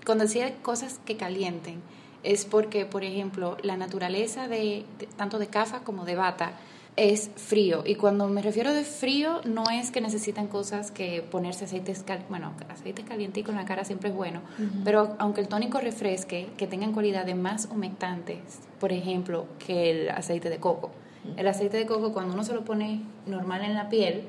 cuando 0.05 0.25
decía 0.25 0.55
cosas 0.61 1.01
que 1.07 1.17
calienten, 1.17 1.81
es 2.23 2.45
porque, 2.45 2.85
por 2.85 3.03
ejemplo, 3.03 3.57
la 3.63 3.79
naturaleza 3.79 4.47
de, 4.47 4.85
tanto 5.17 5.39
de 5.39 5.47
cafa 5.47 5.81
como 5.85 6.05
de 6.05 6.17
bata 6.17 6.53
es 6.97 7.31
frío. 7.37 7.83
Y 7.87 7.95
cuando 7.95 8.29
me 8.29 8.43
refiero 8.43 8.75
de 8.75 8.85
frío, 8.85 9.41
no 9.47 9.65
es 9.73 9.91
que 9.91 10.03
necesitan 10.03 10.49
cosas 10.49 10.91
que 10.91 11.23
ponerse 11.23 11.65
aceites, 11.65 12.05
bueno, 12.29 12.53
aceite 12.69 13.05
calientico 13.05 13.53
en 13.53 13.57
la 13.57 13.65
cara 13.65 13.87
siempre 13.87 14.11
es 14.11 14.15
bueno, 14.15 14.43
pero 14.85 15.17
aunque 15.19 15.41
el 15.41 15.49
tónico 15.49 15.81
refresque, 15.81 16.51
que 16.59 16.67
tengan 16.67 16.93
cualidades 16.93 17.35
más 17.35 17.71
humectantes, 17.71 18.39
por 18.79 18.93
ejemplo, 18.93 19.47
que 19.59 19.91
el 19.91 20.11
aceite 20.11 20.51
de 20.51 20.59
coco. 20.59 20.91
El 21.37 21.47
aceite 21.47 21.77
de 21.77 21.87
coco, 21.87 22.13
cuando 22.13 22.35
uno 22.35 22.45
se 22.45 22.55
lo 22.55 22.65
pone 22.65 23.03
normal 23.27 23.65
en 23.65 23.75
la 23.75 23.89
piel, 23.89 24.23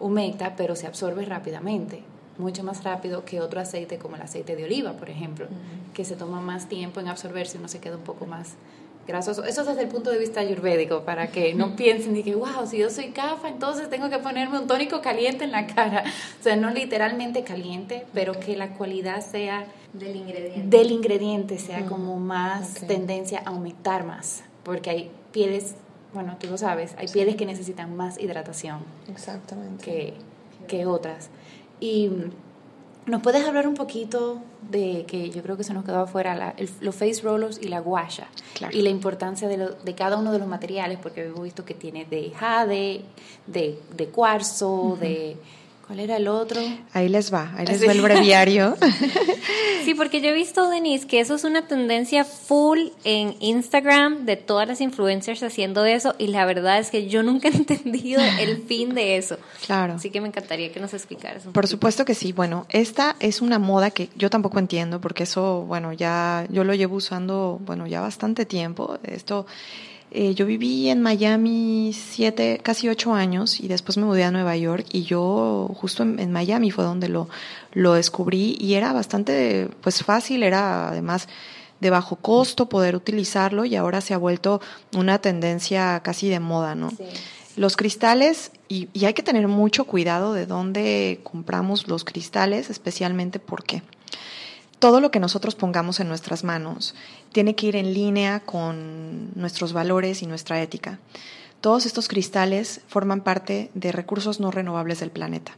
humecta, 0.00 0.54
pero 0.56 0.76
se 0.76 0.86
absorbe 0.86 1.24
rápidamente 1.24 2.02
mucho 2.38 2.64
más 2.64 2.82
rápido 2.84 3.24
que 3.24 3.40
otro 3.40 3.60
aceite 3.60 3.98
como 3.98 4.16
el 4.16 4.22
aceite 4.22 4.56
de 4.56 4.64
oliva, 4.64 4.92
por 4.94 5.10
ejemplo, 5.10 5.46
que 5.92 6.04
se 6.04 6.16
toma 6.16 6.40
más 6.40 6.68
tiempo 6.68 7.00
en 7.00 7.08
absorberse 7.08 7.56
y 7.56 7.58
uno 7.60 7.68
se 7.68 7.80
queda 7.80 7.96
un 7.96 8.02
poco 8.02 8.26
más 8.26 8.54
grasoso. 9.06 9.44
Eso 9.44 9.60
es 9.60 9.66
desde 9.68 9.82
el 9.82 9.88
punto 9.88 10.10
de 10.10 10.18
vista 10.18 10.40
ayurvédico, 10.40 11.02
para 11.02 11.28
que 11.28 11.54
no 11.54 11.76
piensen 11.76 12.16
y 12.16 12.22
que, 12.22 12.34
wow, 12.34 12.66
si 12.66 12.78
yo 12.78 12.90
soy 12.90 13.08
cafa, 13.10 13.48
entonces 13.48 13.88
tengo 13.90 14.08
que 14.10 14.18
ponerme 14.18 14.58
un 14.58 14.66
tónico 14.66 15.00
caliente 15.00 15.44
en 15.44 15.52
la 15.52 15.66
cara. 15.66 16.04
O 16.40 16.42
sea, 16.42 16.56
no 16.56 16.70
literalmente 16.70 17.44
caliente, 17.44 18.06
pero 18.12 18.38
que 18.38 18.56
la 18.56 18.70
cualidad 18.70 19.20
sea 19.20 19.66
del 19.92 20.16
ingrediente, 20.16 20.76
del 20.76 20.90
ingrediente 20.90 21.58
sea 21.58 21.86
como 21.86 22.18
más 22.18 22.74
tendencia 22.86 23.42
a 23.44 23.50
aumentar 23.50 24.04
más, 24.04 24.42
porque 24.64 24.90
hay 24.90 25.10
pieles, 25.30 25.76
bueno, 26.14 26.36
tú 26.38 26.46
lo 26.46 26.56
sabes, 26.56 26.94
hay 26.96 27.08
pieles 27.08 27.36
que 27.36 27.44
necesitan 27.44 27.96
más 27.96 28.18
hidratación. 28.18 28.78
Exactamente. 29.08 29.84
Que, 29.84 30.14
que 30.68 30.86
otras. 30.86 31.28
Y 31.80 32.10
nos 33.06 33.20
puedes 33.20 33.46
hablar 33.46 33.68
un 33.68 33.74
poquito 33.74 34.40
de 34.70 35.04
que 35.06 35.28
yo 35.30 35.42
creo 35.42 35.56
que 35.56 35.64
se 35.64 35.74
nos 35.74 35.84
quedó 35.84 36.00
afuera 36.00 36.54
los 36.80 36.94
face 36.94 37.20
rollers 37.22 37.60
y 37.60 37.68
la 37.68 37.80
guasha 37.80 38.28
y 38.70 38.80
la 38.80 38.88
importancia 38.88 39.46
de, 39.48 39.74
de, 39.84 39.94
cada 39.94 40.16
uno 40.16 40.32
de 40.32 40.38
los 40.38 40.48
materiales, 40.48 40.98
porque 41.02 41.24
hemos 41.24 41.42
visto 41.42 41.64
que 41.64 41.74
tiene 41.74 42.06
de 42.06 42.30
jade, 42.30 43.02
de, 43.46 43.78
de 43.94 44.08
cuarzo, 44.08 44.96
de 44.98 45.36
¿Cuál 45.86 46.00
era 46.00 46.16
el 46.16 46.28
otro? 46.28 46.60
Ahí 46.94 47.08
les 47.10 47.32
va, 47.32 47.52
ahí 47.56 47.66
les 47.66 47.86
va 47.86 47.92
el 47.92 48.00
breviario. 48.00 48.76
Sí, 49.84 49.92
porque 49.92 50.22
yo 50.22 50.30
he 50.30 50.32
visto, 50.32 50.70
Denise, 50.70 51.06
que 51.06 51.20
eso 51.20 51.34
es 51.34 51.44
una 51.44 51.66
tendencia 51.66 52.24
full 52.24 52.88
en 53.04 53.36
Instagram 53.40 54.24
de 54.24 54.36
todas 54.36 54.66
las 54.66 54.80
influencers 54.80 55.42
haciendo 55.42 55.84
eso 55.84 56.14
y 56.18 56.28
la 56.28 56.46
verdad 56.46 56.78
es 56.78 56.90
que 56.90 57.06
yo 57.06 57.22
nunca 57.22 57.48
he 57.48 57.50
entendido 57.54 58.22
el 58.40 58.62
fin 58.62 58.94
de 58.94 59.18
eso. 59.18 59.36
Claro. 59.66 59.92
Así 59.92 60.08
que 60.08 60.22
me 60.22 60.28
encantaría 60.28 60.72
que 60.72 60.80
nos 60.80 60.94
explicaras. 60.94 61.42
Por 61.52 61.66
supuesto 61.66 62.06
que 62.06 62.14
sí. 62.14 62.32
Bueno, 62.32 62.64
esta 62.70 63.16
es 63.20 63.42
una 63.42 63.58
moda 63.58 63.90
que 63.90 64.08
yo 64.16 64.30
tampoco 64.30 64.58
entiendo 64.58 65.02
porque 65.02 65.24
eso, 65.24 65.66
bueno, 65.68 65.92
ya 65.92 66.46
yo 66.48 66.64
lo 66.64 66.72
llevo 66.72 66.96
usando, 66.96 67.60
bueno, 67.60 67.86
ya 67.86 68.00
bastante 68.00 68.46
tiempo. 68.46 68.98
Esto 69.02 69.44
eh, 70.16 70.32
yo 70.36 70.46
viví 70.46 70.90
en 70.90 71.02
Miami 71.02 71.92
siete, 71.92 72.60
casi 72.62 72.88
ocho 72.88 73.14
años 73.14 73.58
y 73.58 73.66
después 73.66 73.98
me 73.98 74.04
mudé 74.04 74.22
a 74.22 74.30
Nueva 74.30 74.56
York 74.56 74.86
y 74.92 75.02
yo 75.02 75.68
justo 75.74 76.04
en, 76.04 76.30
Miami 76.30 76.70
fue 76.70 76.84
donde 76.84 77.08
lo, 77.08 77.28
lo 77.72 77.94
descubrí 77.94 78.56
y 78.60 78.74
era 78.74 78.92
bastante 78.92 79.68
pues 79.80 80.04
fácil, 80.04 80.44
era 80.44 80.88
además 80.88 81.28
de 81.80 81.90
bajo 81.90 82.14
costo 82.14 82.68
poder 82.68 82.94
utilizarlo 82.94 83.64
y 83.64 83.74
ahora 83.74 84.00
se 84.00 84.14
ha 84.14 84.18
vuelto 84.18 84.60
una 84.96 85.18
tendencia 85.18 86.00
casi 86.04 86.28
de 86.28 86.38
moda, 86.38 86.76
¿no? 86.76 86.92
Los 87.56 87.76
cristales, 87.76 88.52
y, 88.68 88.88
y, 88.92 89.06
hay 89.06 89.14
que 89.14 89.22
tener 89.24 89.48
mucho 89.48 89.84
cuidado 89.84 90.32
de 90.32 90.46
dónde 90.46 91.20
compramos 91.24 91.88
los 91.88 92.04
cristales, 92.04 92.70
especialmente 92.70 93.40
porque 93.40 93.82
todo 94.84 95.00
lo 95.00 95.10
que 95.10 95.18
nosotros 95.18 95.54
pongamos 95.54 95.98
en 96.00 96.08
nuestras 96.08 96.44
manos 96.44 96.94
tiene 97.32 97.54
que 97.54 97.68
ir 97.68 97.76
en 97.76 97.94
línea 97.94 98.40
con 98.40 99.30
nuestros 99.34 99.72
valores 99.72 100.20
y 100.20 100.26
nuestra 100.26 100.60
ética. 100.60 100.98
Todos 101.62 101.86
estos 101.86 102.06
cristales 102.06 102.82
forman 102.86 103.22
parte 103.22 103.70
de 103.72 103.92
recursos 103.92 104.40
no 104.40 104.50
renovables 104.50 105.00
del 105.00 105.10
planeta. 105.10 105.52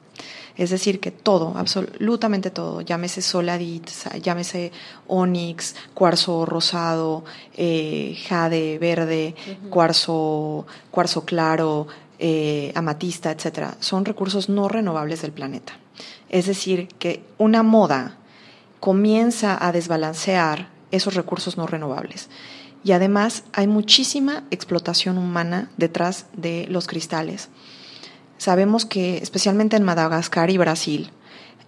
Es 0.57 0.71
decir, 0.71 1.01
que 1.01 1.11
todo, 1.11 1.55
absolutamente 1.57 2.53
todo, 2.53 2.83
llámese 2.83 3.21
soladit, 3.21 3.91
llámese 4.23 4.71
onix, 5.09 5.75
cuarzo 5.93 6.47
rosado, 6.47 7.25
eh, 7.57 8.17
jade 8.29 8.79
verde, 8.79 9.35
cuarzo, 9.71 10.69
cuarzo 10.93 11.25
claro, 11.25 11.89
eh, 12.21 12.71
amatista, 12.77 13.33
etcétera, 13.33 13.77
son 13.81 14.05
recursos 14.05 14.49
no 14.49 14.69
renovables 14.69 15.23
del 15.23 15.33
planeta. 15.33 15.73
Es 16.29 16.47
decir, 16.47 16.87
que 17.01 17.25
una 17.39 17.65
moda 17.65 18.19
comienza 18.87 19.59
a 19.67 19.73
desbalancear 19.73 20.69
esos 20.93 21.15
recursos 21.15 21.57
no 21.57 21.67
renovables. 21.67 22.29
Y 22.85 22.93
además 22.93 23.43
hay 23.53 23.67
muchísima 23.67 24.45
explotación 24.53 25.19
humana 25.19 25.73
detrás 25.77 26.27
de 26.35 26.69
los 26.69 26.87
cristales. 26.87 27.49
Sabemos 28.39 28.85
que 28.85 29.17
especialmente 29.17 29.75
en 29.75 29.83
Madagascar 29.83 30.51
y 30.51 30.59
Brasil 30.59 31.11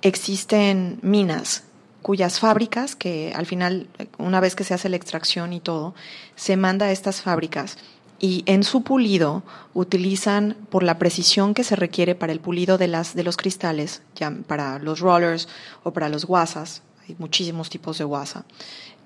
existen 0.00 1.00
minas 1.02 1.64
cuyas 2.02 2.38
fábricas, 2.38 2.94
que 2.94 3.32
al 3.34 3.46
final, 3.46 3.88
una 4.18 4.38
vez 4.38 4.54
que 4.54 4.62
se 4.62 4.74
hace 4.74 4.88
la 4.88 4.94
extracción 4.94 5.52
y 5.52 5.58
todo, 5.58 5.96
se 6.36 6.56
manda 6.56 6.86
a 6.86 6.92
estas 6.92 7.20
fábricas 7.20 7.78
y 8.20 8.44
en 8.46 8.62
su 8.62 8.84
pulido 8.84 9.42
utilizan 9.74 10.56
por 10.70 10.84
la 10.84 10.98
precisión 11.00 11.52
que 11.54 11.64
se 11.64 11.74
requiere 11.74 12.14
para 12.14 12.32
el 12.32 12.38
pulido 12.38 12.78
de 12.78 12.86
las 12.86 13.16
de 13.16 13.24
los 13.24 13.36
cristales, 13.36 14.02
ya 14.14 14.30
para 14.46 14.78
los 14.78 15.00
rollers 15.00 15.48
o 15.82 15.92
para 15.92 16.08
los 16.08 16.24
guasas, 16.24 16.82
hay 17.08 17.16
muchísimos 17.18 17.70
tipos 17.70 17.98
de 17.98 18.04
guasa. 18.04 18.44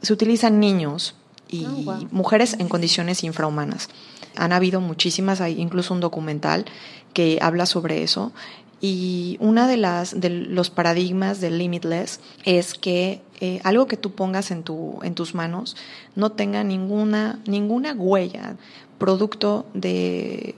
Se 0.03 0.13
utilizan 0.13 0.61
niños 0.61 1.15
y 1.49 1.67
oh, 1.87 1.99
mujeres 2.11 2.57
en 2.59 2.69
condiciones 2.69 3.23
infrahumanas. 3.25 3.89
Han 4.37 4.53
habido 4.53 4.81
muchísimas, 4.81 5.41
hay 5.41 5.61
incluso 5.61 5.95
un 5.95 6.01
documental 6.01 6.65
que 7.13 7.39
habla 7.41 7.67
sobre 7.67 8.03
eso. 8.03 8.33
Y 8.81 9.37
una 9.41 9.69
de 9.69 9.77
las 9.77 10.21
de 10.21 10.29
los 10.31 10.71
paradigmas 10.71 11.41
del 11.41 11.59
limitless 11.59 12.19
es 12.45 12.75
que 12.75 13.23
eh, 13.41 13.61
algo 13.63 13.87
que 13.87 13.97
tú 13.97 14.13
pongas 14.13 14.51
en 14.51 14.65
tu 14.65 14.99
en 15.03 15.15
tus 15.15 15.37
manos 15.37 15.77
no 16.17 16.33
tenga 16.33 16.65
ninguna 16.65 17.39
ninguna 17.47 17.93
huella 17.93 18.57
producto 18.99 19.67
de 19.73 20.57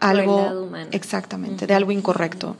algo 0.00 0.70
exactamente 0.90 1.66
de 1.66 1.74
algo 1.74 1.92
incorrecto 1.92 2.56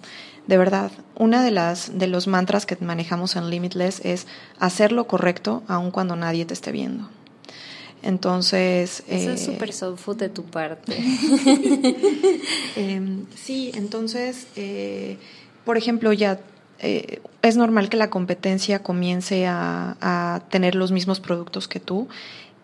de 0.46 0.59
verdad, 0.59 0.92
una 1.16 1.42
de 1.42 1.50
las 1.50 1.98
de 1.98 2.06
los 2.06 2.26
mantras 2.26 2.66
que 2.66 2.76
manejamos 2.80 3.37
en 3.37 3.50
Limitless 3.50 4.00
es 4.04 4.26
hacer 4.59 4.92
lo 4.92 5.06
correcto 5.06 5.62
aun 5.66 5.90
cuando 5.90 6.16
nadie 6.16 6.44
te 6.44 6.54
esté 6.54 6.72
viendo. 6.72 7.09
Entonces. 8.02 9.02
Eso 9.09 9.32
es 9.32 9.42
eh, 9.42 9.44
súper 9.52 9.72
soul 9.72 9.98
food 9.98 10.16
de 10.16 10.28
tu 10.28 10.44
parte. 10.44 10.96
Em, 12.76 13.24
sí, 13.35 13.72
entonces, 13.74 14.46
eh, 14.54 15.16
por 15.64 15.78
ejemplo, 15.78 16.12
ya 16.12 16.38
eh, 16.78 17.20
es 17.40 17.56
normal 17.56 17.88
que 17.88 17.96
la 17.96 18.11
competencia 18.11 18.82
comience 18.82 19.46
a, 19.46 19.96
a, 20.00 20.40
tener 20.50 20.74
los 20.74 20.92
mismos 20.92 21.20
productos 21.20 21.68
que 21.68 21.80
tú 21.80 22.06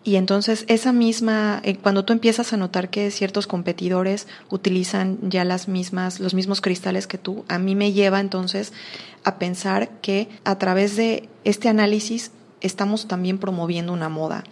Y 0.03 0.17
entonces 0.17 0.65
esa 0.67 0.91
misma, 0.91 1.61
eh, 1.63 1.77
cuando 1.77 2.03
tú 2.03 2.11
empiezas 2.11 2.51
a 2.51 2.57
notar 2.57 2.89
que 2.89 3.09
ciertos 3.09 3.47
competidores 3.47 4.27
utilizan 4.49 5.17
ya 5.21 5.45
las 5.45 5.67
mismas, 5.67 6.19
los 6.19 6.33
mismos 6.33 6.59
cristales 6.59 7.07
que 7.07 7.17
tú, 7.17 7.45
a 7.47 7.57
mí 7.57 7.75
me 7.75 7.93
lleva 7.93 8.19
entonces 8.19 8.73
a 9.23 9.39
pensar 9.39 9.89
que 10.01 10.27
a 10.43 10.57
través 10.57 10.97
de 10.97 11.29
este 11.45 11.69
análisis 11.69 12.31
estamos 12.59 13.07
también 13.07 13.37
promoviendo 13.37 13.93
una 13.93 14.09
moda. 14.09 14.43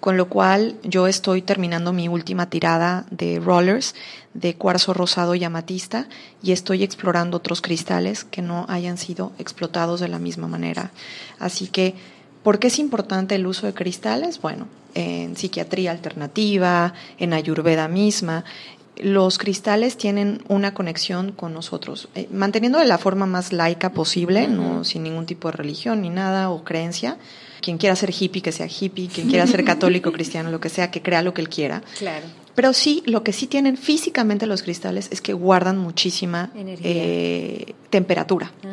Con 0.00 0.16
lo 0.16 0.28
cual 0.28 0.76
yo 0.82 1.08
estoy 1.08 1.42
terminando 1.42 1.92
mi 1.92 2.06
última 2.08 2.48
tirada 2.48 3.06
de 3.10 3.40
rollers 3.40 3.94
de 4.34 4.54
cuarzo 4.54 4.94
rosado 4.94 5.34
y 5.34 5.42
amatista 5.42 6.06
y 6.42 6.52
estoy 6.52 6.84
explorando 6.84 7.38
otros 7.38 7.60
cristales 7.60 8.24
que 8.24 8.42
no 8.42 8.66
hayan 8.68 8.98
sido 8.98 9.32
explotados 9.38 10.00
de 10.00 10.08
la 10.08 10.18
misma 10.18 10.48
manera. 10.48 10.92
Así 11.38 11.66
que, 11.68 11.94
¿por 12.46 12.60
qué 12.60 12.68
es 12.68 12.78
importante 12.78 13.34
el 13.34 13.44
uso 13.44 13.66
de 13.66 13.74
cristales? 13.74 14.40
Bueno, 14.40 14.68
en 14.94 15.34
psiquiatría 15.34 15.90
alternativa, 15.90 16.94
en 17.18 17.32
ayurveda 17.32 17.88
misma, 17.88 18.44
los 18.98 19.36
cristales 19.38 19.96
tienen 19.96 20.40
una 20.46 20.72
conexión 20.72 21.32
con 21.32 21.52
nosotros, 21.52 22.08
eh, 22.14 22.28
manteniendo 22.30 22.78
de 22.78 22.84
la 22.84 22.98
forma 22.98 23.26
más 23.26 23.52
laica 23.52 23.90
posible, 23.90 24.46
no 24.46 24.84
sin 24.84 25.02
ningún 25.02 25.26
tipo 25.26 25.48
de 25.48 25.56
religión 25.56 26.02
ni 26.02 26.08
nada 26.08 26.50
o 26.50 26.62
creencia. 26.62 27.16
Quien 27.62 27.78
quiera 27.78 27.96
ser 27.96 28.14
hippie, 28.16 28.42
que 28.42 28.52
sea 28.52 28.68
hippie, 28.68 29.08
quien 29.08 29.28
quiera 29.28 29.44
ser 29.48 29.64
católico, 29.64 30.12
cristiano, 30.18 30.52
lo 30.52 30.60
que 30.60 30.68
sea, 30.68 30.92
que 30.92 31.02
crea 31.02 31.22
lo 31.22 31.34
que 31.34 31.40
él 31.40 31.48
quiera. 31.48 31.82
Claro. 31.98 32.26
Pero 32.54 32.72
sí, 32.72 33.02
lo 33.06 33.24
que 33.24 33.32
sí 33.32 33.48
tienen 33.48 33.76
físicamente 33.76 34.46
los 34.46 34.62
cristales 34.62 35.08
es 35.10 35.20
que 35.20 35.32
guardan 35.32 35.78
muchísima 35.78 36.52
eh, 36.54 37.74
temperatura. 37.90 38.52
Ah. 38.64 38.68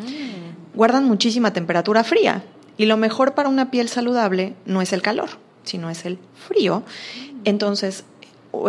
Guardan 0.75 1.05
muchísima 1.05 1.51
temperatura 1.53 2.03
fría. 2.03 2.43
Y 2.77 2.85
lo 2.85 2.97
mejor 2.97 3.33
para 3.33 3.49
una 3.49 3.71
piel 3.71 3.89
saludable 3.89 4.55
no 4.65 4.81
es 4.81 4.93
el 4.93 5.01
calor, 5.01 5.29
sino 5.63 5.89
es 5.89 6.05
el 6.05 6.19
frío. 6.47 6.83
Entonces, 7.45 8.05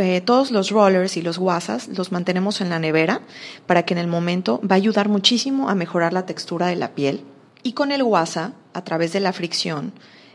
eh, 0.00 0.20
todos 0.22 0.50
los 0.50 0.70
rollers 0.70 1.16
y 1.16 1.22
los 1.22 1.38
guasas 1.38 1.88
los 1.88 2.10
mantenemos 2.10 2.60
en 2.60 2.70
la 2.70 2.78
nevera 2.78 3.20
para 3.66 3.84
que 3.84 3.94
en 3.94 3.98
el 3.98 4.06
momento 4.06 4.60
va 4.60 4.74
a 4.74 4.76
ayudar 4.76 5.08
muchísimo 5.08 5.68
a 5.68 5.74
mejorar 5.74 6.12
la 6.12 6.26
textura 6.26 6.66
de 6.66 6.76
la 6.76 6.92
piel. 6.92 7.22
Y 7.62 7.72
con 7.72 7.92
el 7.92 8.02
guasa, 8.02 8.52
a 8.72 8.84
través 8.84 9.12
de 9.12 9.20
la 9.20 9.32
fricción, 9.32 9.92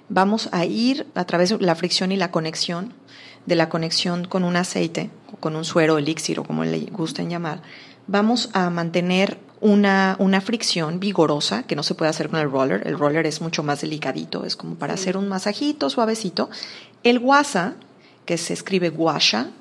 vamos 0.08 0.50
a 0.52 0.66
ir 0.66 1.08
a 1.16 1.26
través 1.26 1.50
de 1.50 1.58
la 1.60 1.76
fricción 1.76 2.12
y 2.12 2.18
la 2.18 2.32
conexión, 2.32 2.94
de 3.46 3.56
la 3.56 3.70
conexión 3.70 4.26
con 4.26 4.44
un 4.44 4.56
aceite, 4.56 5.10
con 5.40 5.56
un 5.56 5.66
suero, 5.66 5.98
elixir 5.98 6.40
o 6.40 6.44
como 6.44 6.64
le 6.64 6.80
gusten 6.92 7.30
llamar, 7.30 7.62
vamos 8.08 8.50
a 8.54 8.70
mantener 8.70 9.38
una, 9.62 10.16
una, 10.20 10.42
fricción 10.42 11.00
vigorosa 11.00 11.64
que 11.64 11.76
no 11.76 11.84
se 11.84 11.96
puede 11.96 12.10
hacer 12.10 12.30
con 12.30 12.40
el 12.40 12.50
roller. 12.50 12.86
El 12.86 12.98
roller 12.98 13.26
es 13.26 13.42
mucho 13.42 13.64
más 13.64 13.82
delicadito, 13.82 14.46
es 14.46 14.56
como 14.56 14.76
para 14.76 14.94
hacer 14.94 15.18
un 15.18 15.28
masajito 15.28 15.90
suavecito. 15.90 16.50
El 17.04 17.20
guasa, 17.20 17.76
que 18.26 18.38
se 18.38 18.54
escribe 18.54 18.90
guasha, 18.90 19.52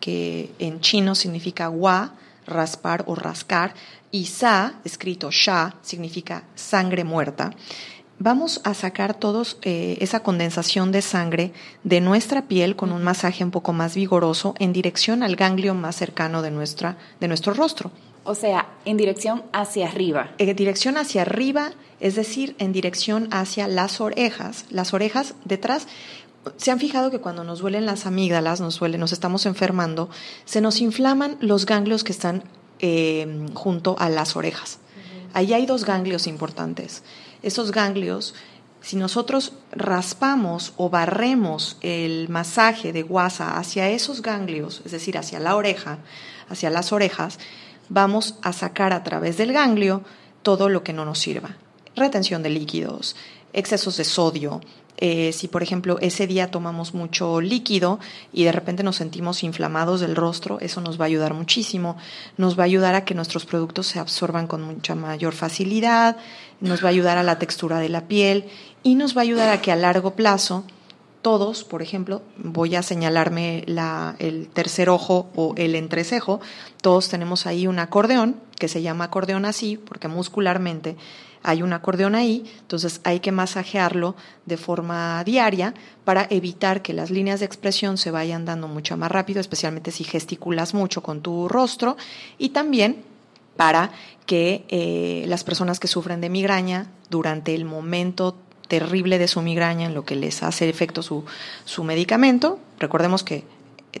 que 0.00 0.50
en 0.58 0.80
chino 0.80 1.14
significa 1.14 1.68
gua, 1.68 2.14
raspar 2.46 3.04
o 3.06 3.14
rascar, 3.14 3.74
y 4.10 4.26
sa, 4.26 4.74
escrito 4.84 5.30
sha, 5.30 5.74
significa 5.82 6.44
sangre 6.54 7.04
muerta 7.04 7.50
vamos 8.18 8.60
a 8.64 8.74
sacar 8.74 9.14
todos 9.14 9.58
eh, 9.62 9.98
esa 10.00 10.20
condensación 10.20 10.92
de 10.92 11.02
sangre 11.02 11.52
de 11.84 12.00
nuestra 12.00 12.42
piel 12.42 12.76
con 12.76 12.92
un 12.92 13.02
masaje 13.02 13.44
un 13.44 13.50
poco 13.50 13.72
más 13.72 13.94
vigoroso 13.94 14.54
en 14.58 14.72
dirección 14.72 15.22
al 15.22 15.36
ganglio 15.36 15.74
más 15.74 15.96
cercano 15.96 16.42
de, 16.42 16.50
nuestra, 16.50 16.96
de 17.20 17.28
nuestro 17.28 17.54
rostro. 17.54 17.90
O 18.28 18.34
sea, 18.34 18.68
en 18.84 18.96
dirección 18.96 19.42
hacia 19.52 19.88
arriba. 19.88 20.30
En 20.38 20.54
dirección 20.54 20.96
hacia 20.96 21.22
arriba, 21.22 21.72
es 21.98 22.14
decir, 22.14 22.54
en 22.58 22.72
dirección 22.72 23.28
hacia 23.32 23.66
las 23.66 24.00
orejas. 24.00 24.66
Las 24.70 24.94
orejas 24.94 25.34
detrás. 25.44 25.86
¿Se 26.56 26.70
han 26.70 26.78
fijado 26.78 27.10
que 27.10 27.20
cuando 27.20 27.42
nos 27.42 27.58
duelen 27.60 27.86
las 27.86 28.06
amígdalas, 28.06 28.60
nos 28.60 28.78
duele, 28.78 28.98
nos 28.98 29.12
estamos 29.12 29.46
enfermando, 29.46 30.08
se 30.44 30.60
nos 30.60 30.80
inflaman 30.80 31.36
los 31.40 31.66
ganglios 31.66 32.04
que 32.04 32.12
están 32.12 32.44
eh, 32.78 33.46
junto 33.54 33.96
a 33.98 34.08
las 34.08 34.36
orejas? 34.36 34.78
Ahí 35.34 35.52
hay 35.52 35.66
dos 35.66 35.84
ganglios 35.84 36.26
importantes 36.26 37.02
esos 37.42 37.72
ganglios, 37.72 38.34
si 38.80 38.96
nosotros 38.96 39.52
raspamos 39.72 40.72
o 40.76 40.90
barremos 40.90 41.76
el 41.80 42.28
masaje 42.28 42.92
de 42.92 43.02
guasa 43.02 43.58
hacia 43.58 43.88
esos 43.88 44.22
ganglios, 44.22 44.82
es 44.84 44.92
decir, 44.92 45.18
hacia 45.18 45.40
la 45.40 45.56
oreja, 45.56 45.98
hacia 46.48 46.70
las 46.70 46.92
orejas, 46.92 47.38
vamos 47.88 48.36
a 48.42 48.52
sacar 48.52 48.92
a 48.92 49.02
través 49.04 49.36
del 49.36 49.52
ganglio 49.52 50.02
todo 50.42 50.68
lo 50.68 50.82
que 50.82 50.92
no 50.92 51.04
nos 51.04 51.18
sirva. 51.18 51.56
Retención 51.96 52.42
de 52.42 52.50
líquidos, 52.50 53.16
excesos 53.52 53.96
de 53.96 54.04
sodio, 54.04 54.60
eh, 55.00 55.32
si, 55.32 55.46
por 55.46 55.62
ejemplo, 55.62 55.98
ese 56.00 56.26
día 56.26 56.50
tomamos 56.50 56.92
mucho 56.92 57.40
líquido 57.40 58.00
y 58.32 58.44
de 58.44 58.50
repente 58.50 58.82
nos 58.82 58.96
sentimos 58.96 59.44
inflamados 59.44 60.00
del 60.00 60.16
rostro, 60.16 60.58
eso 60.60 60.80
nos 60.80 61.00
va 61.00 61.04
a 61.04 61.06
ayudar 61.06 61.34
muchísimo. 61.34 61.96
Nos 62.36 62.58
va 62.58 62.64
a 62.64 62.66
ayudar 62.66 62.96
a 62.96 63.04
que 63.04 63.14
nuestros 63.14 63.46
productos 63.46 63.86
se 63.86 64.00
absorban 64.00 64.48
con 64.48 64.62
mucha 64.62 64.96
mayor 64.96 65.34
facilidad, 65.34 66.16
nos 66.60 66.82
va 66.82 66.86
a 66.86 66.90
ayudar 66.90 67.16
a 67.16 67.22
la 67.22 67.38
textura 67.38 67.78
de 67.78 67.88
la 67.88 68.08
piel 68.08 68.46
y 68.82 68.96
nos 68.96 69.16
va 69.16 69.20
a 69.20 69.22
ayudar 69.22 69.50
a 69.50 69.62
que 69.62 69.70
a 69.70 69.76
largo 69.76 70.14
plazo 70.16 70.64
todos, 71.28 71.62
por 71.62 71.82
ejemplo, 71.82 72.22
voy 72.38 72.74
a 72.74 72.82
señalarme 72.82 73.62
la, 73.66 74.16
el 74.18 74.48
tercer 74.48 74.88
ojo 74.88 75.28
o 75.36 75.52
el 75.58 75.74
entrecejo, 75.74 76.40
todos 76.80 77.10
tenemos 77.10 77.44
ahí 77.44 77.66
un 77.66 77.78
acordeón, 77.78 78.36
que 78.58 78.66
se 78.66 78.80
llama 78.80 79.04
acordeón 79.04 79.44
así, 79.44 79.76
porque 79.76 80.08
muscularmente 80.08 80.96
hay 81.42 81.60
un 81.60 81.74
acordeón 81.74 82.14
ahí, 82.14 82.50
entonces 82.60 83.02
hay 83.04 83.20
que 83.20 83.30
masajearlo 83.30 84.16
de 84.46 84.56
forma 84.56 85.22
diaria 85.22 85.74
para 86.06 86.26
evitar 86.30 86.80
que 86.80 86.94
las 86.94 87.10
líneas 87.10 87.40
de 87.40 87.46
expresión 87.46 87.98
se 87.98 88.10
vayan 88.10 88.46
dando 88.46 88.66
mucho 88.66 88.96
más 88.96 89.12
rápido, 89.12 89.38
especialmente 89.42 89.90
si 89.90 90.04
gesticulas 90.04 90.72
mucho 90.72 91.02
con 91.02 91.20
tu 91.20 91.46
rostro 91.46 91.98
y 92.38 92.48
también 92.48 93.04
para 93.58 93.90
que 94.24 94.64
eh, 94.70 95.26
las 95.28 95.44
personas 95.44 95.78
que 95.78 95.88
sufren 95.88 96.22
de 96.22 96.30
migraña 96.30 96.86
durante 97.10 97.54
el 97.54 97.66
momento 97.66 98.34
terrible 98.68 99.18
de 99.18 99.28
su 99.28 99.42
migraña, 99.42 99.86
en 99.86 99.94
lo 99.94 100.04
que 100.04 100.14
les 100.14 100.42
hace 100.42 100.68
efecto 100.68 101.02
su, 101.02 101.24
su 101.64 101.84
medicamento, 101.84 102.58
recordemos 102.78 103.24
que 103.24 103.44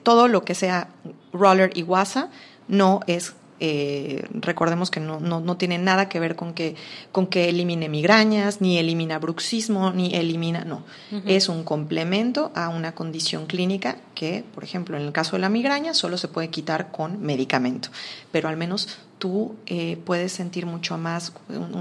todo 0.02 0.28
lo 0.28 0.44
que 0.44 0.54
sea 0.54 0.88
roller 1.32 1.70
y 1.74 1.82
guasa 1.82 2.30
no 2.68 3.00
es 3.06 3.34
eh, 3.60 4.24
recordemos 4.30 4.90
que 4.90 5.00
no, 5.00 5.18
no, 5.18 5.40
no, 5.40 5.56
tiene 5.56 5.78
nada 5.78 6.08
que 6.08 6.20
ver 6.20 6.36
con 6.36 6.54
que, 6.54 6.76
con 7.10 7.26
que 7.26 7.48
elimine 7.48 7.88
migrañas, 7.88 8.60
ni 8.60 8.78
elimina 8.78 9.18
bruxismo, 9.18 9.90
ni 9.92 10.14
elimina, 10.14 10.64
no. 10.64 10.84
Es 11.26 11.48
un 11.48 11.64
complemento 11.64 12.52
a 12.54 12.68
una 12.68 12.94
condición 12.94 13.46
clínica 13.46 13.96
que, 14.14 14.44
por 14.54 14.62
ejemplo, 14.62 14.96
en 14.96 15.02
el 15.02 15.12
caso 15.12 15.32
de 15.32 15.40
la 15.40 15.48
migraña, 15.48 15.92
solo 15.92 16.18
se 16.18 16.28
puede 16.28 16.50
quitar 16.50 16.92
con 16.92 17.20
medicamento. 17.20 17.88
Pero 18.30 18.48
al 18.48 18.56
menos 18.56 18.98
tú 19.18 19.56
eh, 19.66 19.98
puedes 20.04 20.32
sentir 20.32 20.64
mucho 20.64 20.96
más. 20.96 21.32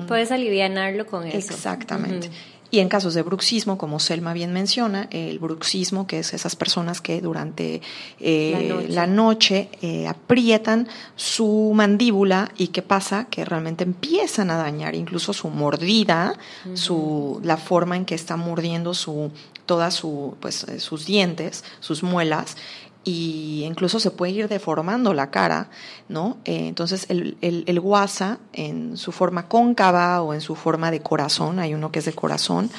puedes 0.07 0.31
alivianarlo 0.31 1.05
con 1.05 1.27
eso. 1.27 1.37
Exactamente. 1.37 2.31
Y 2.69 2.79
en 2.79 2.89
casos 2.89 3.13
de 3.13 3.21
bruxismo, 3.21 3.77
como 3.77 3.99
Selma 3.99 4.33
bien 4.33 4.51
menciona, 4.51 5.07
el 5.11 5.39
bruxismo, 5.39 6.05
que 6.05 6.19
es 6.19 6.33
esas 6.33 6.55
personas 6.55 6.99
que 6.99 7.21
durante 7.21 7.81
eh, 8.19 8.87
la 8.89 9.07
noche, 9.07 9.69
eh, 9.81 10.07
aprietan 10.07 10.87
su 11.15 11.71
mandíbula 11.73 12.51
y 12.57 12.67
qué 12.67 12.81
pasa, 12.81 13.27
que 13.29 13.45
realmente 13.45 13.85
empiezan 13.85 14.51
a 14.51 14.57
dañar 14.57 14.95
incluso 14.95 15.31
su 15.31 15.49
mordida, 15.49 16.33
su, 16.73 17.39
la 17.43 17.55
forma 17.55 17.95
en 17.95 18.03
que 18.03 18.15
está 18.15 18.35
mordiendo 18.35 18.93
su, 18.93 19.31
todas 19.65 19.93
su, 19.93 20.35
pues, 20.39 20.63
eh, 20.63 20.79
sus 20.79 21.05
dientes, 21.05 21.63
sus 21.79 22.01
muelas, 22.01 22.57
y 23.07 23.63
incluso 23.63 24.01
se 24.01 24.11
puede 24.11 24.33
ir 24.33 24.49
deformando 24.49 25.13
la 25.13 25.31
cara, 25.31 25.69
¿no? 26.09 26.35
Eh, 26.43 26.67
entonces 26.67 27.05
el, 27.07 27.37
el, 27.39 27.63
el, 27.65 27.79
guasa 27.79 28.39
en 28.51 28.97
su 28.97 29.13
forma 29.13 29.47
cóncava 29.47 30.21
o 30.21 30.33
en 30.33 30.41
su 30.41 30.55
forma 30.55 30.91
de 30.91 30.99
corazón, 30.99 31.59
hay 31.59 31.73
uno 31.73 31.89
que 31.89 31.99
es 31.99 32.05
de 32.05 32.11
corazón, 32.11 32.69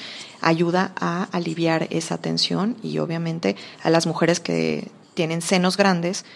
ayuda 0.42 0.92
a 1.00 1.28
aliviar 1.32 1.86
esa 1.88 2.18
tensión 2.18 2.76
y 2.82 2.98
obviamente 2.98 3.56
a 3.82 3.88
las 3.88 4.06
mujeres 4.06 4.38
que 4.38 4.90
tienen 5.14 5.40
senos 5.40 5.78
grandes, 5.78 6.26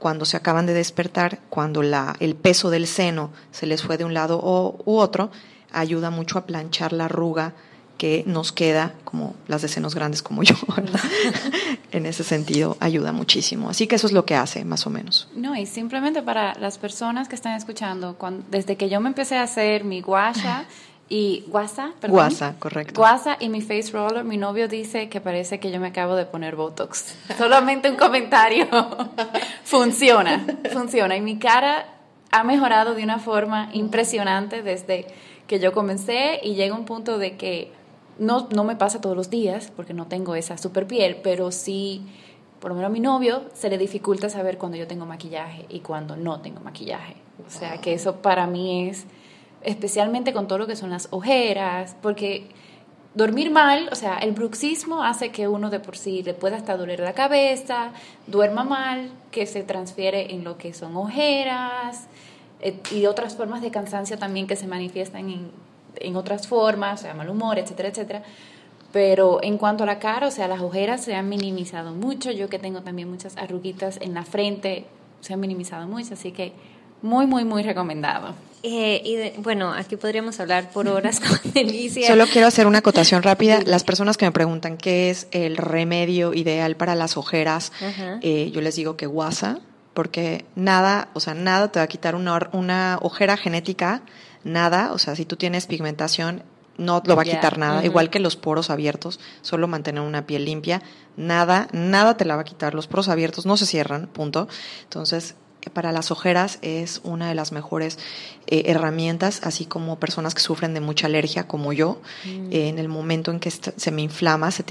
cuando 0.00 0.24
se 0.24 0.36
acaban 0.36 0.66
de 0.66 0.74
despertar, 0.74 1.38
cuando 1.48 1.82
la, 1.82 2.16
el 2.18 2.34
peso 2.34 2.70
del 2.70 2.88
seno 2.88 3.30
se 3.52 3.66
les 3.66 3.84
fue 3.84 3.98
de 3.98 4.04
un 4.04 4.14
lado 4.14 4.40
o, 4.42 4.82
u 4.84 4.98
otro, 4.98 5.30
ayuda 5.70 6.10
mucho 6.10 6.40
a 6.40 6.44
planchar 6.44 6.92
la 6.92 7.04
arruga 7.04 7.54
que 7.98 8.22
nos 8.26 8.52
queda, 8.52 8.94
como 9.04 9.34
las 9.48 9.60
de 9.60 9.68
senos 9.68 9.94
grandes 9.94 10.22
como 10.22 10.42
yo, 10.44 10.54
en 11.92 12.06
ese 12.06 12.24
sentido 12.24 12.76
ayuda 12.80 13.12
muchísimo. 13.12 13.68
Así 13.68 13.86
que 13.86 13.96
eso 13.96 14.06
es 14.06 14.12
lo 14.12 14.24
que 14.24 14.36
hace, 14.36 14.64
más 14.64 14.86
o 14.86 14.90
menos. 14.90 15.28
No, 15.34 15.54
y 15.56 15.66
simplemente 15.66 16.22
para 16.22 16.54
las 16.54 16.78
personas 16.78 17.28
que 17.28 17.34
están 17.34 17.54
escuchando, 17.54 18.16
desde 18.50 18.76
que 18.76 18.88
yo 18.88 19.00
me 19.00 19.08
empecé 19.08 19.36
a 19.36 19.42
hacer 19.42 19.84
mi 19.84 20.00
guasha 20.00 20.64
y 21.08 21.44
guasa, 21.48 21.90
perdón. 22.00 22.14
Guasa, 22.14 22.54
correcto. 22.58 22.94
Guasa 23.00 23.36
y 23.40 23.48
mi 23.48 23.60
face 23.60 23.90
roller, 23.92 24.24
mi 24.24 24.36
novio 24.36 24.68
dice 24.68 25.08
que 25.08 25.20
parece 25.20 25.58
que 25.58 25.72
yo 25.72 25.80
me 25.80 25.88
acabo 25.88 26.14
de 26.14 26.24
poner 26.24 26.54
Botox. 26.54 27.16
Solamente 27.36 27.90
un 27.90 27.96
comentario. 27.96 28.66
funciona, 29.64 30.46
funciona. 30.72 31.16
Y 31.16 31.20
mi 31.20 31.38
cara 31.38 31.94
ha 32.30 32.44
mejorado 32.44 32.94
de 32.94 33.02
una 33.02 33.18
forma 33.18 33.70
impresionante 33.72 34.62
desde 34.62 35.06
que 35.48 35.58
yo 35.58 35.72
comencé 35.72 36.40
y 36.44 36.54
llega 36.54 36.74
un 36.74 36.84
punto 36.84 37.18
de 37.18 37.36
que 37.36 37.72
no, 38.18 38.48
no 38.54 38.64
me 38.64 38.76
pasa 38.76 39.00
todos 39.00 39.16
los 39.16 39.30
días 39.30 39.72
porque 39.74 39.94
no 39.94 40.06
tengo 40.06 40.34
esa 40.34 40.58
super 40.58 40.86
piel, 40.86 41.18
pero 41.22 41.50
sí, 41.50 42.06
por 42.60 42.70
lo 42.70 42.74
menos 42.76 42.90
a 42.90 42.92
mi 42.92 43.00
novio 43.00 43.44
se 43.54 43.70
le 43.70 43.78
dificulta 43.78 44.28
saber 44.28 44.58
cuando 44.58 44.76
yo 44.76 44.86
tengo 44.86 45.06
maquillaje 45.06 45.66
y 45.68 45.80
cuando 45.80 46.16
no 46.16 46.40
tengo 46.40 46.60
maquillaje. 46.60 47.16
O 47.46 47.50
sea, 47.50 47.80
que 47.80 47.92
eso 47.92 48.16
para 48.16 48.46
mí 48.46 48.88
es, 48.88 49.06
especialmente 49.62 50.32
con 50.32 50.48
todo 50.48 50.58
lo 50.58 50.66
que 50.66 50.76
son 50.76 50.90
las 50.90 51.08
ojeras, 51.10 51.96
porque 52.02 52.48
dormir 53.14 53.50
mal, 53.50 53.88
o 53.92 53.94
sea, 53.94 54.18
el 54.18 54.32
bruxismo 54.32 55.02
hace 55.02 55.30
que 55.30 55.48
uno 55.48 55.70
de 55.70 55.80
por 55.80 55.96
sí 55.96 56.22
le 56.22 56.34
pueda 56.34 56.56
hasta 56.56 56.76
doler 56.76 57.00
la 57.00 57.12
cabeza, 57.12 57.92
duerma 58.26 58.64
mal, 58.64 59.10
que 59.30 59.46
se 59.46 59.62
transfiere 59.62 60.34
en 60.34 60.44
lo 60.44 60.58
que 60.58 60.74
son 60.74 60.96
ojeras 60.96 62.06
eh, 62.60 62.80
y 62.90 63.06
otras 63.06 63.36
formas 63.36 63.62
de 63.62 63.70
cansancio 63.70 64.18
también 64.18 64.46
que 64.46 64.56
se 64.56 64.66
manifiestan 64.66 65.30
en 65.30 65.67
en 65.96 66.16
otras 66.16 66.46
formas, 66.46 67.00
o 67.00 67.02
sea, 67.04 67.14
mal 67.14 67.28
humor, 67.28 67.58
etcétera, 67.58 67.88
etcétera. 67.88 68.22
Pero 68.92 69.42
en 69.42 69.58
cuanto 69.58 69.84
a 69.84 69.86
la 69.86 69.98
cara, 69.98 70.28
o 70.28 70.30
sea, 70.30 70.48
las 70.48 70.60
ojeras 70.60 71.02
se 71.02 71.14
han 71.14 71.28
minimizado 71.28 71.92
mucho. 71.92 72.30
Yo 72.30 72.48
que 72.48 72.58
tengo 72.58 72.80
también 72.80 73.10
muchas 73.10 73.36
arruguitas 73.36 73.98
en 74.00 74.14
la 74.14 74.24
frente, 74.24 74.86
se 75.20 75.34
han 75.34 75.40
minimizado 75.40 75.86
mucho, 75.86 76.14
así 76.14 76.32
que 76.32 76.52
muy, 77.02 77.26
muy, 77.26 77.44
muy 77.44 77.62
recomendado. 77.62 78.34
Eh, 78.62 79.02
y 79.04 79.40
bueno, 79.40 79.72
aquí 79.72 79.96
podríamos 79.96 80.40
hablar 80.40 80.70
por 80.70 80.88
horas 80.88 81.20
con 81.44 81.52
Delicia. 81.52 82.08
Solo 82.08 82.26
quiero 82.26 82.48
hacer 82.48 82.66
una 82.66 82.78
acotación 82.78 83.22
rápida. 83.22 83.60
Las 83.64 83.84
personas 83.84 84.16
que 84.16 84.24
me 84.24 84.32
preguntan 84.32 84.76
qué 84.76 85.10
es 85.10 85.28
el 85.30 85.56
remedio 85.56 86.34
ideal 86.34 86.76
para 86.76 86.94
las 86.94 87.16
ojeras, 87.16 87.72
eh, 88.22 88.50
yo 88.52 88.60
les 88.60 88.74
digo 88.76 88.96
que 88.96 89.06
guasa, 89.06 89.60
porque 89.98 90.44
nada, 90.54 91.08
o 91.14 91.18
sea, 91.18 91.34
nada 91.34 91.72
te 91.72 91.80
va 91.80 91.82
a 91.82 91.88
quitar 91.88 92.14
una, 92.14 92.48
una 92.52 93.00
ojera 93.02 93.36
genética 93.36 94.02
nada, 94.44 94.92
o 94.92 94.98
sea, 94.98 95.16
si 95.16 95.24
tú 95.24 95.34
tienes 95.34 95.66
pigmentación, 95.66 96.44
no 96.76 97.02
lo 97.04 97.16
va 97.16 97.22
a 97.22 97.24
quitar 97.24 97.58
nada, 97.58 97.84
igual 97.84 98.08
que 98.08 98.20
los 98.20 98.36
poros 98.36 98.70
abiertos, 98.70 99.18
solo 99.42 99.66
mantener 99.66 100.02
una 100.02 100.24
piel 100.24 100.44
limpia, 100.44 100.82
nada, 101.16 101.66
nada 101.72 102.16
te 102.16 102.24
la 102.24 102.36
va 102.36 102.42
a 102.42 102.44
quitar, 102.44 102.76
los 102.76 102.86
poros 102.86 103.08
abiertos 103.08 103.44
no 103.44 103.56
se 103.56 103.66
cierran, 103.66 104.06
punto. 104.06 104.46
Entonces, 104.84 105.34
para 105.72 105.90
las 105.90 106.12
ojeras 106.12 106.60
es 106.62 107.00
una 107.02 107.28
de 107.28 107.34
las 107.34 107.50
mejores 107.50 107.98
eh, 108.46 108.62
herramientas, 108.66 109.40
así 109.42 109.66
como 109.66 109.98
personas 109.98 110.32
que 110.32 110.42
sufren 110.42 110.74
de 110.74 110.80
mucha 110.80 111.08
alergia, 111.08 111.48
como 111.48 111.72
yo, 111.72 112.00
mm. 112.24 112.52
en 112.52 112.78
el 112.78 112.86
momento 112.86 113.32
en 113.32 113.40
que 113.40 113.50
se 113.50 113.90
me 113.90 114.02
inflama, 114.02 114.52
se 114.52 114.62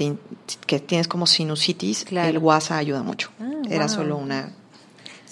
que 0.66 0.80
tienes 0.80 1.06
como 1.06 1.26
sinusitis, 1.26 2.06
el 2.10 2.38
WhatsApp 2.38 2.78
ayuda 2.78 3.02
mucho. 3.02 3.28
Ah, 3.38 3.60
Era 3.68 3.88
solo 3.88 4.16
una 4.16 4.54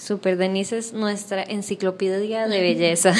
Super, 0.07 0.37
Denise 0.37 0.77
es 0.77 0.93
nuestra 0.93 1.43
enciclopedia 1.43 2.47
de 2.47 2.61
belleza. 2.61 3.13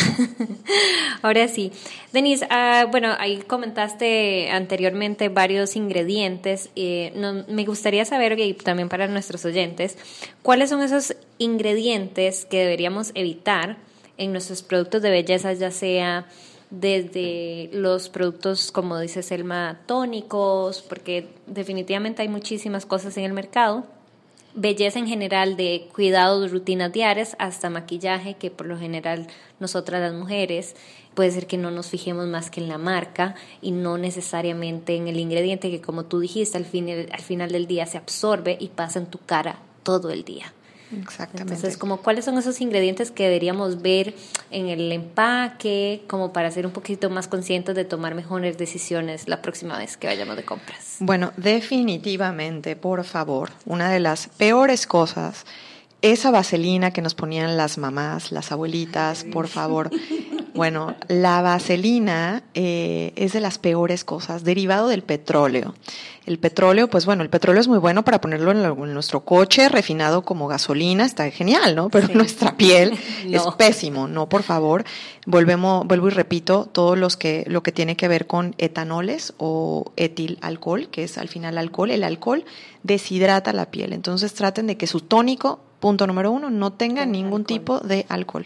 Ahora 1.22 1.50
sí, 1.50 1.74
Denise, 2.14 2.48
ah, 2.50 2.86
bueno, 2.90 3.14
ahí 3.20 3.40
comentaste 3.40 4.50
anteriormente 4.52 5.28
varios 5.28 5.76
ingredientes. 5.76 6.70
Eh, 6.78 7.12
me 7.50 7.66
gustaría 7.66 8.06
saber, 8.06 8.40
y 8.40 8.54
también 8.54 8.88
para 8.88 9.10
nuestros 9.10 9.44
oyentes, 9.44 9.98
cuáles 10.42 10.70
son 10.70 10.82
esos 10.82 11.14
ingredientes 11.40 12.46
que 12.46 12.60
deberíamos 12.60 13.12
evitar 13.16 13.76
en 14.18 14.32
nuestros 14.32 14.64
productos 14.64 15.02
de 15.02 15.10
belleza, 15.10 15.52
ya 15.52 15.72
sea 15.72 16.26
desde 16.70 17.70
los 17.74 18.08
productos, 18.08 18.72
como 18.72 18.98
dice 18.98 19.24
Selma, 19.24 19.82
tónicos, 19.88 20.84
porque 20.84 21.28
definitivamente 21.48 22.22
hay 22.22 22.30
muchísimas 22.30 22.86
cosas 22.86 23.18
en 23.18 23.26
el 23.26 23.34
mercado 23.34 23.97
belleza 24.58 24.98
en 24.98 25.08
general 25.08 25.56
de 25.56 25.88
cuidados, 25.94 26.52
rutinas 26.52 26.92
diarias, 26.92 27.36
hasta 27.40 27.70
maquillaje, 27.70 28.34
que 28.34 28.50
por 28.50 28.66
lo 28.66 28.78
general 28.78 29.28
nosotras 29.60 30.02
las 30.02 30.14
mujeres 30.14 30.76
puede 31.14 31.32
ser 31.32 31.48
que 31.48 31.58
no 31.58 31.72
nos 31.72 31.88
fijemos 31.88 32.28
más 32.28 32.50
que 32.50 32.60
en 32.60 32.68
la 32.68 32.80
marca 32.80 33.36
y 33.62 33.72
no 33.72 33.98
necesariamente 33.98 34.96
en 34.96 35.08
el 35.08 35.20
ingrediente 35.20 35.70
que 35.70 35.80
como 35.80 36.06
tú 36.06 36.20
dijiste 36.20 36.58
al, 36.58 36.66
fin, 36.66 36.90
al 36.90 37.22
final 37.22 37.52
del 37.52 37.68
día 37.68 37.86
se 37.86 37.98
absorbe 37.98 38.58
y 38.60 38.70
pasa 38.70 39.00
en 39.00 39.06
tu 39.06 39.20
cara 39.20 39.60
todo 39.84 40.10
el 40.10 40.24
día. 40.24 40.54
Exactamente. 40.92 41.54
Entonces, 41.54 41.78
como 41.78 41.98
cuáles 41.98 42.26
son 42.26 42.38
esos 42.38 42.62
ingredientes 42.62 43.12
que 43.12 43.24
deberíamos 43.24 43.82
ver 43.82 44.14
en 44.52 44.68
el 44.68 44.92
empaque, 44.92 46.04
como 46.08 46.32
para 46.32 46.50
ser 46.52 46.66
un 46.66 46.72
poquito 46.72 47.10
más 47.10 47.28
conscientes 47.28 47.76
de 47.76 47.86
tomar 47.86 48.16
mejores 48.16 48.58
decisiones 48.58 49.28
la 49.28 49.42
próxima 49.42 49.78
vez 49.78 49.98
que 49.98 50.08
vayamos 50.08 50.38
de 50.38 50.46
compras. 50.46 50.98
Bueno, 51.00 51.34
definitivamente, 51.38 52.76
por 52.76 53.04
favor, 53.04 53.52
una 53.66 53.90
de 53.90 54.00
las 54.00 54.28
peores 54.30 54.88
cosas, 54.88 55.46
esa 56.02 56.32
vaselina 56.32 56.92
que 56.92 57.02
nos 57.02 57.16
ponían 57.16 57.58
las 57.58 57.78
mamás, 57.78 58.32
las 58.32 58.52
abuelitas, 58.52 59.26
por 59.26 59.48
favor. 59.48 59.90
Bueno, 60.58 60.96
la 61.08 61.44
vaselina 61.44 62.42
eh, 62.56 63.14
es 63.16 63.34
de 63.34 63.42
las 63.42 63.60
peores 63.60 64.04
cosas, 64.04 64.44
derivado 64.44 64.88
del 64.88 65.04
petróleo. 65.04 65.76
El 66.26 66.40
petróleo, 66.40 66.90
pues 66.90 67.06
bueno, 67.06 67.22
el 67.22 67.30
petróleo 67.30 67.62
es 67.62 67.68
muy 67.68 67.78
bueno 67.78 68.04
para 68.04 68.20
ponerlo 68.20 68.52
en, 68.52 68.94
nuestro 68.94 69.24
coche 69.24 69.70
refinado 69.70 70.24
como 70.24 70.48
gasolina, 70.48 71.06
está 71.06 71.30
genial, 71.30 71.76
¿no? 71.76 71.90
Pero 71.90 72.08
nuestra 72.10 72.58
piel 72.58 72.98
es 73.32 73.44
pésimo, 73.56 74.08
no, 74.08 74.28
por 74.28 74.42
favor. 74.42 74.84
Volvemos, 75.28 75.86
vuelvo 75.86 76.08
y 76.08 76.12
repito, 76.12 76.68
todo 76.72 76.96
los 76.96 77.18
que, 77.18 77.46
lo 77.48 77.62
que 77.62 77.72
tiene 77.72 77.96
que 77.96 78.08
ver 78.08 78.26
con 78.26 78.56
etanoles 78.58 79.36
o 79.38 79.94
etil 79.96 80.40
alcohol, 80.42 80.90
que 80.90 81.04
es 81.04 81.20
al 81.20 81.30
final 81.30 81.58
alcohol, 81.60 81.92
el 81.92 82.04
alcohol 82.04 82.46
deshidrata 82.82 83.54
la 83.54 83.70
piel. 83.70 83.94
Entonces 83.94 84.34
traten 84.34 84.66
de 84.66 84.76
que 84.76 84.88
su 84.88 85.02
tónico 85.02 85.60
Punto 85.80 86.08
número 86.08 86.32
uno, 86.32 86.50
no 86.50 86.74
tenga 86.74 87.06
ningún 87.06 87.46
tipo 87.46 87.80
de 87.80 88.06
alcohol. 88.10 88.46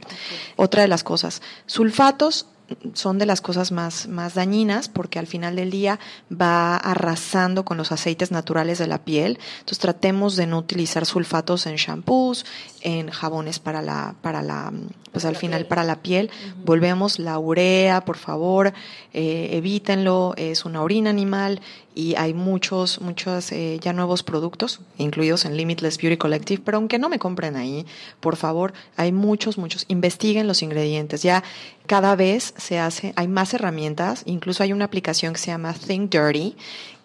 Otra 0.57 0.81
de 0.81 0.87
las 0.87 1.03
cosas, 1.03 1.41
sulfatos 1.65 2.47
son 2.93 3.17
de 3.17 3.25
las 3.25 3.41
cosas 3.41 3.71
más, 3.71 4.07
más 4.07 4.33
dañinas 4.33 4.89
porque 4.89 5.19
al 5.19 5.27
final 5.27 5.55
del 5.55 5.71
día 5.71 5.99
va 6.31 6.77
arrasando 6.77 7.65
con 7.65 7.77
los 7.77 7.91
aceites 7.91 8.31
naturales 8.31 8.77
de 8.79 8.87
la 8.87 9.03
piel. 9.03 9.39
Entonces 9.59 9.79
tratemos 9.79 10.35
de 10.35 10.47
no 10.47 10.57
utilizar 10.57 11.05
sulfatos 11.05 11.65
en 11.65 11.75
shampoos, 11.75 12.45
en 12.81 13.09
jabones 13.09 13.59
para 13.59 13.81
la, 13.81 14.15
para 14.21 14.41
la, 14.41 14.71
pues 15.11 15.25
al 15.25 15.35
final 15.35 15.65
para 15.65 15.83
la 15.83 15.97
piel. 15.97 16.29
Volvemos 16.63 17.19
la 17.19 17.37
urea, 17.39 18.05
por 18.05 18.17
favor, 18.17 18.73
eh, 19.13 19.49
evítenlo, 19.53 20.33
es 20.37 20.65
una 20.65 20.81
orina 20.81 21.09
animal 21.09 21.61
y 21.93 22.15
hay 22.15 22.33
muchos, 22.33 23.01
muchos 23.01 23.51
eh, 23.51 23.77
ya 23.81 23.91
nuevos 23.91 24.23
productos, 24.23 24.79
incluidos 24.97 25.45
en 25.45 25.57
Limitless 25.57 25.97
Beauty 25.97 26.17
Collective, 26.17 26.61
pero 26.63 26.77
aunque 26.77 26.99
no 26.99 27.09
me 27.09 27.19
compren 27.19 27.55
ahí, 27.55 27.85
por 28.19 28.37
favor, 28.37 28.73
hay 28.95 29.11
muchos, 29.11 29.57
muchos, 29.57 29.85
investiguen 29.89 30.47
los 30.47 30.61
ingredientes. 30.61 31.23
Ya 31.23 31.43
cada 31.87 32.15
vez 32.15 32.53
se 32.57 32.79
hace, 32.79 33.13
hay 33.17 33.27
más 33.27 33.53
herramientas, 33.53 34.23
incluso 34.25 34.63
hay 34.63 34.71
una 34.71 34.85
aplicación 34.85 35.33
que 35.33 35.39
se 35.39 35.47
llama 35.47 35.73
Think 35.73 36.11
Dirty, 36.11 36.55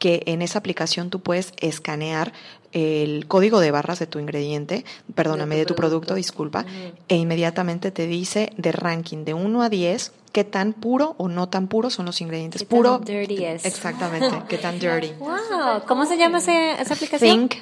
que 0.07 0.23
en 0.27 0.41
esa 0.41 0.61
aplicación 0.61 1.11
tú 1.11 1.19
puedes 1.19 1.53
escanear 1.57 2.33
el 2.71 3.27
código 3.27 3.59
de 3.59 3.73
barras 3.73 3.99
de 3.99 4.07
tu 4.07 4.21
ingrediente, 4.21 4.85
perdóname, 5.17 5.57
de 5.57 5.67
tu, 5.67 5.75
producto, 5.75 6.15
disculpa, 6.15 6.65
e 7.09 7.17
inmediatamente 7.17 7.91
te 7.91 8.07
dice 8.07 8.53
de 8.57 8.71
ranking 8.71 9.25
de 9.25 9.35
1 9.35 9.63
a 9.63 9.69
10 9.69 10.13
qué 10.31 10.45
tan 10.45 10.75
puro 10.75 11.17
o 11.19 11.27
no 11.27 11.49
tan 11.49 11.67
puro 11.67 11.91
son 11.91 12.07
los 12.07 12.21
ingredientes. 12.21 12.63
¿Qué 12.63 12.67
puro. 12.67 12.99
Tan 12.99 13.05
dirty 13.05 13.45
es. 13.45 13.65
Exactamente, 13.65 14.45
qué 14.49 14.59
tan 14.59 14.79
dirty. 14.79 15.13
Wow, 15.19 15.83
¿cómo 15.89 16.07
se 16.07 16.17
llama 16.17 16.39
esa 16.39 16.95
aplicación? 16.95 17.49
Think 17.49 17.57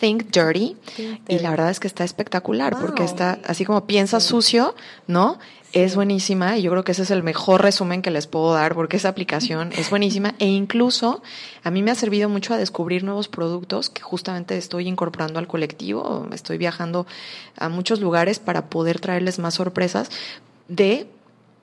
Think 0.00 0.32
Dirty, 0.32 0.76
y 1.28 1.38
la 1.38 1.50
verdad 1.50 1.70
es 1.70 1.78
que 1.78 1.86
está 1.86 2.02
espectacular 2.02 2.76
porque 2.78 3.04
está 3.04 3.38
así 3.44 3.64
como 3.64 3.86
piensa 3.86 4.18
sucio, 4.18 4.74
¿no? 5.06 5.38
Es 5.76 5.94
buenísima 5.94 6.56
y 6.56 6.62
yo 6.62 6.70
creo 6.70 6.84
que 6.84 6.92
ese 6.92 7.02
es 7.02 7.10
el 7.10 7.22
mejor 7.22 7.60
resumen 7.60 8.00
que 8.00 8.10
les 8.10 8.26
puedo 8.26 8.54
dar 8.54 8.74
porque 8.74 8.96
esa 8.96 9.10
aplicación 9.10 9.72
es 9.76 9.90
buenísima 9.90 10.34
e 10.38 10.46
incluso 10.46 11.22
a 11.64 11.70
mí 11.70 11.82
me 11.82 11.90
ha 11.90 11.94
servido 11.94 12.30
mucho 12.30 12.54
a 12.54 12.56
descubrir 12.56 13.04
nuevos 13.04 13.28
productos 13.28 13.90
que 13.90 14.00
justamente 14.00 14.56
estoy 14.56 14.88
incorporando 14.88 15.38
al 15.38 15.46
colectivo, 15.46 16.28
estoy 16.32 16.56
viajando 16.56 17.06
a 17.58 17.68
muchos 17.68 18.00
lugares 18.00 18.38
para 18.38 18.70
poder 18.70 19.00
traerles 19.00 19.38
más 19.38 19.52
sorpresas 19.52 20.08
de 20.68 21.10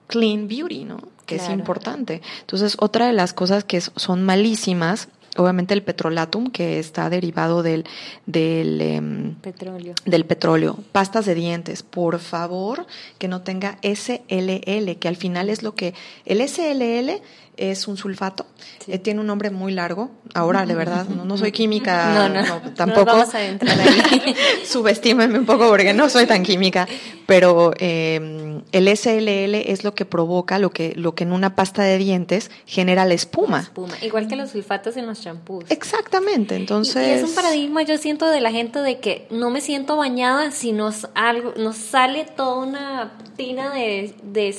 clean 0.06 0.48
beauty, 0.48 0.86
¿no? 0.86 1.00
Que 1.26 1.38
es 1.38 1.50
importante. 1.50 2.22
Entonces, 2.42 2.78
otra 2.80 3.08
de 3.08 3.14
las 3.14 3.34
cosas 3.34 3.64
que 3.64 3.82
son 3.82 4.24
malísimas 4.24 5.08
obviamente 5.38 5.74
el 5.74 5.84
petrolatum, 5.84 6.52
que 6.52 6.80
está 6.80 7.10
derivado 7.10 7.64
del, 7.64 7.86
del, 8.26 8.82
em, 8.82 9.36
petróleo. 9.36 9.94
del 10.06 10.26
petróleo. 10.26 10.78
Pastas 10.92 11.26
de 11.26 11.36
dientes, 11.36 11.84
por 11.84 12.20
favor, 12.20 12.86
que 13.18 13.28
no 13.28 13.42
tenga 13.42 13.78
SLL, 13.82 14.98
que 14.98 15.08
al 15.08 15.16
final 15.16 15.50
es 15.50 15.64
lo 15.64 15.76
que... 15.76 15.94
El 16.26 16.48
SLL 16.48 17.22
es 17.58 17.88
un 17.88 17.98
sulfato, 17.98 18.46
eh, 18.88 18.98
tiene 19.00 19.20
un 19.20 19.28
nombre 19.28 19.50
muy 19.50 19.74
largo. 19.74 20.12
Ahora, 20.34 20.66
de 20.66 20.74
verdad, 20.76 21.06
no, 21.08 21.38
soy 21.38 21.52
química, 21.54 22.30
no, 22.30 22.42
no, 22.42 22.74
tampoco. 22.74 23.06
No 23.06 23.18
vamos 23.18 23.36
a 23.36 23.46
entrar 23.46 23.80
ahí. 23.80 24.36
Subestímenme 24.66 25.40
un 25.40 25.46
poco 25.46 25.70
porque 25.70 25.94
no 25.94 26.10
soy 26.10 26.26
tan 26.26 26.44
química, 26.44 26.88
pero 27.26 27.74
eh, 27.78 28.62
el 28.72 28.98
SLL 28.98 29.56
es 29.56 29.84
lo 29.84 29.94
que 29.94 30.06
provoca 30.06 30.60
lo 30.60 30.72
que, 30.72 30.94
lo 30.96 31.16
que 31.16 31.24
en 31.24 31.34
una 31.34 31.56
pasta 31.56 31.84
de 31.84 31.98
dientes 31.98 32.50
genera 32.66 33.06
la 33.06 33.14
espuma. 33.14 33.62
espuma. 33.62 33.94
Igual 34.02 34.28
que 34.28 34.36
los 34.36 34.52
sulfatos 34.52 34.98
en 34.98 35.06
los 35.06 35.22
champús. 35.22 35.66
Exactamente, 35.70 36.56
entonces. 36.56 37.08
Y, 37.08 37.12
es 37.12 37.24
un 37.24 37.36
paradigma, 37.36 37.84
yo 37.84 37.98
siento, 37.98 38.30
de 38.30 38.42
la 38.42 38.52
gente 38.52 38.80
de 38.80 39.00
que 39.00 39.28
no 39.30 39.50
me 39.50 39.62
siento 39.62 39.98
bañada 39.98 40.52
si 40.52 40.72
nos, 40.72 41.08
algo, 41.14 41.54
nos 41.58 41.78
sale 41.78 42.26
toda 42.26 42.66
una 42.66 43.18
tina 43.36 43.74
de, 43.74 44.16
de 44.24 44.50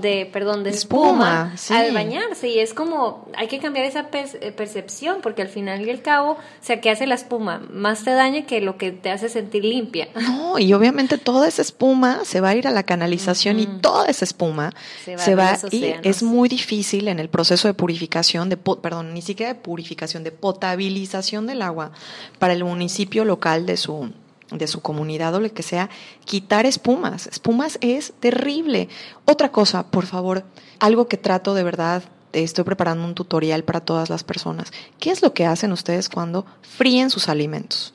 de 0.00 0.26
perdón 0.32 0.64
de 0.64 0.70
espuma, 0.70 1.54
al 1.68 1.92
bañarse 1.92 2.48
y 2.48 2.58
es 2.58 2.72
como 2.72 3.28
hay 3.36 3.48
que 3.48 3.58
cambiar 3.58 3.84
esa 3.84 4.08
eh, 4.12 4.52
percepción 4.52 5.18
porque 5.22 5.42
al 5.42 5.48
final 5.48 5.86
y 5.86 5.90
al 5.90 6.00
cabo 6.00 6.32
o 6.32 6.38
sea 6.62 6.80
que 6.80 6.88
hace 6.88 7.06
la 7.06 7.14
espuma 7.14 7.60
más 7.70 8.02
te 8.02 8.12
daña 8.12 8.46
que 8.46 8.62
lo 8.62 8.78
que 8.78 8.92
te 8.92 9.10
hace 9.10 9.28
sentir 9.28 9.64
limpia. 9.64 10.08
No 10.14 10.58
y 10.58 10.72
obviamente 10.72 11.18
toda 11.18 11.46
esa 11.46 11.60
espuma 11.60 12.20
se 12.24 12.40
va 12.40 12.50
a 12.50 12.56
ir 12.56 12.66
a 12.66 12.70
la 12.70 12.82
canalización 12.82 13.60
y 13.60 13.66
toda 13.66 14.06
esa 14.06 14.24
espuma 14.24 14.72
se 15.04 15.34
va, 15.34 15.50
a 15.50 15.58
y 15.70 15.94
es 16.02 16.22
muy 16.22 16.48
difícil 16.48 17.08
en 17.08 17.18
el 17.18 17.28
proceso 17.28 17.68
de 17.68 17.74
purificación 17.74 18.48
de 18.48 18.56
perdón 18.56 19.12
ni 19.12 19.20
siquiera 19.20 19.52
de 19.52 19.60
purificación 19.60 20.24
de 20.24 20.32
potabilización 20.32 21.46
del 21.46 21.60
agua 21.60 21.92
para 22.38 22.54
el 22.54 22.64
municipio 22.64 23.26
local 23.26 23.66
de 23.66 23.76
su 23.76 24.10
de 24.50 24.66
su 24.66 24.80
comunidad 24.80 25.34
o 25.34 25.40
lo 25.40 25.52
que 25.52 25.62
sea, 25.62 25.90
quitar 26.24 26.66
espumas. 26.66 27.26
Espumas 27.26 27.78
es 27.80 28.12
terrible. 28.20 28.88
Otra 29.24 29.50
cosa, 29.50 29.90
por 29.90 30.06
favor, 30.06 30.44
algo 30.78 31.08
que 31.08 31.16
trato 31.16 31.54
de 31.54 31.62
verdad, 31.62 32.02
estoy 32.32 32.64
preparando 32.64 33.04
un 33.04 33.14
tutorial 33.14 33.64
para 33.64 33.80
todas 33.80 34.10
las 34.10 34.24
personas. 34.24 34.72
¿Qué 34.98 35.10
es 35.10 35.22
lo 35.22 35.32
que 35.32 35.46
hacen 35.46 35.72
ustedes 35.72 36.08
cuando 36.08 36.46
fríen 36.62 37.10
sus 37.10 37.28
alimentos? 37.28 37.92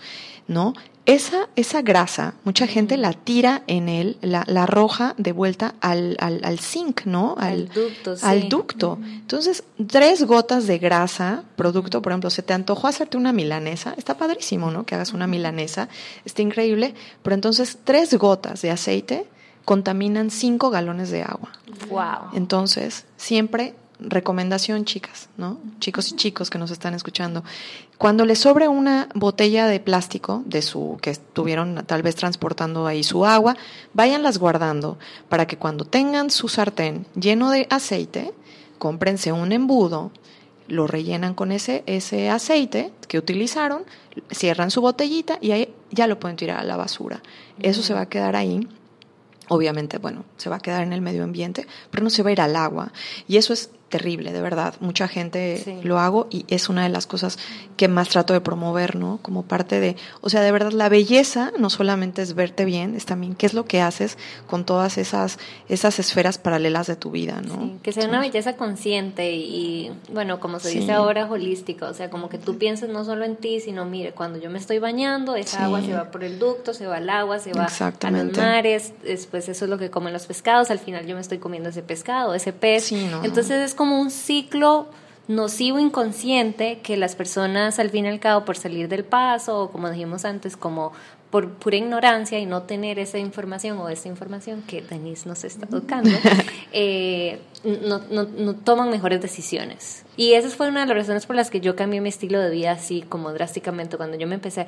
¿No? 0.47 0.73
Esa, 1.05 1.49
esa 1.57 1.81
grasa, 1.81 2.35
mucha 2.45 2.65
gente 2.65 2.95
la 2.95 3.11
tira 3.11 3.63
en 3.67 3.89
él, 3.89 4.17
la, 4.21 4.45
la 4.47 4.63
arroja 4.63 5.15
de 5.17 5.33
vuelta 5.33 5.75
al, 5.81 6.15
al, 6.19 6.39
al 6.45 6.59
zinc, 6.59 7.05
¿no? 7.05 7.35
Al, 7.37 7.67
ducto. 7.67 8.15
Al 8.21 8.47
ducto. 8.47 8.97
Entonces, 9.03 9.65
tres 9.87 10.23
gotas 10.23 10.65
de 10.65 10.79
grasa, 10.79 11.43
producto, 11.57 12.01
por 12.01 12.13
ejemplo, 12.13 12.29
se 12.29 12.41
te 12.41 12.53
antojó 12.53 12.87
hacerte 12.87 13.17
una 13.17 13.33
milanesa, 13.33 13.93
está 13.97 14.17
padrísimo, 14.17 14.71
¿no? 14.71 14.85
Que 14.85 14.95
hagas 14.95 15.11
una 15.11 15.27
milanesa, 15.27 15.89
está 16.23 16.41
increíble, 16.41 16.95
pero 17.21 17.33
entonces 17.33 17.79
tres 17.83 18.13
gotas 18.13 18.61
de 18.61 18.71
aceite 18.71 19.27
contaminan 19.65 20.29
cinco 20.29 20.69
galones 20.69 21.11
de 21.11 21.23
agua. 21.23 21.51
Wow. 21.89 22.31
Entonces, 22.33 23.05
siempre 23.17 23.75
recomendación, 23.99 24.85
chicas, 24.85 25.29
¿no? 25.37 25.59
Chicos 25.79 26.11
y 26.11 26.15
chicos 26.15 26.49
que 26.49 26.57
nos 26.57 26.71
están 26.71 26.93
escuchando. 26.93 27.43
Cuando 27.97 28.25
les 28.25 28.39
sobre 28.39 28.67
una 28.67 29.07
botella 29.15 29.67
de 29.67 29.79
plástico 29.79 30.43
de 30.45 30.61
su 30.61 30.97
que 31.01 31.11
estuvieron 31.11 31.83
tal 31.85 32.01
vez 32.01 32.15
transportando 32.15 32.85
ahí 32.87 33.03
su 33.03 33.25
agua, 33.25 33.55
váyanlas 33.93 34.37
guardando 34.37 34.97
para 35.29 35.47
que 35.47 35.57
cuando 35.57 35.85
tengan 35.85 36.29
su 36.29 36.49
sartén 36.49 37.05
lleno 37.15 37.49
de 37.49 37.67
aceite, 37.69 38.33
cómprense 38.77 39.31
un 39.31 39.51
embudo, 39.51 40.11
lo 40.67 40.87
rellenan 40.87 41.33
con 41.33 41.51
ese 41.51 41.83
ese 41.85 42.29
aceite 42.29 42.91
que 43.07 43.17
utilizaron, 43.17 43.83
cierran 44.31 44.71
su 44.71 44.81
botellita 44.81 45.37
y 45.41 45.51
ahí 45.51 45.73
ya 45.91 46.07
lo 46.07 46.19
pueden 46.19 46.37
tirar 46.37 46.59
a 46.59 46.63
la 46.63 46.77
basura. 46.77 47.21
Eso 47.59 47.83
se 47.83 47.93
va 47.93 48.01
a 48.01 48.09
quedar 48.09 48.35
ahí 48.35 48.67
obviamente, 49.49 49.97
bueno, 49.97 50.25
se 50.37 50.49
va 50.49 50.57
a 50.57 50.59
quedar 50.59 50.83
en 50.83 50.93
el 50.93 51.01
medio 51.01 51.23
ambiente, 51.23 51.67
pero 51.91 52.03
no 52.03 52.09
se 52.09 52.23
va 52.23 52.29
a 52.29 52.33
ir 52.33 52.41
al 52.41 52.55
agua. 52.55 52.91
Y 53.27 53.37
eso 53.37 53.53
es 53.53 53.69
terrible, 53.93 54.33
de 54.33 54.41
verdad. 54.41 54.73
Mucha 54.79 55.07
gente 55.07 55.79
lo 55.83 55.99
hago 55.99 56.25
y 56.31 56.45
es 56.47 56.67
una 56.67 56.81
de 56.81 56.89
las 56.89 57.05
cosas 57.05 57.37
que 57.77 57.87
más 57.87 58.09
trato 58.09 58.33
de 58.33 58.41
promover, 58.41 58.95
¿no? 58.95 59.19
Como 59.21 59.43
parte 59.43 59.79
de, 59.79 59.95
o 60.21 60.31
sea, 60.31 60.41
de 60.41 60.51
verdad, 60.51 60.71
la 60.71 60.89
belleza 60.89 61.51
no 61.59 61.69
solamente 61.69 62.23
es 62.23 62.33
verte 62.33 62.65
bien, 62.65 62.95
es 62.95 63.05
también 63.05 63.35
qué 63.35 63.45
es 63.45 63.53
lo 63.53 63.65
que 63.65 63.81
haces 63.81 64.17
con 64.47 64.65
todas 64.65 64.97
esas, 64.97 65.37
esas 65.69 65.99
esferas 65.99 66.39
paralelas 66.39 66.87
de 66.87 66.95
tu 66.95 67.11
vida, 67.11 67.39
¿no? 67.41 67.73
que 67.83 67.91
sea 67.91 68.07
una 68.07 68.19
belleza 68.19 68.55
consciente 68.55 69.33
y, 69.33 69.91
bueno, 70.11 70.39
como 70.39 70.59
se 70.59 70.69
dice 70.69 70.91
ahora, 70.91 71.29
holística, 71.29 71.87
o 71.87 71.93
sea, 71.93 72.09
como 72.09 72.29
que 72.29 72.39
tú 72.39 72.57
pienses 72.57 72.89
no 72.89 73.05
solo 73.05 73.25
en 73.25 73.35
ti, 73.35 73.59
sino, 73.59 73.85
mire, 73.85 74.13
cuando 74.13 74.39
yo 74.39 74.49
me 74.49 74.57
estoy 74.57 74.79
bañando, 74.79 75.35
esa 75.35 75.65
agua 75.65 75.81
se 75.81 75.93
va 75.93 76.09
por 76.09 76.23
el 76.23 76.39
ducto, 76.39 76.73
se 76.73 76.87
va 76.87 76.97
al 76.97 77.09
agua, 77.11 77.37
se 77.37 77.53
va 77.53 77.67
a 77.67 78.11
los 78.11 78.37
mares, 78.37 78.93
después 79.03 79.47
eso 79.49 79.65
es 79.65 79.69
lo 79.69 79.77
que 79.77 79.91
comen 79.91 80.13
los 80.13 80.25
pescados, 80.25 80.71
al 80.71 80.79
final 80.79 81.05
yo 81.05 81.13
me 81.13 81.21
estoy 81.21 81.37
comiendo 81.37 81.69
ese 81.69 81.83
pescado, 81.83 82.33
ese 82.33 82.53
pez. 82.53 82.91
Entonces 82.91 83.51
es 83.51 83.75
como 83.75 83.82
un 83.91 84.11
ciclo 84.11 84.87
nocivo 85.27 85.79
inconsciente 85.79 86.79
que 86.81 86.97
las 86.97 87.15
personas 87.15 87.79
al 87.79 87.89
fin 87.89 88.05
y 88.05 88.09
al 88.09 88.19
cabo 88.19 88.43
por 88.45 88.57
salir 88.57 88.89
del 88.89 89.05
paso 89.05 89.61
o 89.61 89.71
como 89.71 89.89
dijimos 89.89 90.25
antes 90.25 90.57
como 90.57 90.91
por 91.33 91.49
pura 91.49 91.77
ignorancia 91.77 92.37
y 92.37 92.45
no 92.45 92.61
tener 92.61 92.99
esa 92.99 93.17
información 93.17 93.79
o 93.79 93.89
esa 93.89 94.07
información 94.07 94.61
que 94.61 94.83
Denise 94.83 95.27
nos 95.27 95.43
está 95.43 95.65
tocando, 95.65 96.11
eh, 96.73 97.39
no, 97.63 97.97
no, 98.11 98.25
no, 98.25 98.53
toman 98.53 98.91
mejores 98.91 99.19
decisiones. 99.19 100.05
Y 100.15 100.33
esa 100.33 100.49
fue 100.49 100.67
una 100.67 100.81
de 100.81 100.85
las 100.85 100.95
razones 100.95 101.25
por 101.25 101.35
las 101.35 101.49
que 101.49 101.59
yo 101.59 101.75
cambié 101.75 102.01
mi 102.01 102.09
estilo 102.09 102.39
de 102.39 102.51
vida 102.51 102.73
así 102.73 103.01
como 103.01 103.33
drásticamente 103.33 103.97
cuando 103.97 104.15
yo 104.15 104.27
me 104.27 104.35
empecé 104.35 104.67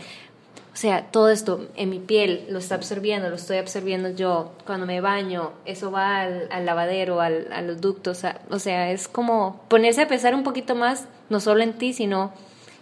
o 0.76 0.78
sea, 0.78 1.04
todo 1.04 1.30
esto 1.30 1.70
en 1.78 1.90
mi 1.90 2.00
piel 2.00 2.48
lo 2.50 2.60
está 2.60 2.76
absorbiendo, 2.76 3.30
lo 3.30 3.38
estoy 3.38 3.60
absorbiendo 3.60 4.10
yo. 4.10 4.52
Cuando 4.66 4.86
me 4.86 5.00
baño, 5.00 5.54
eso 5.64 5.90
va 5.90 6.24
al, 6.24 6.66
lavadero, 6.66 7.22
al, 7.22 7.48
a 7.54 7.62
los 7.62 7.80
ductos. 7.80 8.24
o 8.50 8.60
sea, 8.60 8.92
es 8.92 9.08
como 9.08 9.64
ponerse 9.70 10.02
a 10.02 10.10
pensar 10.10 10.36
un 10.36 10.44
poquito 10.44 10.76
más, 10.76 11.06
no 11.30 11.40
solo 11.40 11.64
en 11.64 11.78
ti, 11.78 11.94
sino 11.94 12.34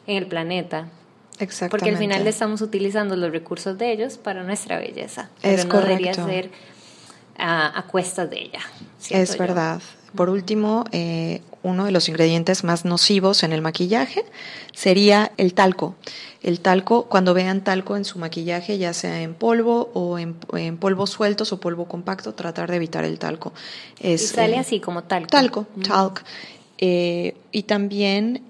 en 0.08 0.18
el 0.18 0.26
planeta. 0.26 0.88
Exactamente. 1.38 1.70
Porque 1.70 1.90
al 1.92 1.98
final 1.98 2.26
estamos 2.26 2.62
utilizando 2.62 3.16
los 3.16 3.32
recursos 3.32 3.78
de 3.78 3.92
ellos 3.92 4.18
para 4.18 4.42
nuestra 4.42 4.80
belleza. 4.80 5.30
Pero 5.44 5.62
es 5.62 5.68
no 5.68 5.80
debería 5.80 6.16
ser 6.16 6.50
a, 7.38 7.78
a 7.78 7.84
cuesta 7.84 8.26
de 8.26 8.42
ella. 8.42 8.62
Es 9.12 9.38
verdad. 9.38 9.84
Por 10.16 10.32
último, 10.32 10.86
eh, 10.92 11.42
uno 11.64 11.86
de 11.86 11.92
los 11.92 12.10
ingredientes 12.10 12.64
más 12.64 12.86
nocivos 12.86 13.44
en 13.44 13.54
el 13.54 13.62
maquillaje 13.62 14.24
sería 14.74 15.32
el 15.38 15.54
talco. 15.54 15.96
El 16.42 16.60
talco, 16.60 17.06
cuando 17.06 17.34
vean 17.34 17.64
talco 17.64 17.96
en 17.96 18.04
su 18.04 18.20
maquillaje, 18.20 18.78
ya 18.78 18.94
sea 18.94 19.22
en 19.22 19.34
polvo 19.34 19.90
o 19.94 20.20
en, 20.20 20.36
en 20.54 20.78
polvos 20.78 21.10
sueltos 21.10 21.54
o 21.54 21.60
polvo 21.60 21.86
compacto, 21.86 22.34
tratar 22.34 22.70
de 22.70 22.76
evitar 22.76 23.06
el 23.06 23.18
talco. 23.18 23.54
Es, 24.00 24.24
y 24.24 24.28
sale 24.28 24.56
eh, 24.56 24.60
así 24.60 24.80
como 24.80 25.04
talco. 25.04 25.30
Talco, 25.30 25.68
talc. 25.88 26.24
Eh, 26.78 27.36
y 27.52 27.64
también 27.64 28.44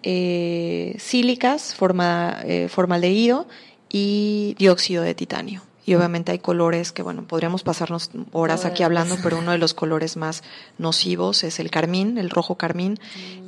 sílicas, 0.98 1.76
forma, 1.76 2.40
formaldehído 2.68 3.48
y 3.90 4.56
dióxido 4.58 5.04
de 5.04 5.14
titanio 5.14 5.62
y 5.86 5.96
obviamente 5.96 6.32
hay 6.32 6.40
colores 6.40 6.92
que, 6.92 7.04
bueno, 7.04 7.26
podríamos 7.28 7.64
pasarnos 7.64 8.10
horas 8.32 8.66
aquí 8.66 8.84
hablando, 8.84 9.18
pero 9.22 9.40
uno 9.40 9.52
de 9.52 9.58
los 9.58 9.74
colores 9.74 10.16
más 10.16 10.44
nocivos 10.78 11.44
es 11.44 11.60
el 11.60 11.70
carmín, 11.70 12.18
el 12.18 12.30
rojo 12.30 12.56
carmín, 12.56 13.00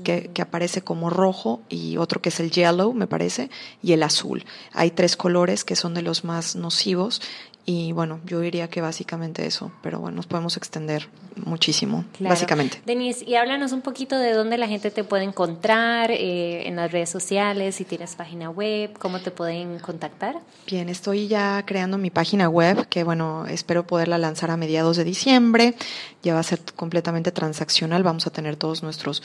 que, 0.03 0.29
que, 0.33 0.41
aparece 0.41 0.81
como 0.81 1.09
rojo, 1.09 1.61
y 1.69 1.97
otro 1.97 2.21
que 2.21 2.29
es 2.29 2.39
el 2.39 2.51
yellow, 2.51 2.93
me 2.93 3.07
parece, 3.07 3.49
y 3.81 3.93
el 3.93 4.03
azul. 4.03 4.45
Hay 4.73 4.91
tres 4.91 5.15
colores 5.15 5.63
que 5.63 5.75
son 5.75 5.93
de 5.93 6.01
los 6.01 6.23
más 6.23 6.55
nocivos 6.55 7.21
y 7.67 7.93
bueno, 7.93 8.19
yo 8.25 8.39
diría 8.41 8.67
que 8.67 8.79
básicamente 8.79 9.45
eso, 9.47 9.71
pero 9.81 9.99
bueno, 9.99 10.17
nos 10.17 10.27
podemos 10.27 10.55
extender 10.55 11.09
muchísimo, 11.35 12.05
básicamente. 12.19 12.79
Denise, 12.85 13.25
y 13.25 13.35
háblanos 13.35 13.71
un 13.71 13.81
poquito 13.81 14.19
de 14.19 14.33
dónde 14.33 14.59
la 14.59 14.67
gente 14.67 14.91
te 14.91 15.03
puede 15.03 15.23
encontrar 15.23 16.11
eh, 16.11 16.67
en 16.67 16.75
las 16.75 16.91
redes 16.91 17.09
sociales, 17.09 17.73
si 17.73 17.83
tienes 17.83 18.15
página 18.15 18.51
web, 18.51 18.95
cómo 18.99 19.19
te 19.19 19.31
pueden 19.31 19.79
contactar. 19.79 20.39
Bien, 20.67 20.89
estoy 20.89 21.27
ya 21.27 21.63
creando 21.65 21.97
mi 21.97 22.11
página 22.11 22.49
web, 22.49 22.87
que 22.87 23.03
bueno, 23.03 23.47
espero 23.47 23.87
poderla 23.87 24.19
lanzar 24.19 24.51
a 24.51 24.57
mediados 24.57 24.95
de 24.97 25.03
diciembre. 25.03 25.73
Ya 26.21 26.35
va 26.35 26.41
a 26.41 26.43
ser 26.43 26.59
completamente 26.75 27.31
transaccional, 27.31 28.03
vamos 28.03 28.27
a 28.27 28.29
tener 28.29 28.57
todos 28.57 28.83
nuestros, 28.83 29.23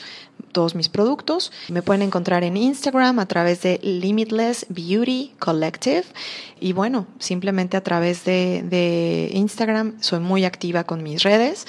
todos 0.51 0.73
mis 0.73 0.89
productos. 0.89 1.51
Me 1.69 1.83
pueden 1.83 2.01
encontrar 2.01 2.43
en 2.43 2.57
Instagram 2.57 3.19
a 3.19 3.27
través 3.27 3.61
de 3.61 3.79
Limitless 3.83 4.65
Beauty 4.69 5.33
Collective 5.37 6.05
y 6.59 6.73
bueno, 6.73 7.07
simplemente 7.17 7.75
a 7.75 7.81
través 7.81 8.23
de 8.23 8.30
de, 8.31 9.29
Instagram, 9.33 10.01
soy 10.01 10.19
muy 10.19 10.45
activa 10.45 10.83
con 10.83 11.03
mis 11.03 11.23
redes. 11.23 11.67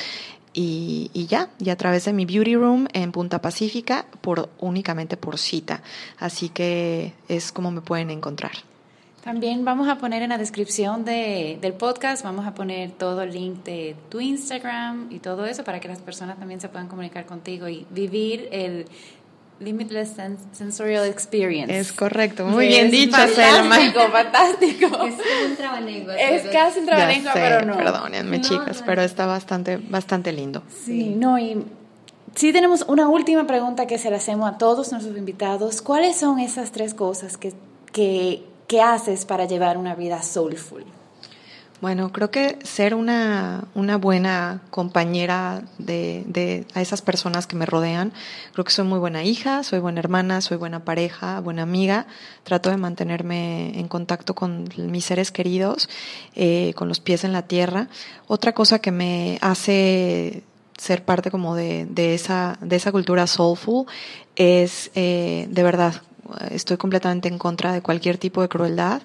Y, 0.54 1.10
ya, 1.28 1.48
y 1.58 1.70
a 1.70 1.76
través 1.76 2.04
de 2.04 2.12
mi 2.12 2.26
beauty 2.26 2.56
room 2.56 2.86
en 2.92 3.10
Punta 3.10 3.40
Pacífica, 3.40 4.04
por, 4.20 4.50
únicamente 4.58 5.16
por 5.16 5.38
cita. 5.38 5.82
Así 6.18 6.50
que 6.50 7.14
es 7.28 7.52
como 7.52 7.70
me 7.70 7.80
pueden 7.80 8.10
encontrar. 8.10 8.52
También 9.24 9.64
vamos 9.64 9.88
a 9.88 9.98
poner 9.98 10.22
en 10.22 10.30
la 10.30 10.36
descripción 10.36 11.04
de, 11.04 11.56
del 11.60 11.74
podcast, 11.74 12.24
vamos 12.24 12.44
a 12.44 12.54
poner 12.54 12.90
todo 12.90 13.22
el 13.22 13.32
link 13.32 13.62
de 13.62 13.94
tu 14.08 14.20
Instagram 14.20 15.06
y 15.10 15.20
todo 15.20 15.46
eso 15.46 15.62
para 15.62 15.78
que 15.78 15.86
las 15.86 16.00
personas 16.00 16.38
también 16.38 16.60
se 16.60 16.68
puedan 16.68 16.88
comunicar 16.88 17.24
contigo 17.24 17.68
y 17.68 17.86
vivir 17.90 18.48
el 18.50 18.86
Limitless 19.60 20.14
Sensorial 20.52 21.06
Experience. 21.06 21.78
Es 21.78 21.92
correcto, 21.92 22.46
muy 22.46 22.66
bien 22.66 22.90
dicho, 22.90 23.16
Fantástico, 23.16 24.00
fantástico. 24.10 24.86
Es 25.04 25.14
un 25.48 25.56
trabalengua. 25.56 26.16
Es 26.16 26.42
casi 26.48 26.80
un 26.80 26.86
trabalengua, 26.86 27.32
pero 27.32 27.64
no. 27.64 27.76
Perdónenme, 27.76 28.40
chicas, 28.40 28.82
pero 28.84 29.02
está 29.02 29.26
bastante, 29.26 29.76
bastante 29.76 30.32
lindo. 30.32 30.62
Sí, 30.84 31.14
no, 31.16 31.38
y 31.38 31.64
sí 32.34 32.52
tenemos 32.52 32.84
una 32.88 33.08
última 33.08 33.46
pregunta 33.46 33.86
que 33.86 33.98
se 33.98 34.10
la 34.10 34.16
hacemos 34.16 34.52
a 34.52 34.58
todos 34.58 34.90
nuestros 34.92 35.16
invitados. 35.16 35.82
¿Cuáles 35.82 36.16
son 36.16 36.38
esas 36.40 36.72
tres 36.72 36.94
cosas 36.94 37.36
que, 37.36 37.52
que, 37.92 38.42
que 38.66 38.82
haces 38.82 39.24
para 39.24 39.44
llevar 39.46 39.76
una 39.78 39.94
vida 39.94 40.22
soulful? 40.22 40.84
Bueno, 41.82 42.12
creo 42.12 42.30
que 42.30 42.60
ser 42.62 42.94
una, 42.94 43.64
una 43.74 43.96
buena 43.96 44.62
compañera 44.70 45.64
de, 45.78 46.22
de, 46.28 46.64
a 46.74 46.80
esas 46.80 47.02
personas 47.02 47.48
que 47.48 47.56
me 47.56 47.66
rodean, 47.66 48.12
creo 48.52 48.64
que 48.64 48.70
soy 48.70 48.84
muy 48.84 49.00
buena 49.00 49.24
hija, 49.24 49.64
soy 49.64 49.80
buena 49.80 49.98
hermana, 49.98 50.40
soy 50.42 50.58
buena 50.58 50.84
pareja, 50.84 51.40
buena 51.40 51.62
amiga, 51.62 52.06
trato 52.44 52.70
de 52.70 52.76
mantenerme 52.76 53.76
en 53.76 53.88
contacto 53.88 54.36
con 54.36 54.68
mis 54.76 55.06
seres 55.06 55.32
queridos, 55.32 55.88
eh, 56.36 56.72
con 56.76 56.86
los 56.86 57.00
pies 57.00 57.24
en 57.24 57.32
la 57.32 57.48
tierra. 57.48 57.88
Otra 58.28 58.52
cosa 58.54 58.78
que 58.78 58.92
me 58.92 59.38
hace 59.40 60.44
ser 60.78 61.04
parte 61.04 61.32
como 61.32 61.56
de, 61.56 61.86
de, 61.86 62.14
esa, 62.14 62.58
de 62.60 62.76
esa 62.76 62.92
cultura 62.92 63.26
soulful 63.26 63.86
es, 64.36 64.92
eh, 64.94 65.48
de 65.50 65.62
verdad, 65.64 66.00
estoy 66.52 66.76
completamente 66.76 67.26
en 67.26 67.38
contra 67.38 67.72
de 67.72 67.82
cualquier 67.82 68.18
tipo 68.18 68.40
de 68.40 68.48
crueldad 68.48 69.02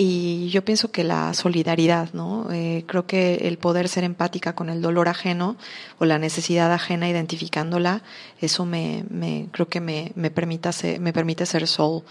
y 0.00 0.48
yo 0.50 0.64
pienso 0.64 0.92
que 0.92 1.02
la 1.02 1.34
solidaridad, 1.34 2.10
¿no? 2.12 2.46
Eh, 2.52 2.84
creo 2.86 3.04
que 3.04 3.34
el 3.48 3.58
poder 3.58 3.88
ser 3.88 4.04
empática 4.04 4.54
con 4.54 4.70
el 4.70 4.80
dolor 4.80 5.08
ajeno 5.08 5.56
o 5.98 6.04
la 6.04 6.20
necesidad 6.20 6.72
ajena, 6.72 7.08
identificándola, 7.08 8.02
eso 8.40 8.64
me, 8.64 9.04
me 9.10 9.48
creo 9.50 9.68
que 9.68 9.80
me, 9.80 10.12
me, 10.14 10.30
permita 10.30 10.70
ser, 10.70 11.00
me 11.00 11.12
permite 11.12 11.46
ser 11.46 11.66
soul, 11.66 12.04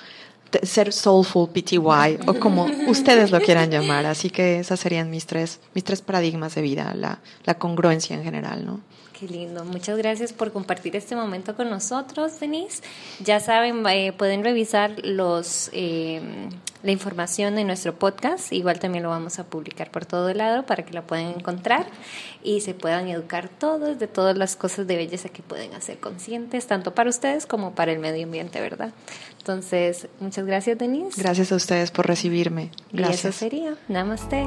ser 0.63 0.91
soulful 0.91 1.47
PTY 1.47 2.19
o 2.27 2.33
como 2.41 2.67
ustedes 2.87 3.31
lo 3.31 3.39
quieran 3.39 3.71
llamar. 3.71 4.05
Así 4.05 4.29
que 4.29 4.59
esas 4.59 4.81
serían 4.81 5.09
mis 5.09 5.25
tres, 5.25 5.61
mis 5.73 5.85
tres 5.85 6.01
paradigmas 6.01 6.55
de 6.55 6.63
vida, 6.63 6.93
la, 6.93 7.19
la 7.45 7.53
congruencia 7.53 8.17
en 8.17 8.23
general, 8.25 8.65
¿no? 8.65 8.81
Qué 9.19 9.27
lindo. 9.27 9.65
Muchas 9.65 9.97
gracias 9.97 10.31
por 10.31 10.51
compartir 10.51 10.95
este 10.95 11.15
momento 11.15 11.55
con 11.55 11.69
nosotros, 11.69 12.39
Denise. 12.39 12.83
Ya 13.19 13.39
saben, 13.39 13.83
eh, 13.87 14.13
pueden 14.13 14.43
revisar 14.43 14.93
los 15.03 15.71
eh, 15.73 16.21
la 16.83 16.91
información 16.91 17.57
en 17.57 17.67
nuestro 17.67 17.95
podcast. 17.95 18.53
Igual 18.53 18.79
también 18.79 19.03
lo 19.03 19.09
vamos 19.09 19.39
a 19.39 19.45
publicar 19.45 19.89
por 19.89 20.05
todo 20.05 20.33
lado 20.33 20.65
para 20.65 20.85
que 20.85 20.93
la 20.93 21.01
puedan 21.01 21.27
encontrar 21.27 21.87
y 22.43 22.61
se 22.61 22.73
puedan 22.73 23.07
educar 23.07 23.49
todos 23.49 23.97
de 23.97 24.07
todas 24.07 24.37
las 24.37 24.55
cosas 24.55 24.85
de 24.85 24.95
belleza 24.95 25.29
que 25.29 25.41
pueden 25.41 25.73
hacer 25.73 25.99
conscientes, 25.99 26.67
tanto 26.67 26.93
para 26.93 27.09
ustedes 27.09 27.45
como 27.45 27.73
para 27.73 27.91
el 27.91 27.99
medio 27.99 28.23
ambiente, 28.23 28.61
¿verdad? 28.61 28.93
Entonces, 29.39 30.07
muchas 30.19 30.45
gracias, 30.45 30.77
Denise. 30.77 31.19
Gracias 31.19 31.51
a 31.51 31.55
ustedes 31.55 31.89
por 31.89 32.05
recibirme. 32.05 32.69
Gracias. 32.91 33.23
Y 33.23 33.27
eso 33.29 33.37
sería. 33.37 33.77
Namaste. 33.87 34.45